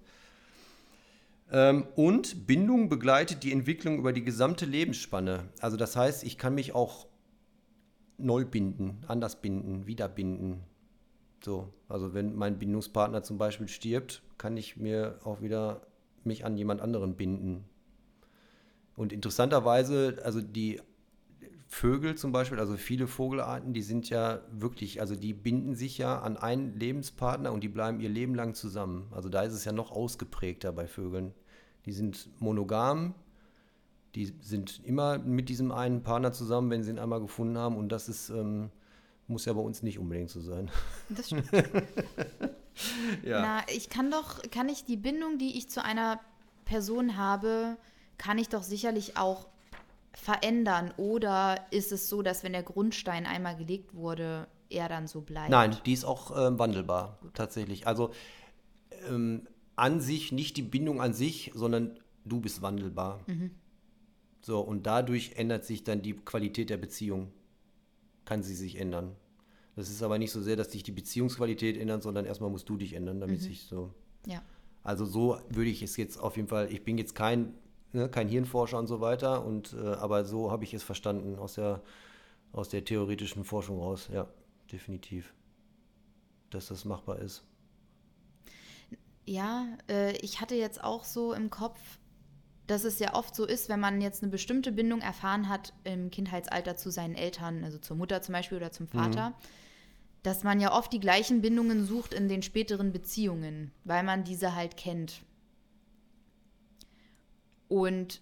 Ähm, 1.52 1.86
und 1.96 2.46
Bindung 2.46 2.88
begleitet 2.88 3.42
die 3.42 3.52
Entwicklung 3.52 3.98
über 3.98 4.14
die 4.14 4.24
gesamte 4.24 4.64
Lebensspanne. 4.64 5.44
Also 5.60 5.76
das 5.76 5.96
heißt, 5.96 6.24
ich 6.24 6.38
kann 6.38 6.54
mich 6.54 6.74
auch 6.74 7.06
neu 8.18 8.44
binden, 8.44 8.98
anders 9.06 9.40
binden, 9.40 9.86
wieder 9.86 10.08
binden. 10.08 10.62
So, 11.44 11.72
also 11.88 12.14
wenn 12.14 12.34
mein 12.34 12.58
Bindungspartner 12.58 13.22
zum 13.22 13.38
Beispiel 13.38 13.68
stirbt, 13.68 14.22
kann 14.38 14.56
ich 14.56 14.76
mir 14.76 15.18
auch 15.24 15.40
wieder 15.40 15.82
mich 16.24 16.44
an 16.44 16.56
jemand 16.56 16.80
anderen 16.80 17.14
binden. 17.14 17.64
Und 18.96 19.12
interessanterweise, 19.12 20.18
also 20.24 20.40
die 20.40 20.80
Vögel 21.68 22.14
zum 22.14 22.32
Beispiel, 22.32 22.58
also 22.58 22.76
viele 22.76 23.06
Vogelarten, 23.06 23.72
die 23.72 23.82
sind 23.82 24.08
ja 24.08 24.40
wirklich, 24.50 25.00
also 25.00 25.14
die 25.16 25.34
binden 25.34 25.74
sich 25.74 25.98
ja 25.98 26.20
an 26.20 26.36
einen 26.36 26.78
Lebenspartner 26.78 27.52
und 27.52 27.62
die 27.62 27.68
bleiben 27.68 28.00
ihr 28.00 28.08
Leben 28.08 28.34
lang 28.34 28.54
zusammen. 28.54 29.08
Also 29.10 29.28
da 29.28 29.42
ist 29.42 29.52
es 29.52 29.64
ja 29.64 29.72
noch 29.72 29.90
ausgeprägter 29.90 30.72
bei 30.72 30.86
Vögeln. 30.86 31.34
Die 31.84 31.92
sind 31.92 32.28
monogam, 32.40 33.14
Die 34.16 34.32
sind 34.40 34.80
immer 34.82 35.18
mit 35.18 35.50
diesem 35.50 35.70
einen 35.70 36.02
Partner 36.02 36.32
zusammen, 36.32 36.70
wenn 36.70 36.82
sie 36.82 36.90
ihn 36.90 36.98
einmal 36.98 37.20
gefunden 37.20 37.58
haben. 37.58 37.76
Und 37.76 37.90
das 37.90 38.08
ist, 38.08 38.30
ähm, 38.30 38.70
muss 39.28 39.44
ja 39.44 39.52
bei 39.52 39.60
uns 39.60 39.82
nicht 39.82 39.98
unbedingt 39.98 40.30
so 40.30 40.40
sein. 40.40 40.70
Das 41.10 41.26
stimmt. 41.26 41.52
ja. 43.22 43.42
Na, 43.42 43.60
ich 43.68 43.90
kann 43.90 44.10
doch, 44.10 44.40
kann 44.50 44.70
ich 44.70 44.84
die 44.84 44.96
Bindung, 44.96 45.36
die 45.36 45.58
ich 45.58 45.68
zu 45.68 45.84
einer 45.84 46.18
Person 46.64 47.18
habe, 47.18 47.76
kann 48.16 48.38
ich 48.38 48.48
doch 48.48 48.62
sicherlich 48.62 49.18
auch 49.18 49.48
verändern? 50.14 50.94
Oder 50.96 51.66
ist 51.70 51.92
es 51.92 52.08
so, 52.08 52.22
dass 52.22 52.42
wenn 52.42 52.52
der 52.52 52.62
Grundstein 52.62 53.26
einmal 53.26 53.54
gelegt 53.54 53.94
wurde, 53.94 54.48
er 54.70 54.88
dann 54.88 55.06
so 55.06 55.20
bleibt? 55.20 55.50
Nein, 55.50 55.76
die 55.84 55.92
ist 55.92 56.06
auch 56.06 56.30
äh, 56.30 56.58
wandelbar, 56.58 57.18
Gut. 57.20 57.34
tatsächlich. 57.34 57.86
Also 57.86 58.12
ähm, 59.10 59.46
an 59.76 60.00
sich, 60.00 60.32
nicht 60.32 60.56
die 60.56 60.62
Bindung 60.62 61.02
an 61.02 61.12
sich, 61.12 61.52
sondern 61.54 62.00
du 62.24 62.40
bist 62.40 62.62
wandelbar. 62.62 63.20
Mhm. 63.26 63.50
So, 64.46 64.60
und 64.60 64.86
dadurch 64.86 65.32
ändert 65.34 65.64
sich 65.64 65.82
dann 65.82 66.02
die 66.02 66.12
Qualität 66.12 66.70
der 66.70 66.76
Beziehung. 66.76 67.32
Kann 68.24 68.44
sie 68.44 68.54
sich 68.54 68.76
ändern. 68.76 69.16
Das 69.74 69.90
ist 69.90 70.04
aber 70.04 70.18
nicht 70.18 70.30
so 70.30 70.40
sehr, 70.40 70.54
dass 70.54 70.70
sich 70.70 70.84
die 70.84 70.92
Beziehungsqualität 70.92 71.76
ändert, 71.76 72.04
sondern 72.04 72.26
erstmal 72.26 72.48
musst 72.48 72.68
du 72.68 72.76
dich 72.76 72.92
ändern, 72.92 73.18
damit 73.20 73.40
mhm. 73.40 73.42
sich 73.42 73.64
so. 73.64 73.92
Ja. 74.24 74.40
Also 74.84 75.04
so 75.04 75.40
würde 75.48 75.68
ich 75.68 75.82
es 75.82 75.96
jetzt 75.96 76.20
auf 76.20 76.36
jeden 76.36 76.46
Fall, 76.46 76.72
ich 76.72 76.84
bin 76.84 76.96
jetzt 76.96 77.16
kein 77.16 77.54
ne, 77.92 78.08
kein 78.08 78.28
Hirnforscher 78.28 78.78
und 78.78 78.86
so 78.86 79.00
weiter. 79.00 79.44
Und, 79.44 79.72
äh, 79.72 79.94
aber 79.94 80.24
so 80.24 80.52
habe 80.52 80.62
ich 80.62 80.72
es 80.72 80.84
verstanden 80.84 81.40
aus 81.40 81.54
der, 81.54 81.82
aus 82.52 82.68
der 82.68 82.84
theoretischen 82.84 83.42
Forschung 83.42 83.80
raus. 83.80 84.08
Ja, 84.12 84.28
definitiv. 84.70 85.34
Dass 86.50 86.68
das 86.68 86.84
machbar 86.84 87.18
ist. 87.18 87.42
Ja, 89.24 89.66
äh, 89.88 90.16
ich 90.18 90.40
hatte 90.40 90.54
jetzt 90.54 90.84
auch 90.84 91.02
so 91.02 91.32
im 91.32 91.50
Kopf, 91.50 91.80
dass 92.66 92.84
es 92.84 92.98
ja 92.98 93.14
oft 93.14 93.34
so 93.34 93.46
ist, 93.46 93.68
wenn 93.68 93.80
man 93.80 94.00
jetzt 94.00 94.22
eine 94.22 94.30
bestimmte 94.30 94.72
Bindung 94.72 95.00
erfahren 95.00 95.48
hat 95.48 95.72
im 95.84 96.10
Kindheitsalter 96.10 96.76
zu 96.76 96.90
seinen 96.90 97.14
Eltern, 97.14 97.62
also 97.64 97.78
zur 97.78 97.96
Mutter 97.96 98.22
zum 98.22 98.32
Beispiel 98.32 98.58
oder 98.58 98.72
zum 98.72 98.88
Vater, 98.88 99.30
mhm. 99.30 99.34
dass 100.22 100.42
man 100.42 100.60
ja 100.60 100.72
oft 100.72 100.92
die 100.92 101.00
gleichen 101.00 101.42
Bindungen 101.42 101.84
sucht 101.84 102.12
in 102.12 102.28
den 102.28 102.42
späteren 102.42 102.92
Beziehungen, 102.92 103.70
weil 103.84 104.02
man 104.02 104.24
diese 104.24 104.54
halt 104.54 104.76
kennt. 104.76 105.22
Und 107.68 108.20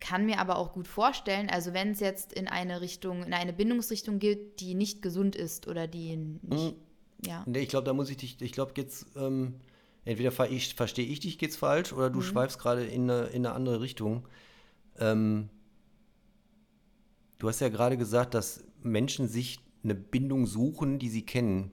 kann 0.00 0.26
mir 0.26 0.38
aber 0.38 0.58
auch 0.58 0.72
gut 0.72 0.86
vorstellen, 0.86 1.48
also 1.48 1.72
wenn 1.72 1.90
es 1.90 2.00
jetzt 2.00 2.32
in 2.32 2.48
eine 2.48 2.80
Richtung, 2.80 3.24
in 3.24 3.34
eine 3.34 3.52
Bindungsrichtung 3.52 4.18
geht, 4.18 4.60
die 4.60 4.74
nicht 4.74 5.02
gesund 5.02 5.34
ist 5.34 5.66
oder 5.66 5.86
die 5.86 6.16
nicht, 6.16 6.42
mhm. 6.42 6.74
ja. 7.24 7.44
Nee, 7.46 7.60
ich 7.60 7.68
glaube, 7.68 7.84
da 7.84 7.92
muss 7.92 8.10
ich 8.10 8.16
dich, 8.16 8.40
ich 8.40 8.52
glaube 8.52 8.72
jetzt, 8.76 9.06
ähm, 9.16 9.54
entweder 10.06 10.32
verstehe 10.32 11.04
ich 11.04 11.20
dich 11.20 11.36
geht's 11.36 11.56
falsch 11.56 11.92
oder 11.92 12.08
du 12.08 12.20
mhm. 12.20 12.22
schweifst 12.22 12.58
gerade 12.58 12.86
in 12.86 13.10
eine, 13.10 13.26
in 13.26 13.44
eine 13.44 13.54
andere 13.54 13.80
Richtung. 13.82 14.26
Ähm, 14.98 15.50
du 17.38 17.48
hast 17.48 17.60
ja 17.60 17.68
gerade 17.68 17.98
gesagt, 17.98 18.32
dass 18.32 18.64
Menschen 18.82 19.28
sich 19.28 19.58
eine 19.82 19.94
Bindung 19.94 20.46
suchen, 20.46 20.98
die 20.98 21.10
sie 21.10 21.26
kennen. 21.26 21.72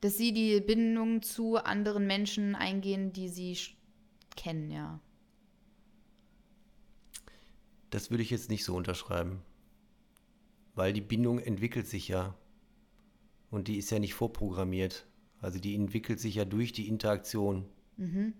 Dass 0.00 0.16
sie 0.16 0.32
die 0.32 0.60
Bindung 0.60 1.22
zu 1.22 1.56
anderen 1.56 2.06
Menschen 2.06 2.54
eingehen, 2.54 3.12
die 3.12 3.28
sie 3.28 3.56
kennen, 4.36 4.70
ja. 4.70 5.00
Das 7.90 8.10
würde 8.10 8.22
ich 8.22 8.30
jetzt 8.30 8.50
nicht 8.50 8.64
so 8.64 8.74
unterschreiben. 8.74 9.42
Weil 10.74 10.92
die 10.92 11.00
Bindung 11.00 11.38
entwickelt 11.38 11.86
sich 11.86 12.08
ja. 12.08 12.36
Und 13.50 13.68
die 13.68 13.76
ist 13.76 13.90
ja 13.90 13.98
nicht 13.98 14.14
vorprogrammiert. 14.14 15.06
Also 15.44 15.58
die 15.58 15.74
entwickelt 15.74 16.20
sich 16.20 16.36
ja 16.36 16.44
durch 16.44 16.72
die 16.72 16.88
Interaktion. 16.88 17.66
Mhm. 17.96 18.32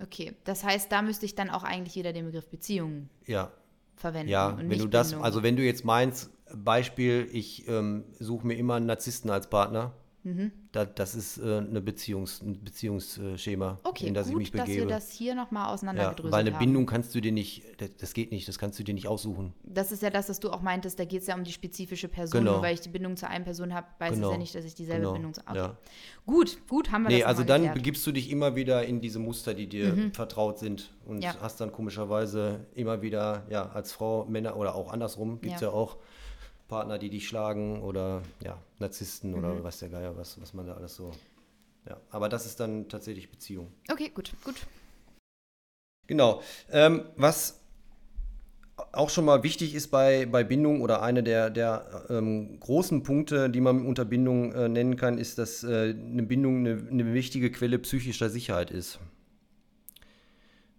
Okay, 0.00 0.34
das 0.44 0.64
heißt, 0.64 0.90
da 0.90 1.02
müsste 1.02 1.26
ich 1.26 1.34
dann 1.34 1.50
auch 1.50 1.64
eigentlich 1.64 1.96
wieder 1.96 2.12
den 2.12 2.26
Begriff 2.26 2.48
Beziehung 2.48 3.10
ja. 3.26 3.52
verwenden. 3.96 4.30
Ja, 4.30 4.56
wenn 4.56 4.78
du 4.78 4.86
das, 4.86 5.12
also 5.12 5.42
wenn 5.42 5.56
du 5.56 5.64
jetzt 5.64 5.84
meinst, 5.84 6.30
Beispiel, 6.54 7.28
ich 7.32 7.68
ähm, 7.68 8.04
suche 8.18 8.46
mir 8.46 8.54
immer 8.54 8.76
einen 8.76 8.86
Narzissten 8.86 9.30
als 9.30 9.50
Partner, 9.50 9.92
Mhm. 10.22 10.52
Da, 10.72 10.84
das 10.84 11.14
ist 11.14 11.38
äh, 11.38 11.58
eine 11.58 11.80
Beziehungs, 11.80 12.42
ein 12.42 12.62
Beziehungsschema, 12.62 13.78
okay, 13.84 14.06
in 14.06 14.14
das 14.14 14.26
gut, 14.26 14.34
ich 14.34 14.38
mich 14.38 14.52
begebe. 14.52 14.68
dass 14.68 14.76
wir 14.76 14.86
das 14.86 15.10
hier 15.10 15.34
nochmal 15.34 15.72
auseinandergedröselt 15.72 16.30
ja, 16.30 16.32
Weil 16.32 16.46
eine 16.46 16.54
haben. 16.54 16.64
Bindung 16.64 16.86
kannst 16.86 17.14
du 17.14 17.20
dir 17.20 17.32
nicht, 17.32 17.62
das 18.00 18.12
geht 18.12 18.30
nicht, 18.30 18.46
das 18.46 18.58
kannst 18.58 18.78
du 18.78 18.84
dir 18.84 18.92
nicht 18.92 19.08
aussuchen. 19.08 19.54
Das 19.64 19.92
ist 19.92 20.02
ja 20.02 20.10
das, 20.10 20.28
was 20.28 20.38
du 20.38 20.50
auch 20.50 20.60
meintest, 20.60 20.98
da 20.98 21.04
geht 21.06 21.22
es 21.22 21.26
ja 21.26 21.34
um 21.34 21.44
die 21.44 21.52
spezifische 21.52 22.08
Person. 22.08 22.40
Genau. 22.40 22.52
Nur 22.52 22.62
weil 22.62 22.74
ich 22.74 22.80
die 22.80 22.90
Bindung 22.90 23.16
zu 23.16 23.28
einer 23.28 23.44
Person 23.44 23.72
habe, 23.72 23.86
weiß 23.98 24.14
genau. 24.14 24.28
es 24.28 24.32
ja 24.32 24.38
nicht, 24.38 24.54
dass 24.54 24.64
ich 24.64 24.74
dieselbe 24.74 25.00
genau. 25.00 25.12
Bindung 25.14 25.34
zu 25.34 25.40
okay. 25.40 25.56
ja. 25.56 25.76
Gut, 26.26 26.58
gut, 26.68 26.92
haben 26.92 27.04
wir 27.04 27.10
nee, 27.10 27.20
das 27.20 27.28
also 27.28 27.42
dann 27.42 27.62
geklärt. 27.62 27.74
begibst 27.76 28.06
du 28.06 28.12
dich 28.12 28.30
immer 28.30 28.54
wieder 28.54 28.84
in 28.84 29.00
diese 29.00 29.18
Muster, 29.18 29.54
die 29.54 29.68
dir 29.68 29.94
mhm. 29.94 30.12
vertraut 30.12 30.58
sind 30.58 30.92
und 31.06 31.22
ja. 31.22 31.34
hast 31.40 31.60
dann 31.60 31.72
komischerweise 31.72 32.66
immer 32.74 33.00
wieder, 33.00 33.46
ja, 33.48 33.70
als 33.70 33.92
Frau, 33.92 34.26
Männer 34.26 34.56
oder 34.56 34.74
auch 34.74 34.92
andersrum, 34.92 35.40
gibt 35.40 35.54
es 35.54 35.60
ja. 35.62 35.68
ja 35.68 35.74
auch 35.74 35.96
Partner, 36.70 36.98
die 36.98 37.10
dich 37.10 37.28
schlagen 37.28 37.82
oder 37.82 38.22
ja, 38.42 38.56
Narzissten 38.78 39.32
mhm. 39.32 39.38
oder 39.38 39.64
was 39.64 39.80
der 39.80 39.90
Geier, 39.90 40.16
was, 40.16 40.40
was 40.40 40.54
man 40.54 40.66
da 40.66 40.74
alles 40.74 40.94
so. 40.94 41.10
Ja, 41.86 41.96
aber 42.10 42.28
das 42.28 42.46
ist 42.46 42.60
dann 42.60 42.88
tatsächlich 42.88 43.30
Beziehung. 43.30 43.72
Okay, 43.90 44.10
gut, 44.14 44.32
gut. 44.44 44.54
Genau. 46.06 46.42
Ähm, 46.70 47.04
was 47.16 47.60
auch 48.92 49.10
schon 49.10 49.24
mal 49.24 49.42
wichtig 49.42 49.74
ist 49.74 49.88
bei, 49.88 50.26
bei 50.26 50.44
Bindung 50.44 50.80
oder 50.80 51.02
eine 51.02 51.22
der, 51.22 51.50
der 51.50 52.06
ähm, 52.08 52.58
großen 52.60 53.02
Punkte, 53.02 53.50
die 53.50 53.60
man 53.60 53.84
unter 53.84 54.04
Bindung 54.04 54.52
äh, 54.52 54.68
nennen 54.68 54.96
kann, 54.96 55.18
ist, 55.18 55.38
dass 55.38 55.64
äh, 55.64 55.90
eine 55.90 56.22
Bindung 56.22 56.58
eine, 56.58 56.88
eine 56.90 57.12
wichtige 57.12 57.50
Quelle 57.50 57.78
psychischer 57.78 58.30
Sicherheit 58.30 58.70
ist. 58.70 59.00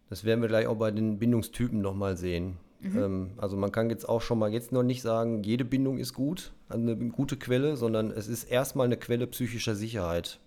Das 0.09 0.23
werden 0.23 0.41
wir 0.41 0.47
gleich 0.47 0.67
auch 0.67 0.77
bei 0.77 0.91
den 0.91 1.19
Bindungstypen 1.19 1.81
nochmal 1.81 2.17
sehen. 2.17 2.57
Mhm. 2.81 2.97
Ähm, 2.97 3.29
also 3.37 3.57
man 3.57 3.71
kann 3.71 3.89
jetzt 3.89 4.09
auch 4.09 4.21
schon 4.21 4.39
mal 4.39 4.51
jetzt 4.51 4.71
noch 4.71 4.83
nicht 4.83 5.01
sagen, 5.01 5.43
jede 5.43 5.65
Bindung 5.65 5.97
ist 5.97 6.13
gut, 6.13 6.51
eine 6.69 6.95
gute 6.95 7.37
Quelle, 7.37 7.77
sondern 7.77 8.11
es 8.11 8.27
ist 8.27 8.45
erstmal 8.45 8.85
eine 8.85 8.97
Quelle 8.97 9.27
psychischer 9.27 9.75
Sicherheit, 9.75 10.39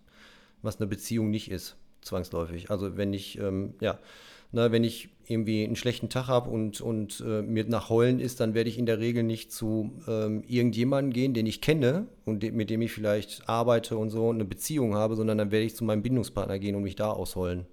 was 0.62 0.80
eine 0.80 0.88
Beziehung 0.88 1.30
nicht 1.30 1.50
ist, 1.50 1.76
zwangsläufig. 2.02 2.70
Also 2.70 2.96
wenn 2.96 3.12
ich, 3.12 3.38
ähm, 3.38 3.74
ja, 3.80 3.98
na, 4.50 4.72
wenn 4.72 4.84
ich 4.84 5.08
irgendwie 5.26 5.64
einen 5.64 5.76
schlechten 5.76 6.08
Tag 6.08 6.28
habe 6.28 6.50
und, 6.50 6.80
und 6.80 7.22
äh, 7.26 7.42
mir 7.42 7.64
nach 7.64 7.88
Heulen 7.88 8.20
ist, 8.20 8.40
dann 8.40 8.54
werde 8.54 8.68
ich 8.68 8.78
in 8.78 8.86
der 8.86 8.98
Regel 8.98 9.22
nicht 9.22 9.52
zu 9.52 9.92
ähm, 10.06 10.42
irgendjemandem 10.46 11.12
gehen, 11.12 11.34
den 11.34 11.46
ich 11.46 11.60
kenne 11.60 12.06
und 12.24 12.42
de 12.42 12.50
mit 12.50 12.68
dem 12.68 12.82
ich 12.82 12.92
vielleicht 12.92 13.48
arbeite 13.48 13.96
und 13.96 14.10
so 14.10 14.30
eine 14.30 14.44
Beziehung 14.44 14.94
habe, 14.94 15.16
sondern 15.16 15.38
dann 15.38 15.50
werde 15.50 15.66
ich 15.66 15.76
zu 15.76 15.84
meinem 15.84 16.02
Bindungspartner 16.02 16.58
gehen 16.58 16.74
und 16.74 16.82
mich 16.82 16.96
da 16.96 17.10
ausheulen. 17.10 17.66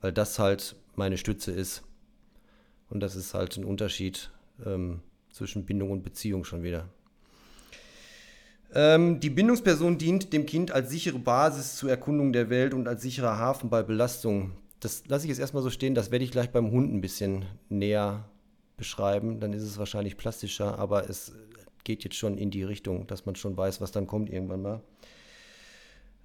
Weil 0.00 0.12
das 0.12 0.38
halt 0.38 0.76
meine 0.94 1.18
Stütze 1.18 1.52
ist. 1.52 1.82
Und 2.90 3.00
das 3.00 3.16
ist 3.16 3.34
halt 3.34 3.56
ein 3.56 3.64
Unterschied 3.64 4.30
ähm, 4.64 5.00
zwischen 5.30 5.64
Bindung 5.64 5.90
und 5.90 6.02
Beziehung 6.02 6.44
schon 6.44 6.62
wieder. 6.62 6.88
Ähm, 8.74 9.20
die 9.20 9.30
Bindungsperson 9.30 9.98
dient 9.98 10.32
dem 10.32 10.44
Kind 10.44 10.70
als 10.70 10.90
sichere 10.90 11.18
Basis 11.18 11.76
zur 11.76 11.90
Erkundung 11.90 12.32
der 12.32 12.50
Welt 12.50 12.74
und 12.74 12.86
als 12.86 13.02
sicherer 13.02 13.38
Hafen 13.38 13.70
bei 13.70 13.82
Belastung. 13.82 14.52
Das 14.80 15.04
lasse 15.06 15.24
ich 15.24 15.30
jetzt 15.30 15.38
erstmal 15.38 15.62
so 15.62 15.70
stehen, 15.70 15.94
das 15.94 16.10
werde 16.10 16.24
ich 16.24 16.30
gleich 16.30 16.50
beim 16.50 16.70
Hund 16.70 16.92
ein 16.92 17.00
bisschen 17.00 17.46
näher 17.68 18.28
beschreiben. 18.76 19.40
Dann 19.40 19.52
ist 19.52 19.62
es 19.62 19.78
wahrscheinlich 19.78 20.16
plastischer, 20.16 20.78
aber 20.78 21.08
es 21.08 21.32
geht 21.84 22.04
jetzt 22.04 22.16
schon 22.16 22.36
in 22.36 22.50
die 22.50 22.62
Richtung, 22.62 23.06
dass 23.06 23.24
man 23.24 23.34
schon 23.34 23.56
weiß, 23.56 23.80
was 23.80 23.90
dann 23.90 24.06
kommt 24.06 24.30
irgendwann 24.30 24.62
mal. 24.62 24.80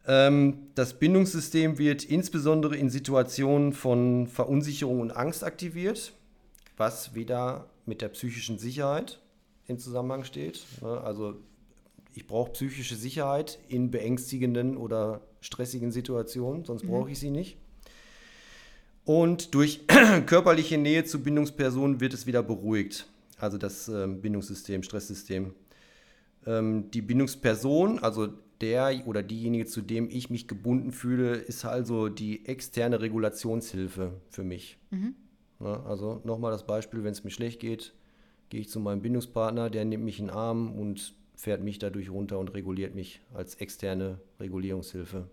Ähm, 0.06 0.68
das 0.76 0.96
Bindungssystem 0.96 1.78
wird 1.78 2.04
insbesondere 2.04 2.76
in 2.76 2.90
Situationen 2.90 3.72
von 3.72 4.28
Verunsicherung 4.28 5.00
und 5.00 5.12
Angst 5.12 5.46
aktiviert 5.46 6.14
was 6.84 7.16
wieder 7.16 7.70
mit 7.86 8.02
der 8.02 8.10
psychischen 8.10 8.60
Sicherheit 8.60 9.22
im 9.68 9.80
Zusammenhang 9.80 10.26
steht. 10.26 10.66
Ne? 10.82 11.00
Also 11.00 11.36
ich 12.14 12.28
brauche 12.28 12.52
psychische 12.52 12.96
Sicherheit 12.96 13.58
in 13.70 13.90
beängstigenden 13.90 14.76
oder 14.76 15.22
stressigen 15.40 15.92
Situationen, 15.92 16.66
sonst 16.66 16.84
mhm. 16.84 16.90
brauche 16.90 17.12
ich 17.12 17.20
sie 17.20 17.30
nicht. 17.30 17.58
Und 19.06 19.54
durch 19.56 19.88
körperliche 20.26 20.78
Nähe 20.78 21.06
zu 21.06 21.24
Bindungspersonen 21.24 22.02
wird 22.02 22.14
es 22.14 22.28
wieder 22.28 22.44
beruhigt. 22.44 23.08
Also 23.38 23.58
das 23.58 23.88
ähm, 23.88 24.22
Bindungssystem, 24.22 24.84
Stresssystem. 24.84 25.54
Ähm, 26.46 26.92
die 26.92 27.02
Bindungsperson, 27.02 28.00
also 28.00 28.28
der 28.60 29.04
oder 29.06 29.24
diejenige, 29.24 29.68
zu 29.68 29.82
dem 29.82 30.10
ich 30.10 30.30
mich 30.30 30.50
gebunden 30.50 30.92
fühle, 30.92 31.36
ist 31.36 31.64
also 31.64 32.10
die 32.10 32.46
externe 32.46 33.00
Regulationshilfe 33.00 34.12
für 34.30 34.44
mich. 34.44 34.78
Mhm. 34.92 35.16
Ne? 35.60 35.82
Also 35.86 36.22
nochmal 36.24 36.52
das 36.52 36.66
Beispiel, 36.66 37.04
wenn 37.04 37.12
es 37.12 37.24
mir 37.24 37.32
schlecht 37.32 37.60
geht, 37.60 37.94
gehe 38.50 38.62
ich 38.62 38.70
zu 38.70 38.80
meinem 38.80 39.02
Bindungspartner, 39.02 39.70
der 39.70 39.86
nimmt 39.86 40.04
mich 40.04 40.20
in 40.20 40.28
den 40.28 40.36
Arm 40.36 40.78
und 40.80 41.16
fährt 41.36 41.62
mich 41.62 41.80
dadurch 41.80 42.10
runter 42.10 42.40
und 42.40 42.54
reguliert 42.54 42.96
mich 42.96 43.22
als 43.34 43.56
externe 43.56 44.20
Regulierungshilfe. 44.40 45.30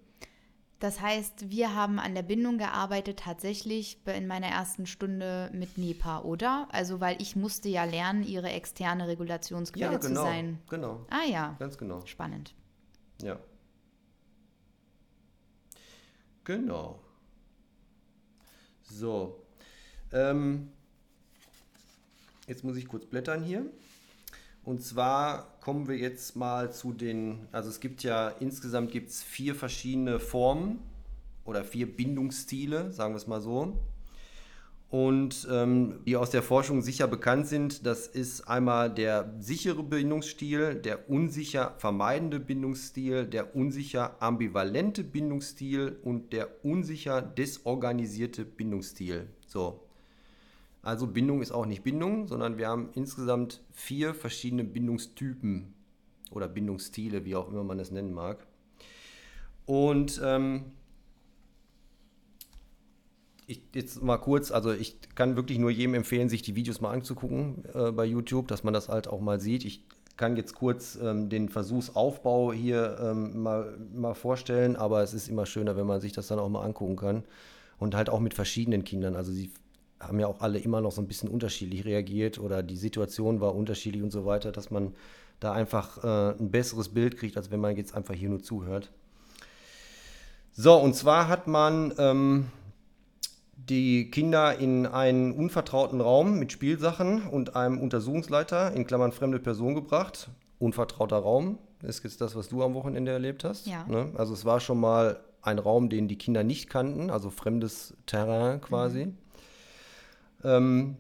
Das 0.81 1.03
heißt, 1.03 1.51
wir 1.51 1.75
haben 1.75 1.99
an 1.99 2.15
der 2.15 2.23
Bindung 2.23 2.57
gearbeitet, 2.57 3.19
tatsächlich 3.19 3.99
in 4.07 4.27
meiner 4.27 4.47
ersten 4.47 4.87
Stunde 4.87 5.51
mit 5.53 5.77
NEPA, 5.77 6.23
oder? 6.23 6.69
Also, 6.73 7.01
weil 7.01 7.21
ich 7.21 7.37
musste 7.37 7.69
ja 7.69 7.85
lernen, 7.85 8.23
ihre 8.25 8.49
externe 8.49 9.07
Regulationsquelle 9.07 9.93
ja, 9.93 9.99
genau, 9.99 10.09
zu 10.09 10.15
sein. 10.15 10.59
Genau. 10.71 11.05
Ah 11.11 11.29
ja. 11.31 11.55
Ganz 11.59 11.77
genau. 11.77 12.01
Spannend. 12.07 12.55
Ja. 13.21 13.39
Genau. 16.45 16.99
So, 18.83 19.43
ähm, 20.13 20.69
Jetzt 22.51 22.65
muss 22.65 22.77
ich 22.77 22.89
kurz 22.89 23.07
blättern 23.07 23.45
hier. 23.45 23.65
Und 24.65 24.83
zwar 24.83 25.57
kommen 25.61 25.87
wir 25.87 25.97
jetzt 25.97 26.35
mal 26.35 26.73
zu 26.73 26.93
den, 26.93 27.47
also 27.53 27.71
es 27.71 27.79
gibt 27.79 28.03
ja 28.03 28.29
insgesamt 28.29 28.91
gibt 28.91 29.11
es 29.11 29.23
vier 29.23 29.55
verschiedene 29.55 30.19
Formen 30.19 30.81
oder 31.45 31.63
vier 31.63 31.87
Bindungsstile, 31.87 32.91
sagen 32.91 33.15
wir 33.15 33.19
es 33.19 33.29
mal 33.29 33.41
so. 33.41 33.79
Und 34.89 35.47
ähm, 35.49 36.01
die 36.05 36.17
aus 36.17 36.31
der 36.31 36.43
Forschung 36.43 36.83
sicher 36.83 37.07
bekannt 37.07 37.47
sind, 37.47 37.87
das 37.87 38.09
ist 38.09 38.49
einmal 38.49 38.93
der 38.93 39.33
sichere 39.39 39.85
Bindungsstil, 39.85 40.75
der 40.75 41.09
unsicher 41.09 41.77
vermeidende 41.79 42.41
Bindungsstil, 42.41 43.27
der 43.27 43.55
unsicher 43.55 44.21
ambivalente 44.21 45.05
Bindungsstil 45.05 46.01
und 46.03 46.33
der 46.33 46.65
unsicher 46.65 47.23
desorganisierte 47.23 48.45
Bindungsstil. 48.45 49.29
So, 49.47 49.85
also 50.83 51.07
Bindung 51.07 51.43
ist 51.43 51.53
auch 51.53 51.67
nicht 51.67 51.83
Bindung, 51.83 52.27
sondern 52.27 52.57
wir 52.57 52.69
haben 52.69 52.91
insgesamt 52.95 53.63
vier 53.73 54.15
verschiedene 54.15 54.65
Bindungstypen 54.65 55.75
oder 56.31 56.49
Bindungsstile, 56.49 57.25
wie 57.25 57.37
auch 57.37 57.49
immer 57.49 57.65
man 57.65 57.79
es 57.79 57.91
nennen 57.91 58.15
mag. 58.15 58.47
Und 59.67 60.21
ähm, 60.25 60.73
ich 63.47 63.63
jetzt 63.75 64.03
mal 64.03 64.19
kurz, 64.19 64.51
also 64.51 64.73
ich 64.73 64.97
kann 65.15 65.37
wirklich 65.37 65.59
nur 65.59 65.71
jedem 65.71 65.95
empfehlen, 65.95 66.29
sich 66.29 66.43
die 66.43 66.55
Videos 66.55 66.81
mal 66.81 66.93
anzugucken 66.93 67.65
äh, 67.75 67.91
bei 67.93 68.05
YouTube, 68.05 68.49
dass 68.49 68.65
man 68.65 68.73
das 68.73 68.89
halt 68.89 69.09
auch 69.09 69.21
mal 69.21 69.41
sieht. 69.41 69.65
Ich 69.65 69.85
kann 70.17 70.37
jetzt 70.37 70.55
kurz 70.55 70.99
ähm, 71.03 71.29
den 71.29 71.49
Versuchsaufbau 71.49 72.53
hier 72.53 72.99
ähm, 73.03 73.43
mal, 73.43 73.77
mal 73.95 74.15
vorstellen, 74.15 74.77
aber 74.77 75.03
es 75.03 75.15
ist 75.15 75.29
immer 75.29 75.47
schöner, 75.47 75.77
wenn 75.77 75.87
man 75.87 76.01
sich 76.01 76.13
das 76.13 76.29
dann 76.29 76.39
auch 76.39 76.49
mal 76.49 76.65
angucken 76.65 76.97
kann. 76.97 77.25
Und 77.79 77.95
halt 77.95 78.11
auch 78.11 78.21
mit 78.21 78.35
verschiedenen 78.35 78.85
Kindern. 78.85 79.17
Also 79.17 79.33
sie 79.33 79.51
haben 80.01 80.19
ja 80.19 80.27
auch 80.27 80.41
alle 80.41 80.59
immer 80.59 80.81
noch 80.81 80.93
so 80.93 81.01
ein 81.01 81.07
bisschen 81.07 81.29
unterschiedlich 81.29 81.85
reagiert 81.85 82.39
oder 82.39 82.63
die 82.63 82.77
Situation 82.77 83.41
war 83.41 83.55
unterschiedlich 83.55 84.03
und 84.03 84.11
so 84.11 84.25
weiter, 84.25 84.51
dass 84.51 84.71
man 84.71 84.95
da 85.41 85.53
einfach 85.53 86.03
äh, 86.03 86.39
ein 86.39 86.51
besseres 86.51 86.89
Bild 86.89 87.17
kriegt, 87.17 87.37
als 87.37 87.51
wenn 87.51 87.61
man 87.61 87.77
jetzt 87.77 87.95
einfach 87.95 88.15
hier 88.15 88.29
nur 88.29 88.43
zuhört. 88.43 88.91
So, 90.53 90.77
und 90.77 90.95
zwar 90.95 91.29
hat 91.29 91.47
man 91.47 91.95
ähm, 91.99 92.47
die 93.57 94.11
Kinder 94.11 94.59
in 94.59 94.87
einen 94.87 95.33
unvertrauten 95.33 96.01
Raum 96.01 96.39
mit 96.39 96.53
Spielsachen 96.53 97.27
und 97.29 97.57
einem 97.57 97.79
Untersuchungsleiter, 97.79 98.73
in 98.73 98.87
Klammern 98.87 99.13
fremde 99.13 99.39
Person 99.39 99.75
gebracht. 99.75 100.29
Unvertrauter 100.59 101.19
Raum, 101.19 101.59
ist 101.83 102.05
jetzt 102.05 102.21
das, 102.21 102.37
was 102.37 102.49
du 102.49 102.63
am 102.63 102.75
Wochenende 102.75 103.13
erlebt 103.13 103.45
hast. 103.45 103.67
Ja. 103.67 103.87
Ne? 103.87 104.13
Also 104.17 104.35
es 104.35 104.45
war 104.45 104.61
schon 104.61 104.81
mal 104.81 105.21
ein 105.43 105.59
Raum, 105.59 105.89
den 105.89 106.09
die 106.09 106.19
Kinder 106.19 106.45
nicht 106.45 106.69
kannten, 106.69 107.11
also 107.11 107.31
fremdes 107.31 107.95
Terrain 108.07 108.61
quasi. 108.61 109.07
Mhm. 109.07 109.19
Ähm, 110.45 110.97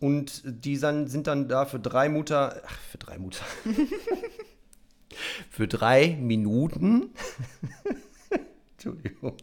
und 0.00 0.42
die 0.44 0.76
sind 0.76 1.26
dann 1.26 1.48
da 1.48 1.64
für 1.64 1.80
drei 1.80 2.08
Mutter, 2.08 2.62
ach, 2.64 2.78
für 2.78 2.98
drei 2.98 3.18
Mutter, 3.18 3.44
für 5.50 5.66
drei 5.66 6.16
Minuten, 6.20 7.10
Entschuldigung, 8.72 9.34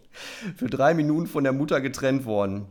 für 0.56 0.68
drei 0.68 0.94
Minuten 0.94 1.28
von 1.28 1.44
der 1.44 1.52
Mutter 1.54 1.82
getrennt 1.82 2.26
worden. 2.26 2.68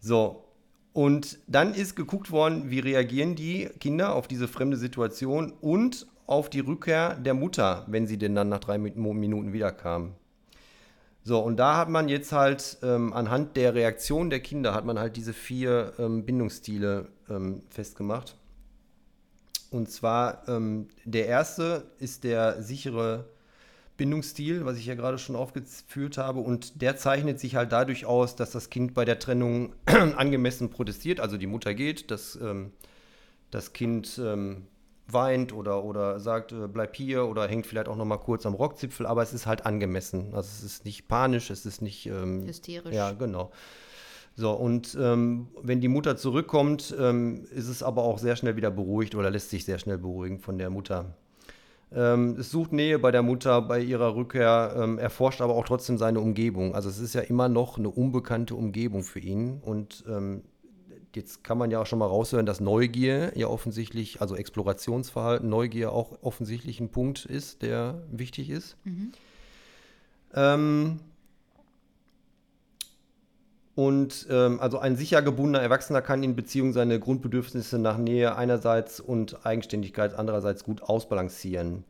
So, 0.00 0.44
und 0.92 1.38
dann 1.46 1.74
ist 1.74 1.94
geguckt 1.94 2.30
worden, 2.30 2.70
wie 2.70 2.80
reagieren 2.80 3.36
die 3.36 3.68
Kinder 3.78 4.14
auf 4.14 4.26
diese 4.26 4.48
fremde 4.48 4.76
Situation 4.76 5.52
und 5.60 6.06
auf 6.26 6.50
die 6.50 6.60
Rückkehr 6.60 7.14
der 7.14 7.34
Mutter, 7.34 7.84
wenn 7.88 8.06
sie 8.06 8.18
denn 8.18 8.34
dann 8.34 8.48
nach 8.48 8.60
drei 8.60 8.78
Minuten 8.78 9.52
wiederkam. 9.52 10.14
So, 11.26 11.40
und 11.40 11.56
da 11.56 11.78
hat 11.78 11.88
man 11.88 12.10
jetzt 12.10 12.32
halt 12.32 12.76
ähm, 12.82 13.14
anhand 13.14 13.56
der 13.56 13.74
Reaktion 13.74 14.28
der 14.28 14.40
Kinder 14.40 14.74
hat 14.74 14.84
man 14.84 14.98
halt 14.98 15.16
diese 15.16 15.32
vier 15.32 15.94
ähm, 15.98 16.26
Bindungsstile 16.26 17.08
ähm, 17.30 17.62
festgemacht. 17.70 18.36
Und 19.70 19.90
zwar 19.90 20.46
ähm, 20.48 20.88
der 21.04 21.26
erste 21.26 21.86
ist 21.98 22.24
der 22.24 22.62
sichere 22.62 23.24
Bindungsstil, 23.96 24.66
was 24.66 24.76
ich 24.76 24.84
ja 24.84 24.96
gerade 24.96 25.16
schon 25.16 25.34
aufgeführt 25.34 26.18
habe. 26.18 26.40
Und 26.40 26.82
der 26.82 26.98
zeichnet 26.98 27.40
sich 27.40 27.56
halt 27.56 27.72
dadurch 27.72 28.04
aus, 28.04 28.36
dass 28.36 28.50
das 28.50 28.68
Kind 28.68 28.92
bei 28.92 29.06
der 29.06 29.18
Trennung 29.18 29.72
angemessen 29.86 30.68
protestiert. 30.68 31.20
Also 31.20 31.38
die 31.38 31.46
Mutter 31.46 31.72
geht, 31.72 32.10
das, 32.10 32.36
ähm, 32.36 32.72
das 33.50 33.72
Kind 33.72 34.20
ähm, 34.22 34.66
weint 35.06 35.52
oder, 35.52 35.84
oder 35.84 36.18
sagt, 36.20 36.52
äh, 36.52 36.66
bleib 36.66 36.96
hier 36.96 37.26
oder 37.26 37.46
hängt 37.46 37.66
vielleicht 37.66 37.88
auch 37.88 37.96
noch 37.96 38.04
mal 38.04 38.18
kurz 38.18 38.46
am 38.46 38.54
Rockzipfel, 38.54 39.06
aber 39.06 39.22
es 39.22 39.32
ist 39.32 39.46
halt 39.46 39.66
angemessen. 39.66 40.34
Also 40.34 40.48
es 40.48 40.62
ist 40.62 40.84
nicht 40.84 41.08
panisch, 41.08 41.50
es 41.50 41.66
ist 41.66 41.82
nicht 41.82 42.06
ähm, 42.06 42.46
hysterisch. 42.46 42.94
Ja, 42.94 43.12
genau. 43.12 43.50
So, 44.36 44.50
und 44.52 44.96
ähm, 45.00 45.48
wenn 45.62 45.80
die 45.80 45.88
Mutter 45.88 46.16
zurückkommt, 46.16 46.94
ähm, 46.98 47.46
ist 47.54 47.68
es 47.68 47.82
aber 47.82 48.02
auch 48.02 48.18
sehr 48.18 48.34
schnell 48.34 48.56
wieder 48.56 48.70
beruhigt 48.70 49.14
oder 49.14 49.30
lässt 49.30 49.50
sich 49.50 49.64
sehr 49.64 49.78
schnell 49.78 49.98
beruhigen 49.98 50.40
von 50.40 50.58
der 50.58 50.70
Mutter. 50.70 51.14
Ähm, 51.92 52.36
es 52.38 52.50
sucht 52.50 52.72
Nähe 52.72 52.98
bei 52.98 53.12
der 53.12 53.22
Mutter 53.22 53.62
bei 53.62 53.78
ihrer 53.78 54.16
Rückkehr, 54.16 54.74
ähm, 54.76 54.98
erforscht 54.98 55.40
aber 55.40 55.54
auch 55.54 55.64
trotzdem 55.64 55.98
seine 55.98 56.18
Umgebung. 56.18 56.74
Also 56.74 56.88
es 56.88 56.98
ist 56.98 57.14
ja 57.14 57.20
immer 57.20 57.48
noch 57.48 57.78
eine 57.78 57.88
unbekannte 57.90 58.56
Umgebung 58.56 59.04
für 59.04 59.20
ihn 59.20 59.60
und 59.62 60.04
ähm, 60.08 60.42
Jetzt 61.16 61.44
kann 61.44 61.58
man 61.58 61.70
ja 61.70 61.80
auch 61.80 61.86
schon 61.86 61.98
mal 61.98 62.06
raushören, 62.06 62.46
dass 62.46 62.60
Neugier 62.60 63.36
ja 63.36 63.46
offensichtlich, 63.46 64.20
also 64.20 64.36
Explorationsverhalten, 64.36 65.48
Neugier 65.48 65.92
auch 65.92 66.18
offensichtlich 66.22 66.80
ein 66.80 66.90
Punkt 66.90 67.24
ist, 67.24 67.62
der 67.62 68.02
wichtig 68.10 68.50
ist. 68.50 68.76
Mhm. 68.84 69.12
Ähm, 70.34 71.00
und 73.74 74.26
ähm, 74.30 74.60
also 74.60 74.78
ein 74.78 74.96
sicher 74.96 75.20
gebundener 75.20 75.60
Erwachsener 75.60 76.00
kann 76.00 76.22
in 76.22 76.36
Beziehung 76.36 76.72
seine 76.72 77.00
Grundbedürfnisse 77.00 77.78
nach 77.78 77.98
Nähe 77.98 78.36
einerseits 78.36 79.00
und 79.00 79.44
Eigenständigkeit 79.44 80.14
andererseits 80.14 80.62
gut 80.62 80.82
ausbalancieren. 80.82 81.84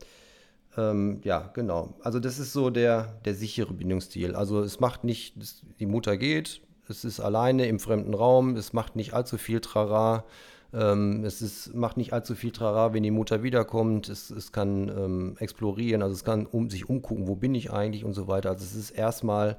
Ähm, 0.77 1.19
ja, 1.23 1.51
genau. 1.53 1.93
Also 2.01 2.19
das 2.19 2.39
ist 2.39 2.53
so 2.53 2.69
der, 2.69 3.19
der 3.25 3.35
sichere 3.35 3.73
Bindungsstil. 3.73 4.35
Also 4.35 4.61
es 4.61 4.79
macht 4.79 5.03
nicht, 5.03 5.35
die 5.79 5.85
Mutter 5.85 6.17
geht, 6.17 6.61
es 6.89 7.05
ist 7.05 7.19
alleine 7.19 7.67
im 7.67 7.79
fremden 7.79 8.13
Raum, 8.13 8.55
es 8.55 8.73
macht 8.73 8.95
nicht 8.95 9.13
allzu 9.13 9.37
viel 9.37 9.59
Trara. 9.61 10.23
Ähm, 10.73 11.23
es 11.23 11.41
ist, 11.41 11.73
macht 11.73 11.97
nicht 11.97 12.11
allzu 12.11 12.35
viel 12.35 12.51
Trara, 12.51 12.93
wenn 12.93 13.03
die 13.03 13.11
Mutter 13.11 13.43
wiederkommt. 13.43 14.09
Es, 14.09 14.29
es 14.29 14.51
kann 14.51 14.89
ähm, 14.89 15.35
explorieren, 15.39 16.01
also 16.01 16.13
es 16.13 16.23
kann 16.23 16.45
um, 16.45 16.69
sich 16.69 16.89
umgucken, 16.89 17.27
wo 17.27 17.35
bin 17.35 17.55
ich 17.55 17.71
eigentlich 17.71 18.03
und 18.03 18.13
so 18.13 18.27
weiter. 18.27 18.49
Also 18.49 18.65
es 18.65 18.75
ist 18.75 18.91
erstmal 18.91 19.57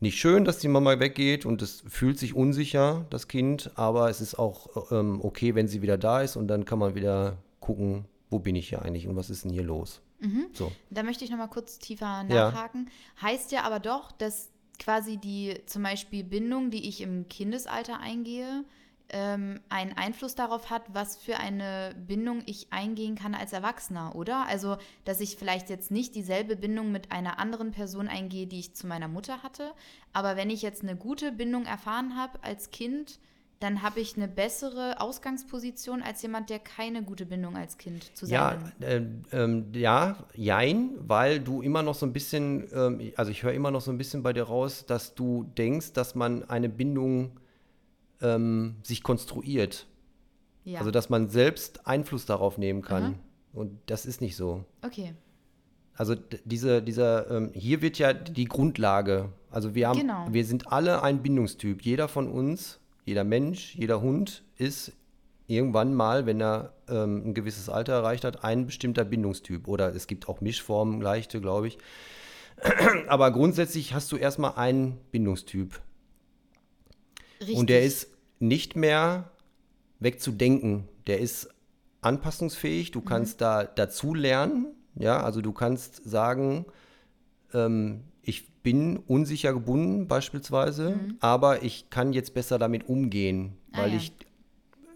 nicht 0.00 0.18
schön, 0.18 0.44
dass 0.44 0.58
die 0.58 0.68
Mama 0.68 1.00
weggeht 1.00 1.46
und 1.46 1.62
es 1.62 1.82
fühlt 1.88 2.18
sich 2.18 2.34
unsicher, 2.34 3.06
das 3.10 3.26
Kind, 3.26 3.70
aber 3.74 4.10
es 4.10 4.20
ist 4.20 4.38
auch 4.38 4.92
ähm, 4.92 5.20
okay, 5.22 5.54
wenn 5.54 5.66
sie 5.66 5.82
wieder 5.82 5.98
da 5.98 6.20
ist 6.20 6.36
und 6.36 6.48
dann 6.48 6.64
kann 6.64 6.78
man 6.78 6.94
wieder 6.94 7.38
gucken, 7.60 8.04
wo 8.30 8.38
bin 8.38 8.54
ich 8.54 8.68
hier 8.68 8.82
eigentlich 8.82 9.08
und 9.08 9.16
was 9.16 9.30
ist 9.30 9.44
denn 9.44 9.50
hier 9.50 9.62
los. 9.62 10.02
Mhm. 10.20 10.46
So. 10.52 10.72
Da 10.90 11.02
möchte 11.02 11.24
ich 11.24 11.30
nochmal 11.30 11.48
kurz 11.48 11.78
tiefer 11.78 12.22
nachhaken. 12.24 12.88
Ja. 13.16 13.28
Heißt 13.28 13.52
ja 13.52 13.62
aber 13.62 13.80
doch, 13.80 14.12
dass 14.12 14.50
quasi 14.78 15.16
die 15.16 15.60
zum 15.66 15.82
Beispiel 15.82 16.24
Bindung, 16.24 16.70
die 16.70 16.88
ich 16.88 17.00
im 17.00 17.28
Kindesalter 17.28 18.00
eingehe, 18.00 18.64
ähm, 19.10 19.60
einen 19.68 19.92
Einfluss 19.92 20.34
darauf 20.34 20.70
hat, 20.70 20.82
was 20.92 21.16
für 21.16 21.38
eine 21.38 21.94
Bindung 22.06 22.42
ich 22.46 22.72
eingehen 22.72 23.16
kann 23.16 23.34
als 23.34 23.52
Erwachsener, 23.52 24.14
oder? 24.16 24.46
Also, 24.46 24.76
dass 25.04 25.20
ich 25.20 25.36
vielleicht 25.36 25.68
jetzt 25.70 25.90
nicht 25.90 26.14
dieselbe 26.14 26.56
Bindung 26.56 26.90
mit 26.90 27.12
einer 27.12 27.38
anderen 27.38 27.70
Person 27.70 28.08
eingehe, 28.08 28.46
die 28.46 28.60
ich 28.60 28.74
zu 28.74 28.86
meiner 28.86 29.08
Mutter 29.08 29.42
hatte, 29.42 29.72
aber 30.12 30.36
wenn 30.36 30.50
ich 30.50 30.62
jetzt 30.62 30.82
eine 30.82 30.96
gute 30.96 31.32
Bindung 31.32 31.66
erfahren 31.66 32.16
habe 32.16 32.42
als 32.42 32.70
Kind, 32.70 33.18
dann 33.64 33.82
habe 33.82 33.98
ich 33.98 34.16
eine 34.18 34.28
bessere 34.28 35.00
Ausgangsposition 35.00 36.02
als 36.02 36.20
jemand, 36.20 36.50
der 36.50 36.58
keine 36.58 37.02
gute 37.02 37.24
Bindung 37.24 37.56
als 37.56 37.78
Kind 37.78 38.14
zu 38.14 38.26
ja, 38.26 38.58
äh, 38.80 39.00
ähm, 39.32 39.72
ja, 39.72 40.18
jein, 40.34 40.90
weil 40.98 41.40
du 41.40 41.62
immer 41.62 41.82
noch 41.82 41.94
so 41.94 42.04
ein 42.04 42.12
bisschen, 42.12 42.68
ähm, 42.74 43.12
also 43.16 43.30
ich 43.30 43.42
höre 43.42 43.54
immer 43.54 43.70
noch 43.70 43.80
so 43.80 43.90
ein 43.90 43.96
bisschen 43.96 44.22
bei 44.22 44.34
dir 44.34 44.42
raus, 44.42 44.84
dass 44.86 45.14
du 45.14 45.44
denkst, 45.56 45.94
dass 45.94 46.14
man 46.14 46.44
eine 46.50 46.68
Bindung 46.68 47.40
ähm, 48.20 48.76
sich 48.82 49.02
konstruiert. 49.02 49.86
Ja. 50.64 50.80
Also 50.80 50.90
dass 50.90 51.08
man 51.08 51.30
selbst 51.30 51.86
Einfluss 51.86 52.26
darauf 52.26 52.58
nehmen 52.58 52.82
kann. 52.82 53.02
Aha. 53.02 53.14
Und 53.54 53.78
das 53.86 54.04
ist 54.04 54.20
nicht 54.20 54.36
so. 54.36 54.66
Okay. 54.82 55.14
Also 55.94 56.16
diese, 56.44 56.82
dieser, 56.82 57.30
ähm, 57.30 57.50
hier 57.54 57.80
wird 57.80 57.98
ja 57.98 58.12
die 58.12 58.44
Grundlage. 58.44 59.32
Also 59.50 59.74
wir 59.74 59.88
haben, 59.88 60.00
genau. 60.00 60.26
wir 60.30 60.44
sind 60.44 60.70
alle 60.70 61.02
ein 61.02 61.22
Bindungstyp. 61.22 61.80
Jeder 61.80 62.08
von 62.08 62.28
uns 62.28 62.80
jeder 63.04 63.24
Mensch, 63.24 63.74
jeder 63.74 64.00
Hund 64.00 64.44
ist 64.56 64.92
irgendwann 65.46 65.94
mal, 65.94 66.26
wenn 66.26 66.40
er 66.40 66.72
ähm, 66.88 67.28
ein 67.28 67.34
gewisses 67.34 67.68
Alter 67.68 67.92
erreicht 67.92 68.24
hat, 68.24 68.44
ein 68.44 68.66
bestimmter 68.66 69.04
Bindungstyp. 69.04 69.68
Oder 69.68 69.94
es 69.94 70.06
gibt 70.06 70.28
auch 70.28 70.40
Mischformen, 70.40 71.00
leichte, 71.00 71.40
glaube 71.40 71.68
ich. 71.68 71.78
Aber 73.08 73.30
grundsätzlich 73.30 73.94
hast 73.94 74.10
du 74.12 74.16
erstmal 74.16 74.54
einen 74.54 74.98
Bindungstyp. 75.10 75.80
Richtig. 77.40 77.56
Und 77.56 77.68
der 77.68 77.84
ist 77.84 78.08
nicht 78.38 78.76
mehr 78.76 79.30
wegzudenken. 80.00 80.88
Der 81.06 81.20
ist 81.20 81.48
anpassungsfähig. 82.00 82.90
Du 82.90 83.00
mhm. 83.00 83.04
kannst 83.04 83.40
da 83.40 83.64
dazu 83.64 84.14
lernen. 84.14 84.74
Ja, 84.94 85.22
also 85.22 85.40
du 85.40 85.52
kannst 85.52 86.08
sagen, 86.08 86.66
ähm, 87.52 88.04
ich 88.24 88.50
bin 88.62 88.96
unsicher 88.96 89.52
gebunden 89.52 90.08
beispielsweise, 90.08 90.96
mhm. 90.96 91.16
aber 91.20 91.62
ich 91.62 91.90
kann 91.90 92.12
jetzt 92.12 92.34
besser 92.34 92.58
damit 92.58 92.88
umgehen, 92.88 93.56
ah, 93.72 93.82
weil 93.82 93.90
ja. 93.90 93.96
ich 93.96 94.12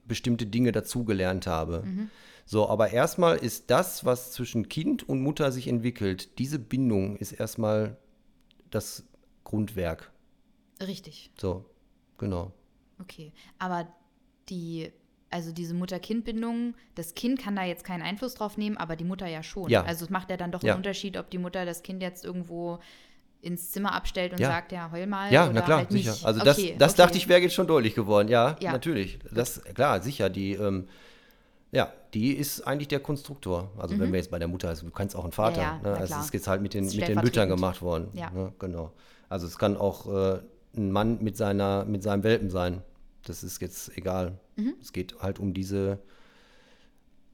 bestimmte 0.07 0.47
Dinge 0.47 0.73
dazugelernt 0.73 1.47
habe. 1.47 1.83
Mhm. 1.85 2.11
So, 2.47 2.67
aber 2.69 2.93
erstmal 2.93 3.37
ist 3.37 3.71
das, 3.71 4.07
was 4.07 4.33
zwischen 4.33 4.71
Kind 4.71 5.07
und 5.07 5.21
Mutter 5.21 5.53
sich 5.53 5.69
entwickelt, 5.69 6.39
diese 6.39 6.59
Bindung 6.59 7.17
ist 7.17 7.33
erstmal 7.33 7.99
das 8.71 9.05
Grundwerk. 9.45 10.11
Richtig. 10.81 11.31
So, 11.39 11.67
genau. 12.17 12.53
Okay, 13.01 13.33
aber 13.59 13.87
die, 14.49 14.91
also 15.29 15.53
diese 15.53 15.75
Mutter-Kind-Bindung, 15.75 16.75
das 16.95 17.15
Kind 17.15 17.39
kann 17.39 17.55
da 17.55 17.65
jetzt 17.65 17.85
keinen 17.85 18.03
Einfluss 18.03 18.35
drauf 18.35 18.57
nehmen, 18.57 18.79
aber 18.79 18.97
die 18.97 19.05
Mutter 19.05 19.27
ja 19.27 19.43
schon. 19.43 19.69
Ja. 19.69 19.83
Also 19.85 20.07
es 20.07 20.11
macht 20.11 20.31
ja 20.31 20.39
dann 20.39 20.51
doch 20.51 20.63
Ja. 20.63 20.73
einen 20.73 20.79
Unterschied, 20.79 21.19
ob 21.19 21.31
die 21.31 21.39
Mutter 21.39 21.67
das 21.67 21.83
Kind 21.83 22.01
jetzt 22.01 22.25
irgendwo 22.25 22.79
ins 23.41 23.71
Zimmer 23.71 23.93
abstellt 23.95 24.33
und 24.33 24.41
Ja. 24.41 24.49
sagt, 24.49 24.73
ja, 24.73 24.91
heul 24.91 25.07
mal. 25.07 25.33
Ja, 25.33 25.51
na 25.53 25.61
klar, 25.63 25.79
halt 25.79 25.91
sicher. 25.93 26.11
Nicht. 26.13 26.25
Also 26.27 26.41
das, 26.45 26.59
Okay, 26.59 26.75
das 26.79 26.93
okay. 26.93 27.03
dachte 27.03 27.19
ich, 27.19 27.29
wäre 27.29 27.41
jetzt 27.41 27.55
schon 27.55 27.67
deutlich 27.67 27.95
geworden. 27.95 28.29
Ja, 28.29 28.57
Ja. 28.61 28.73
natürlich. 28.73 29.19
Das, 29.33 29.63
klar, 29.75 30.03
sicher. 30.03 30.29
Die, 30.29 30.53
ähm, 30.55 30.89
ja, 31.71 31.93
die 32.15 32.33
ist 32.33 32.67
eigentlich 32.67 32.89
der 32.89 33.01
Konstruktor. 33.01 33.71
Also 33.79 33.99
wenn 33.99 34.11
wir 34.13 34.19
jetzt 34.19 34.31
bei 34.31 34.39
der 34.39 34.49
Mutter, 34.49 34.69
also 34.69 34.87
du 34.87 34.93
kannst 34.93 35.15
auch 35.15 35.25
ein 35.25 35.33
Vater. 35.33 35.59
Mhm. 35.79 35.85
Ja, 35.85 35.91
ne? 35.93 35.97
Also 35.99 36.15
es 36.15 36.25
ist 36.27 36.35
jetzt 36.35 36.49
halt 36.49 36.63
mit 36.63 36.75
den, 36.75 36.85
mit 36.87 37.07
den 37.09 37.21
Müttern 37.21 37.49
gemacht 37.49 37.81
worden. 37.83 38.09
Ja. 38.15 38.31
Ne? 38.31 38.53
Genau. 38.59 38.93
Also 39.29 39.47
es 39.47 39.59
kann 39.59 39.77
auch 39.77 40.07
äh, 40.13 40.41
ein 40.77 40.91
Mann 40.91 41.19
mit, 41.23 41.37
seiner, 41.37 41.85
mit 41.85 42.03
seinem 42.03 42.23
Welpen 42.25 42.51
sein. 42.51 42.83
Das 43.25 43.43
ist 43.45 43.61
jetzt 43.61 43.97
egal. 43.97 44.39
Mhm. 44.57 44.75
Es 44.81 44.93
geht 44.93 45.17
halt 45.21 45.39
um 45.39 45.53
diese 45.55 45.99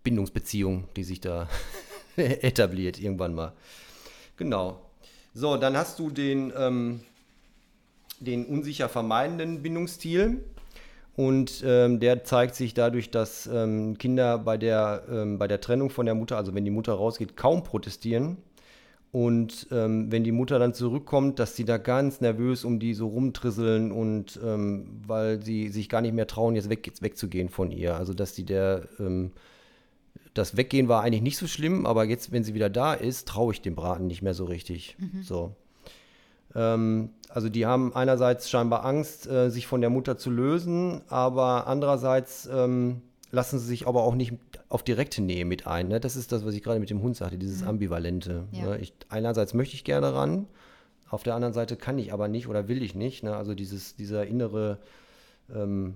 Bindungsbeziehung, 0.02 0.88
die 0.96 1.05
sich 1.05 1.20
da 1.20 1.48
etabliert 2.16 3.00
irgendwann 3.00 3.34
mal. 3.34 3.52
Genau. 4.36 4.80
So, 5.37 5.57
dann 5.57 5.76
hast 5.76 5.99
du 5.99 6.11
den, 6.11 6.53
ähm, 6.57 7.01
den 8.20 8.47
unsicher 8.47 8.89
vermeidenden 8.89 9.62
Bindungsstil. 9.62 10.45
Und 11.16 11.62
ähm, 11.64 12.01
der 12.01 12.24
zeigt 12.24 12.55
sich 12.55 12.74
dadurch, 12.74 13.11
dass 13.11 13.47
ähm, 13.47 13.99
Kinder 13.99 14.39
bei 14.39 14.57
der, 14.57 15.05
ähm, 15.11 15.39
bei 15.39 15.47
der 15.47 15.61
Trennung 15.61 15.91
von 15.91 16.07
der 16.07 16.14
Mutter, 16.14 16.37
also 16.37 16.55
wenn 16.55 16.64
die 16.64 16.70
Mutter 16.70 16.93
rausgeht, 16.95 17.37
kaum 17.37 17.64
protestieren. 17.64 18.37
Und 19.12 19.68
ähm, 19.70 20.11
wenn 20.11 20.24
die 20.24 20.32
Mutter 20.32 20.59
dann 20.59 20.74
zurückkommt, 20.74 21.39
dass 21.39 21.55
sie 21.55 21.64
da 21.64 21.78
ganz 21.78 22.20
nervös 22.20 22.64
um 22.64 22.80
die 22.80 22.95
so 22.95 23.07
rumtrisseln 23.07 23.93
und 23.93 24.41
ähm, 24.45 25.01
weil 25.07 25.41
sie 25.41 25.68
sich 25.68 25.89
gar 25.89 26.01
nicht 26.01 26.14
mehr 26.14 26.26
trauen, 26.26 26.57
jetzt, 26.57 26.68
weg, 26.68 26.91
wegzugehen 27.01 27.49
von 27.49 27.70
ihr. 27.70 27.97
Also 27.97 28.12
dass 28.12 28.35
die 28.35 28.45
der, 28.45 28.89
ähm, 28.99 29.30
das 30.35 30.57
Weggehen 30.57 30.89
war 30.89 31.03
eigentlich 31.03 31.22
nicht 31.22 31.39
so 31.39 31.47
schlimm, 31.47 31.87
aber 31.87 32.05
jetzt, 32.05 32.32
wenn 32.32 32.45
sie 32.45 32.55
wieder 32.55 32.68
da 32.68 32.93
ist, 32.93 33.28
traue 33.28 33.53
ich 33.53 33.62
dem 33.62 33.74
Braten 33.74 34.07
nicht 34.07 34.22
mehr 34.22 34.35
so 34.35 34.45
richtig. 34.45 34.97
So. 35.22 35.55
Ähm, 36.55 37.11
also 37.28 37.49
die 37.49 37.66
haben 37.66 37.95
einerseits 37.95 38.51
scheinbar 38.51 38.85
Angst, 38.85 39.26
äh, 39.26 39.51
sich 39.51 39.66
von 39.66 39.80
der 39.80 39.91
Mutter 39.91 40.18
zu 40.18 40.30
lösen, 40.30 41.03
aber 41.09 41.66
andererseits 41.66 42.49
ähm, 42.53 43.03
lassen 43.30 43.59
sie 43.59 43.66
sich 43.66 43.87
aber 43.87 44.03
auch 44.05 44.14
nicht 44.14 44.35
auf 44.68 44.82
direkte 44.82 45.22
Nähe 45.22 45.45
mit 45.45 45.66
ein. 45.66 45.89
Ne? 45.89 46.01
Das 46.01 46.16
ist 46.16 46.32
das, 46.32 46.45
was 46.45 46.55
ich 46.55 46.62
gerade 46.62 46.80
mit 46.80 46.91
dem 46.91 47.03
Hund 47.03 47.16
sagte, 47.16 47.39
dieses 47.39 47.62
Ambivalente. 47.62 48.45
Ja. 48.53 48.70
Ne? 48.70 48.78
Ich, 48.78 48.93
einerseits 49.09 49.55
möchte 49.55 49.74
ich 49.74 49.85
gerne 49.85 50.14
ran, 50.14 50.47
auf 51.11 51.22
der 51.22 51.35
anderen 51.35 51.55
Seite 51.55 51.76
kann 51.76 51.99
ich 51.99 52.12
aber 52.12 52.28
nicht 52.28 52.49
oder 52.49 52.68
will 52.68 52.82
ich 52.82 52.95
nicht. 52.95 53.22
Ne? 53.22 53.37
Also 53.37 53.55
dieses, 53.55 53.95
dieser 53.97 54.26
innere 54.26 54.78
ähm, 55.55 55.95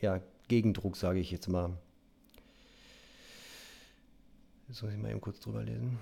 ja, 0.00 0.20
Gegendruck, 0.48 0.96
sage 0.96 1.18
ich 1.18 1.30
jetzt 1.30 1.48
mal. 1.48 1.70
Jetzt 4.72 4.82
muss 4.82 4.92
ich 4.94 4.98
mal 4.98 5.10
eben 5.10 5.20
kurz 5.20 5.38
drüber 5.38 5.62
lesen. 5.62 5.98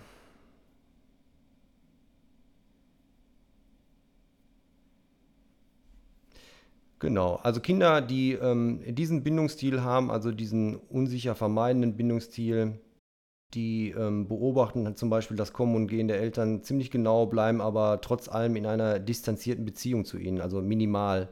Genau, 7.00 7.34
also 7.42 7.60
Kinder, 7.60 8.00
die 8.00 8.34
ähm, 8.34 8.80
diesen 8.86 9.24
Bindungsstil 9.24 9.82
haben, 9.82 10.08
also 10.12 10.30
diesen 10.30 10.76
unsicher 10.76 11.34
vermeidenden 11.34 11.96
Bindungsstil, 11.96 12.78
die 13.54 13.90
ähm, 13.90 14.28
beobachten 14.28 14.86
halt 14.86 14.98
zum 14.98 15.10
Beispiel 15.10 15.36
das 15.36 15.52
Kommen 15.52 15.74
und 15.74 15.88
Gehen 15.88 16.06
der 16.06 16.20
Eltern 16.20 16.62
ziemlich 16.62 16.92
genau, 16.92 17.26
bleiben 17.26 17.60
aber 17.60 18.00
trotz 18.00 18.28
allem 18.28 18.54
in 18.54 18.66
einer 18.66 19.00
distanzierten 19.00 19.64
Beziehung 19.64 20.04
zu 20.04 20.16
ihnen, 20.16 20.40
also 20.40 20.62
minimal. 20.62 21.28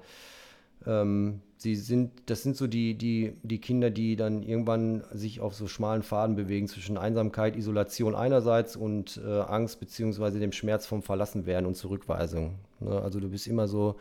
Ähm, 0.86 1.43
sie 1.59 1.74
sind, 1.74 2.12
das 2.26 2.42
sind 2.42 2.56
so 2.56 2.66
die, 2.66 2.94
die, 2.94 3.32
die 3.42 3.61
Kinder, 3.61 3.90
die 3.90 4.16
dann 4.16 4.42
irgendwann 4.42 5.02
sich 5.12 5.40
auf 5.40 5.54
so 5.54 5.66
schmalen 5.66 6.02
Faden 6.02 6.36
bewegen 6.36 6.68
zwischen 6.68 6.96
Einsamkeit, 6.96 7.56
Isolation 7.56 8.14
einerseits 8.14 8.76
und 8.76 9.20
äh, 9.24 9.40
Angst 9.40 9.80
beziehungsweise 9.80 10.38
dem 10.38 10.52
Schmerz 10.52 10.86
vom 10.86 11.02
Verlassenwerden 11.02 11.66
und 11.66 11.74
Zurückweisung. 11.74 12.54
Ne? 12.80 12.90
Also 13.02 13.18
du 13.18 13.28
bist 13.28 13.48
immer 13.48 13.66
so, 13.66 13.96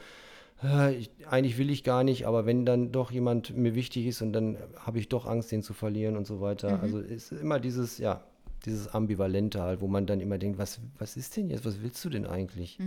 äh, 0.63 0.95
ich, 0.95 1.09
eigentlich 1.27 1.57
will 1.57 1.71
ich 1.71 1.83
gar 1.83 2.03
nicht, 2.03 2.27
aber 2.27 2.45
wenn 2.45 2.63
dann 2.63 2.91
doch 2.91 3.11
jemand 3.11 3.57
mir 3.57 3.73
wichtig 3.73 4.05
ist 4.05 4.21
und 4.21 4.33
dann 4.33 4.57
habe 4.77 4.99
ich 4.99 5.09
doch 5.09 5.25
Angst, 5.25 5.51
den 5.51 5.63
zu 5.63 5.73
verlieren 5.73 6.15
und 6.15 6.27
so 6.27 6.39
weiter. 6.39 6.79
Also 6.81 6.99
es 6.99 7.31
ist 7.31 7.41
immer 7.41 7.59
dieses, 7.59 7.97
ja, 7.97 8.23
dieses 8.65 8.87
Ambivalente 8.93 9.61
halt, 9.61 9.81
wo 9.81 9.87
man 9.87 10.05
dann 10.05 10.19
immer 10.19 10.37
denkt, 10.37 10.59
was, 10.59 10.79
was 10.99 11.17
ist 11.17 11.35
denn 11.37 11.49
jetzt, 11.49 11.65
was 11.65 11.81
willst 11.81 12.05
du 12.05 12.09
denn 12.09 12.27
eigentlich? 12.27 12.77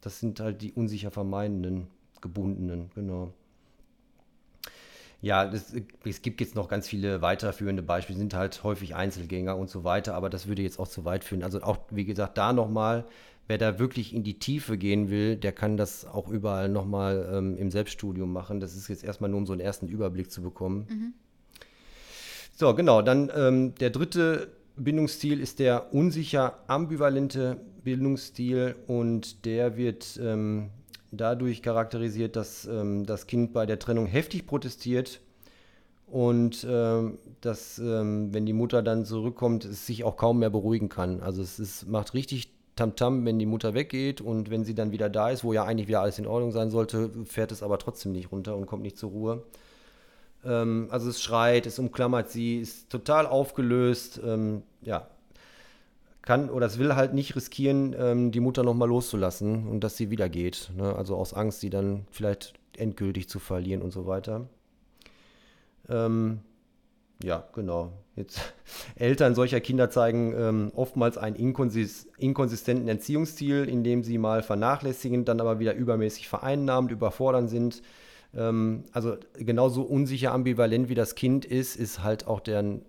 Das 0.00 0.18
sind 0.18 0.40
halt 0.40 0.62
die 0.62 0.72
unsicher 0.72 1.12
vermeidenden, 1.12 1.86
gebundenen, 2.20 2.90
genau. 2.94 3.32
Ja, 5.24 5.46
das, 5.46 5.72
es 6.04 6.20
gibt 6.20 6.42
jetzt 6.42 6.54
noch 6.54 6.68
ganz 6.68 6.86
viele 6.86 7.22
weiterführende 7.22 7.80
Beispiele, 7.80 8.18
sind 8.18 8.34
halt 8.34 8.62
häufig 8.62 8.94
Einzelgänger 8.94 9.56
und 9.56 9.70
so 9.70 9.82
weiter, 9.82 10.14
aber 10.14 10.28
das 10.28 10.48
würde 10.48 10.60
jetzt 10.60 10.78
auch 10.78 10.86
zu 10.86 11.06
weit 11.06 11.24
führen. 11.24 11.42
Also 11.42 11.62
auch, 11.62 11.78
wie 11.88 12.04
gesagt, 12.04 12.36
da 12.36 12.52
nochmal, 12.52 13.06
wer 13.48 13.56
da 13.56 13.78
wirklich 13.78 14.12
in 14.12 14.22
die 14.22 14.38
Tiefe 14.38 14.76
gehen 14.76 15.08
will, 15.08 15.36
der 15.36 15.52
kann 15.52 15.78
das 15.78 16.04
auch 16.04 16.28
überall 16.28 16.68
nochmal 16.68 17.26
ähm, 17.32 17.56
im 17.56 17.70
Selbststudium 17.70 18.34
machen. 18.34 18.60
Das 18.60 18.76
ist 18.76 18.88
jetzt 18.88 19.02
erstmal 19.02 19.30
nur, 19.30 19.38
um 19.38 19.46
so 19.46 19.54
einen 19.54 19.62
ersten 19.62 19.88
Überblick 19.88 20.30
zu 20.30 20.42
bekommen. 20.42 20.88
So, 22.54 22.74
genau, 22.74 23.00
dann 23.00 23.32
ähm, 23.34 23.74
der 23.76 23.88
dritte 23.88 24.52
Bindungsstil 24.76 25.40
ist 25.40 25.58
der 25.58 25.94
unsicher 25.94 26.58
ambivalente 26.66 27.56
Bindungsstil 27.82 28.76
und 28.86 29.46
der 29.46 29.78
wird 29.78 30.20
ähm, 30.22 30.68
dadurch 31.16 31.62
charakterisiert, 31.62 32.36
dass 32.36 32.66
ähm, 32.66 33.06
das 33.06 33.26
Kind 33.26 33.52
bei 33.52 33.66
der 33.66 33.78
Trennung 33.78 34.06
heftig 34.06 34.46
protestiert 34.46 35.20
und 36.06 36.66
ähm, 36.68 37.18
dass, 37.40 37.78
ähm, 37.78 38.32
wenn 38.32 38.46
die 38.46 38.52
Mutter 38.52 38.82
dann 38.82 39.04
zurückkommt, 39.04 39.64
es 39.64 39.86
sich 39.86 40.04
auch 40.04 40.16
kaum 40.16 40.38
mehr 40.38 40.50
beruhigen 40.50 40.88
kann. 40.88 41.20
Also 41.20 41.42
es 41.42 41.58
ist, 41.58 41.88
macht 41.88 42.14
richtig 42.14 42.52
Tamtam, 42.76 43.24
wenn 43.24 43.38
die 43.38 43.46
Mutter 43.46 43.74
weggeht 43.74 44.20
und 44.20 44.50
wenn 44.50 44.64
sie 44.64 44.74
dann 44.74 44.90
wieder 44.90 45.08
da 45.08 45.30
ist, 45.30 45.44
wo 45.44 45.52
ja 45.52 45.64
eigentlich 45.64 45.88
wieder 45.88 46.00
alles 46.00 46.18
in 46.18 46.26
Ordnung 46.26 46.50
sein 46.50 46.70
sollte, 46.70 47.10
fährt 47.24 47.52
es 47.52 47.62
aber 47.62 47.78
trotzdem 47.78 48.12
nicht 48.12 48.32
runter 48.32 48.56
und 48.56 48.66
kommt 48.66 48.82
nicht 48.82 48.98
zur 48.98 49.10
Ruhe. 49.10 49.42
Ähm, 50.44 50.88
also 50.90 51.08
es 51.08 51.22
schreit, 51.22 51.66
es 51.66 51.78
umklammert 51.78 52.30
sie, 52.30 52.58
ist 52.58 52.90
total 52.90 53.26
aufgelöst, 53.26 54.20
ähm, 54.24 54.62
ja. 54.82 55.08
Kann 56.24 56.48
oder 56.48 56.64
es 56.64 56.78
will 56.78 56.94
halt 56.94 57.12
nicht 57.12 57.36
riskieren, 57.36 57.94
ähm, 57.98 58.32
die 58.32 58.40
Mutter 58.40 58.62
nochmal 58.62 58.88
loszulassen 58.88 59.68
und 59.68 59.80
dass 59.80 59.98
sie 59.98 60.10
wieder 60.10 60.30
geht. 60.30 60.70
Ne? 60.74 60.96
Also 60.96 61.16
aus 61.16 61.34
Angst, 61.34 61.60
sie 61.60 61.68
dann 61.68 62.06
vielleicht 62.10 62.54
endgültig 62.78 63.28
zu 63.28 63.38
verlieren 63.38 63.82
und 63.82 63.90
so 63.90 64.06
weiter. 64.06 64.48
Ähm, 65.86 66.40
ja, 67.22 67.46
genau. 67.52 67.92
Jetzt 68.16 68.40
Eltern 68.96 69.34
solcher 69.34 69.60
Kinder 69.60 69.90
zeigen 69.90 70.34
ähm, 70.34 70.72
oftmals 70.74 71.18
einen 71.18 71.36
inkonsis 71.36 72.08
inkonsistenten 72.16 72.88
Erziehungsstil, 72.88 73.68
in 73.68 73.84
dem 73.84 74.02
sie 74.02 74.16
mal 74.16 74.42
vernachlässigend, 74.42 75.28
dann 75.28 75.40
aber 75.42 75.58
wieder 75.58 75.74
übermäßig 75.74 76.26
vereinnahmend, 76.28 76.90
überfordern 76.90 77.48
sind. 77.48 77.82
Ähm, 78.34 78.84
also 78.92 79.18
genauso 79.36 79.82
unsicher 79.82 80.32
ambivalent 80.32 80.88
wie 80.88 80.94
das 80.94 81.16
Kind 81.16 81.44
ist, 81.44 81.76
ist 81.76 82.02
halt 82.02 82.26
auch 82.26 82.40
deren 82.40 82.80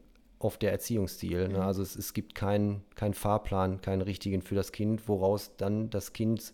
oft 0.46 0.62
der 0.62 0.72
Erziehungsstil. 0.72 1.50
Ne? 1.50 1.64
Also 1.64 1.82
es, 1.82 1.96
es 1.96 2.14
gibt 2.14 2.36
keinen 2.36 2.84
keinen 2.96 3.14
Fahrplan, 3.14 3.82
keinen 3.82 4.02
richtigen 4.02 4.41
für 4.41 4.56
das 4.56 4.72
Kind, 4.72 5.10
woraus 5.10 5.52
dann 5.58 5.89
das 5.89 6.14
Kind 6.14 6.54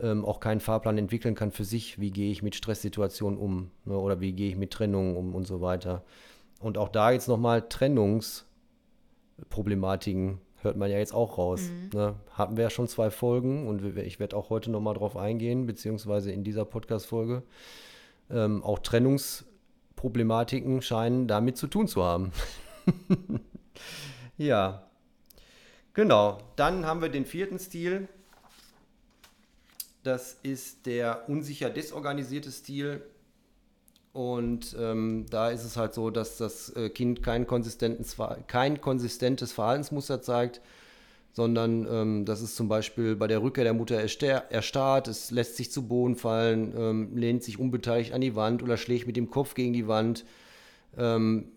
ähm, 0.00 0.24
auch 0.24 0.40
keinen 0.40 0.60
Fahrplan 0.60 0.96
entwickeln 0.98 1.34
kann 1.34 1.50
für 1.52 1.64
sich. 1.64 2.00
Wie 2.00 2.10
gehe 2.10 2.30
ich 2.30 2.42
mit 2.42 2.54
Stresssituationen 2.56 3.38
um 3.38 3.70
ne? 3.84 3.96
oder 3.96 4.20
wie 4.20 4.32
gehe 4.32 4.48
ich 4.48 4.56
mit 4.56 4.72
Trennungen 4.72 5.16
um 5.16 5.34
und 5.34 5.46
so 5.46 5.60
weiter. 5.60 6.02
Und 6.60 6.78
auch 6.78 6.88
da 6.88 7.10
jetzt 7.12 7.28
nochmal 7.28 7.68
Trennungsproblematiken 7.68 10.40
hört 10.62 10.76
man 10.76 10.90
ja 10.90 10.98
jetzt 10.98 11.14
auch 11.14 11.38
raus. 11.38 11.70
Ne? 11.92 12.16
Hatten 12.32 12.56
wir 12.56 12.64
ja 12.64 12.70
schon 12.70 12.88
zwei 12.88 13.10
Folgen 13.10 13.68
und 13.68 13.96
ich 13.98 14.18
werde 14.18 14.36
auch 14.36 14.50
heute 14.50 14.70
nochmal 14.70 14.94
drauf 14.94 15.16
eingehen, 15.16 15.66
beziehungsweise 15.66 16.32
in 16.32 16.42
dieser 16.42 16.64
Podcast-Folge. 16.64 17.42
Ähm, 18.30 18.64
auch 18.64 18.78
Trennungsproblematiken 18.78 20.80
scheinen 20.80 21.28
damit 21.28 21.58
zu 21.58 21.66
tun 21.66 21.86
zu 21.86 22.02
haben. 22.02 22.32
ja. 24.36 24.88
Genau. 25.92 26.38
Dann 26.56 26.86
haben 26.86 27.00
wir 27.02 27.08
den 27.08 27.24
vierten 27.24 27.58
Stil. 27.58 28.08
Das 30.02 30.38
ist 30.42 30.86
der 30.86 31.28
unsicher 31.28 31.70
desorganisierte 31.70 32.50
Stil. 32.50 33.02
Und 34.12 34.76
ähm, 34.78 35.26
da 35.28 35.50
ist 35.50 35.64
es 35.64 35.76
halt 35.76 35.92
so, 35.92 36.10
dass 36.10 36.36
das 36.36 36.70
äh, 36.76 36.88
Kind 36.88 37.22
kein, 37.22 37.48
kein 37.48 38.80
konsistentes 38.80 39.52
Verhaltensmuster 39.52 40.22
zeigt, 40.22 40.60
sondern 41.32 41.84
ähm, 41.90 42.24
dass 42.24 42.40
es 42.40 42.54
zum 42.54 42.68
Beispiel 42.68 43.16
bei 43.16 43.26
der 43.26 43.42
Rückkehr 43.42 43.64
der 43.64 43.74
Mutter 43.74 43.96
erstarrt, 43.96 45.08
es 45.08 45.32
lässt 45.32 45.56
sich 45.56 45.72
zu 45.72 45.88
Boden 45.88 46.14
fallen, 46.14 46.72
ähm, 46.76 47.16
lehnt 47.16 47.42
sich 47.42 47.58
unbeteiligt 47.58 48.12
an 48.12 48.20
die 48.20 48.36
Wand 48.36 48.62
oder 48.62 48.76
schlägt 48.76 49.08
mit 49.08 49.16
dem 49.16 49.30
Kopf 49.30 49.54
gegen 49.54 49.72
die 49.72 49.88
Wand. 49.88 50.24
Ähm, 50.96 51.48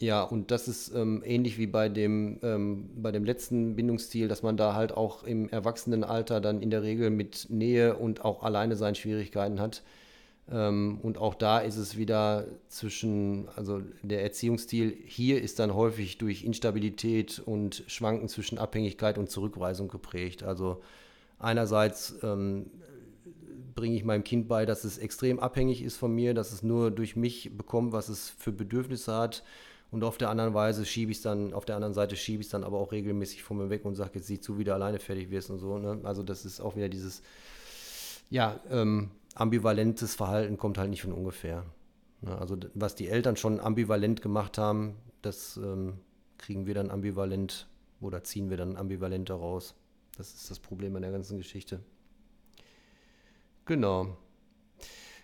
Ja, 0.00 0.22
und 0.22 0.50
das 0.50 0.66
ist 0.66 0.94
ähm, 0.94 1.22
ähnlich 1.26 1.58
wie 1.58 1.66
bei 1.66 1.90
dem, 1.90 2.38
ähm, 2.42 2.88
bei 2.96 3.12
dem 3.12 3.24
letzten 3.24 3.76
Bindungsstil, 3.76 4.28
dass 4.28 4.42
man 4.42 4.56
da 4.56 4.74
halt 4.74 4.92
auch 4.92 5.24
im 5.24 5.50
Erwachsenenalter 5.50 6.40
dann 6.40 6.62
in 6.62 6.70
der 6.70 6.82
Regel 6.82 7.10
mit 7.10 7.48
Nähe 7.50 7.96
und 7.96 8.24
auch 8.24 8.42
alleine 8.42 8.76
sein 8.76 8.94
Schwierigkeiten 8.94 9.60
hat. 9.60 9.82
Ähm, 10.50 11.00
und 11.02 11.18
auch 11.18 11.34
da 11.34 11.58
ist 11.58 11.76
es 11.76 11.98
wieder 11.98 12.46
zwischen, 12.68 13.46
also 13.56 13.82
der 14.02 14.22
Erziehungsstil 14.22 14.96
hier 15.04 15.42
ist 15.42 15.58
dann 15.58 15.74
häufig 15.74 16.16
durch 16.16 16.44
Instabilität 16.44 17.42
und 17.44 17.84
Schwanken 17.86 18.28
zwischen 18.28 18.56
Abhängigkeit 18.56 19.18
und 19.18 19.28
Zurückweisung 19.28 19.88
geprägt. 19.88 20.42
Also 20.42 20.80
einerseits 21.38 22.14
ähm, 22.22 22.70
bringe 23.74 23.96
ich 23.96 24.04
meinem 24.04 24.24
Kind 24.24 24.48
bei, 24.48 24.64
dass 24.64 24.84
es 24.84 24.96
extrem 24.96 25.40
abhängig 25.40 25.82
ist 25.82 25.98
von 25.98 26.14
mir, 26.14 26.32
dass 26.32 26.52
es 26.52 26.62
nur 26.62 26.90
durch 26.90 27.16
mich 27.16 27.50
bekommt, 27.54 27.92
was 27.92 28.08
es 28.08 28.30
für 28.30 28.50
Bedürfnisse 28.50 29.14
hat 29.14 29.42
und 29.90 30.04
auf 30.04 30.18
der 30.18 30.30
anderen 30.30 30.54
Weise 30.54 30.86
schiebe 30.86 31.10
ich 31.10 31.18
es 31.18 31.22
dann, 31.22 31.52
auf 31.52 31.64
der 31.64 31.76
anderen 31.76 31.94
Seite 31.94 32.16
schiebe 32.16 32.40
ich 32.40 32.46
es 32.46 32.50
dann 32.50 32.64
aber 32.64 32.78
auch 32.78 32.92
regelmäßig 32.92 33.42
von 33.42 33.56
mir 33.56 33.70
weg 33.70 33.84
und 33.84 33.96
sage, 33.96 34.12
jetzt 34.14 34.28
sieh 34.28 34.40
zu, 34.40 34.58
wie 34.58 34.64
du 34.64 34.72
alleine 34.72 35.00
fertig 35.00 35.30
wirst 35.30 35.50
und 35.50 35.58
so. 35.58 35.78
Ne? 35.78 36.00
Also 36.04 36.22
das 36.22 36.44
ist 36.44 36.60
auch 36.60 36.76
wieder 36.76 36.88
dieses, 36.88 37.22
ja, 38.30 38.60
ähm, 38.70 39.10
ambivalentes 39.34 40.14
Verhalten 40.14 40.56
kommt 40.56 40.78
halt 40.78 40.90
nicht 40.90 41.02
von 41.02 41.12
ungefähr. 41.12 41.64
Ne? 42.20 42.38
Also 42.38 42.56
was 42.74 42.94
die 42.94 43.08
Eltern 43.08 43.36
schon 43.36 43.58
ambivalent 43.58 44.22
gemacht 44.22 44.58
haben, 44.58 44.96
das 45.22 45.56
ähm, 45.56 45.94
kriegen 46.38 46.66
wir 46.66 46.74
dann 46.74 46.90
ambivalent 46.90 47.68
oder 48.00 48.22
ziehen 48.22 48.48
wir 48.48 48.56
dann 48.56 48.76
ambivalent 48.76 49.28
daraus. 49.28 49.74
Das 50.16 50.32
ist 50.34 50.50
das 50.50 50.58
Problem 50.60 50.94
an 50.96 51.02
der 51.02 51.12
ganzen 51.12 51.38
Geschichte. 51.38 51.80
Genau. 53.64 54.16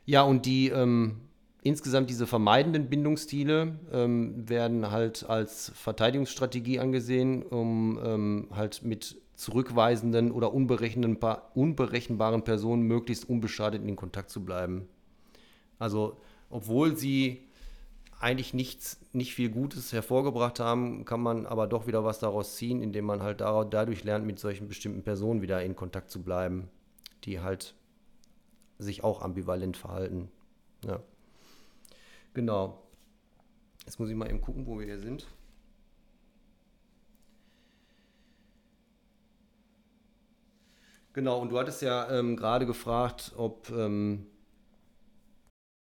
Ja, 0.04 0.22
und 0.22 0.46
die 0.46 0.68
ähm, 0.68 1.20
insgesamt 1.66 2.10
diese 2.10 2.26
vermeidenden 2.26 2.88
Bindungsstile 2.88 3.78
ähm, 3.92 4.48
werden 4.48 4.90
halt 4.90 5.28
als 5.28 5.72
Verteidigungsstrategie 5.74 6.78
angesehen, 6.78 7.42
um 7.42 7.98
ähm, 8.02 8.48
halt 8.52 8.82
mit 8.82 9.16
zurückweisenden 9.34 10.30
oder 10.32 10.54
unberechenbaren 10.54 12.42
Personen 12.42 12.82
möglichst 12.82 13.28
unbeschadet 13.28 13.82
in 13.84 13.96
Kontakt 13.96 14.30
zu 14.30 14.44
bleiben. 14.44 14.88
Also, 15.78 16.16
obwohl 16.48 16.96
sie 16.96 17.42
eigentlich 18.18 18.54
nichts, 18.54 18.98
nicht 19.12 19.34
viel 19.34 19.50
Gutes 19.50 19.92
hervorgebracht 19.92 20.58
haben, 20.58 21.04
kann 21.04 21.20
man 21.20 21.44
aber 21.44 21.66
doch 21.66 21.86
wieder 21.86 22.02
was 22.02 22.18
daraus 22.18 22.56
ziehen, 22.56 22.82
indem 22.82 23.04
man 23.04 23.22
halt 23.22 23.42
dadurch 23.42 24.04
lernt, 24.04 24.26
mit 24.26 24.38
solchen 24.38 24.68
bestimmten 24.68 25.02
Personen 25.02 25.42
wieder 25.42 25.62
in 25.62 25.76
Kontakt 25.76 26.10
zu 26.10 26.22
bleiben, 26.22 26.70
die 27.24 27.40
halt 27.40 27.74
sich 28.78 29.04
auch 29.04 29.20
ambivalent 29.20 29.76
verhalten. 29.76 30.30
Ja. 30.86 31.00
Genau. 32.36 32.82
Jetzt 33.86 33.98
muss 33.98 34.10
ich 34.10 34.14
mal 34.14 34.28
eben 34.28 34.42
gucken, 34.42 34.66
wo 34.66 34.78
wir 34.78 34.84
hier 34.84 34.98
sind. 34.98 35.26
Genau, 41.14 41.40
und 41.40 41.48
du 41.48 41.58
hattest 41.58 41.80
ja 41.80 42.10
ähm, 42.10 42.36
gerade 42.36 42.66
gefragt, 42.66 43.32
ob 43.38 43.70
ähm, 43.70 44.26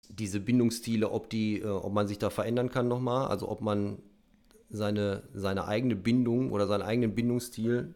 diese 0.08 0.39
Bindungsstile, 0.39 1.12
ob, 1.12 1.30
die, 1.30 1.60
äh, 1.60 1.68
ob 1.68 1.91
man 1.91 2.08
sich 2.08 2.18
da 2.18 2.30
verändern 2.30 2.70
kann 2.70 2.88
nochmal, 2.88 3.28
also 3.28 3.50
ob 3.50 3.60
man 3.60 4.02
seine, 4.70 5.24
seine 5.34 5.68
eigene 5.68 5.98
Bindung 5.98 6.54
oder 6.54 6.66
seinen 6.66 6.84
eigenen 6.84 7.14
Bindungsstil, 7.14 7.93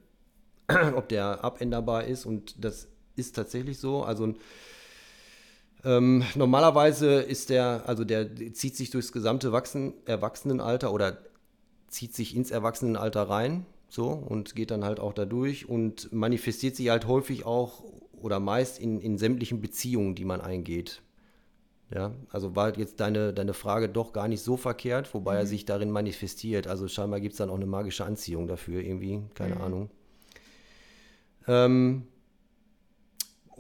ob 0.94 1.08
der 1.08 1.42
abänderbar 1.46 2.04
ist. 2.04 2.26
Und 2.26 2.62
das 2.62 2.90
ist 3.16 3.34
tatsächlich 3.34 3.80
so. 3.80 4.04
Also 4.04 4.36
ähm, 5.84 6.24
normalerweise 6.36 7.22
ist 7.22 7.50
der, 7.50 7.84
also 7.88 8.04
der 8.04 8.54
zieht 8.54 8.76
sich 8.76 8.90
durchs 8.90 9.12
gesamte 9.12 9.52
Wachsen, 9.52 9.94
Erwachsenenalter 10.06 10.94
oder 10.94 11.18
zieht 11.88 12.16
sich 12.16 12.36
ins 12.36 12.52
Erwachsenenalter 12.52 13.24
rein, 13.24 13.66
so 13.90 14.10
und 14.10 14.56
geht 14.56 14.72
dann 14.72 14.84
halt 14.84 15.00
auch 15.00 15.14
da 15.14 15.26
durch 15.26 15.68
und 15.68 16.12
manifestiert 16.14 16.76
sich 16.76 16.90
halt 16.90 17.08
häufig 17.08 17.46
auch 17.46 17.84
oder 18.14 18.40
meist 18.40 18.80
in, 18.80 19.00
in 19.00 19.18
sämtlichen 19.18 19.62
Beziehungen, 19.62 20.16
die 20.16 20.26
man 20.26 20.42
eingeht. 20.42 21.02
Ja, 21.94 22.14
also 22.30 22.56
war 22.56 22.78
jetzt 22.78 23.02
deine, 23.02 23.34
deine 23.34 23.54
Frage 23.54 23.90
doch 23.90 24.14
gar 24.14 24.30
nicht 24.30 24.42
so 24.42 24.56
verkehrt, 24.56 25.14
wobei 25.14 25.34
mhm. 25.34 25.40
er 25.40 25.46
sich 25.46 25.66
darin 25.66 25.92
manifestiert. 25.92 26.68
Also 26.68 26.88
scheinbar 26.88 27.20
gibt 27.20 27.34
es 27.34 27.38
dann 27.38 27.50
auch 27.50 27.56
eine 27.56 27.66
magische 27.66 28.06
Anziehung 28.06 28.48
dafür 28.48 28.82
irgendwie, 28.82 29.22
keine 29.34 29.56
mhm. 29.56 29.62
Ahnung. 29.62 29.90
Ähm, 31.48 32.04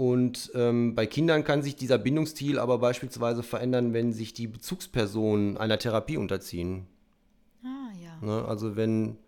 und 0.01 0.51
ähm, 0.55 0.95
bei 0.95 1.05
Kindern 1.05 1.43
kann 1.43 1.61
sich 1.61 1.75
dieser 1.75 1.99
Bindungsstil 1.99 2.57
aber 2.57 2.79
beispielsweise 2.79 3.43
verändern, 3.43 3.93
wenn 3.93 4.13
sich 4.13 4.33
die 4.33 4.47
Bezugspersonen 4.47 5.57
einer 5.57 5.77
Therapie 5.77 6.17
unterziehen. 6.17 6.87
Ah, 7.63 7.91
ja. 8.01 8.17
Ne? 8.19 8.43
Also 8.45 8.75
wenn 8.75 9.19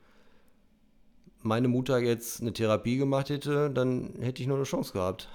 meine 1.43 1.67
Mutter 1.67 1.99
jetzt 1.99 2.41
eine 2.41 2.53
Therapie 2.53 2.97
gemacht 2.97 3.29
hätte, 3.29 3.69
dann 3.69 4.15
hätte 4.19 4.41
ich 4.41 4.47
nur 4.47 4.57
eine 4.57 4.65
Chance 4.65 4.93
gehabt. 4.93 5.29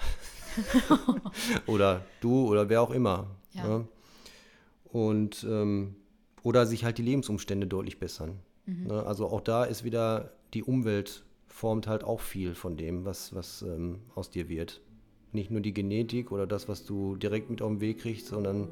oder 1.68 2.04
du 2.20 2.48
oder 2.48 2.68
wer 2.68 2.82
auch 2.82 2.90
immer. 2.90 3.28
Ja. 3.52 3.64
Ne? 3.64 3.88
Und 4.86 5.46
ähm, 5.48 5.94
oder 6.42 6.66
sich 6.66 6.84
halt 6.84 6.98
die 6.98 7.02
Lebensumstände 7.02 7.68
deutlich 7.68 8.00
bessern. 8.00 8.40
Mhm. 8.66 8.88
Ne? 8.88 9.06
Also 9.06 9.28
auch 9.28 9.42
da 9.42 9.62
ist 9.62 9.84
wieder 9.84 10.32
die 10.52 10.64
Umwelt 10.64 11.22
formt 11.46 11.86
halt 11.86 12.02
auch 12.02 12.18
viel 12.18 12.56
von 12.56 12.76
dem, 12.76 13.04
was, 13.04 13.36
was 13.36 13.62
ähm, 13.62 14.00
aus 14.16 14.30
dir 14.30 14.48
wird 14.48 14.80
nicht 15.32 15.50
nur 15.50 15.60
die 15.60 15.74
Genetik 15.74 16.32
oder 16.32 16.46
das, 16.46 16.68
was 16.68 16.84
du 16.84 17.16
direkt 17.16 17.50
mit 17.50 17.62
auf 17.62 17.70
den 17.70 17.80
Weg 17.80 17.98
kriegst, 17.98 18.26
sondern 18.26 18.68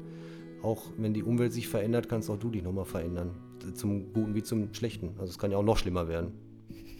auch 0.63 0.85
wenn 0.97 1.13
die 1.13 1.23
Umwelt 1.23 1.53
sich 1.53 1.67
verändert, 1.67 2.09
kannst 2.09 2.29
auch 2.29 2.37
du 2.37 2.49
dich 2.49 2.63
nochmal 2.63 2.85
verändern. 2.85 3.31
Zum 3.73 4.13
Guten 4.13 4.35
wie 4.35 4.43
zum 4.43 4.73
Schlechten. 4.73 5.11
Also 5.17 5.31
es 5.31 5.37
kann 5.37 5.51
ja 5.51 5.57
auch 5.57 5.63
noch 5.63 5.77
schlimmer 5.77 6.07
werden. 6.07 6.31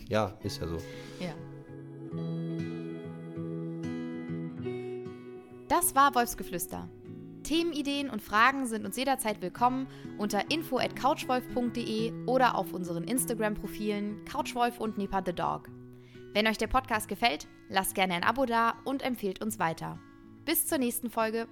Ja, 0.10 0.38
ist 0.44 0.62
ja 0.62 0.68
so. 0.68 0.78
Ja. 1.20 1.34
Das 5.68 5.96
war 5.96 6.16
Wolfsgeflüster. 6.16 6.88
Themenideen 7.44 8.10
und 8.10 8.22
Fragen 8.22 8.68
sind 8.68 8.86
uns 8.86 8.98
jederzeit 8.98 9.42
willkommen 9.42 9.88
unter 10.18 10.52
info 10.52 10.80
at 10.80 10.96
couchwolf.de 10.96 12.12
oder 12.26 12.56
auf 12.56 12.74
unseren 12.74 13.06
Instagram-Profilen 13.06 14.26
Couchwolf 14.26 14.80
und 14.80 14.98
Nipa 14.98 15.22
the 15.26 15.34
Dog. 15.34 15.70
Wenn 16.38 16.46
euch 16.46 16.60
der 16.60 16.68
Podcast 16.68 17.08
gefällt, 17.08 17.48
lasst 17.68 17.96
gerne 17.96 18.14
ein 18.14 18.24
Abo 18.24 18.46
da 18.46 18.76
und 18.86 19.02
empfehlt 19.02 19.42
uns 19.42 19.58
weiter. 19.58 19.98
Bis 20.46 20.68
zur 20.68 20.78
nächsten 20.78 21.10
Folge. 21.10 21.48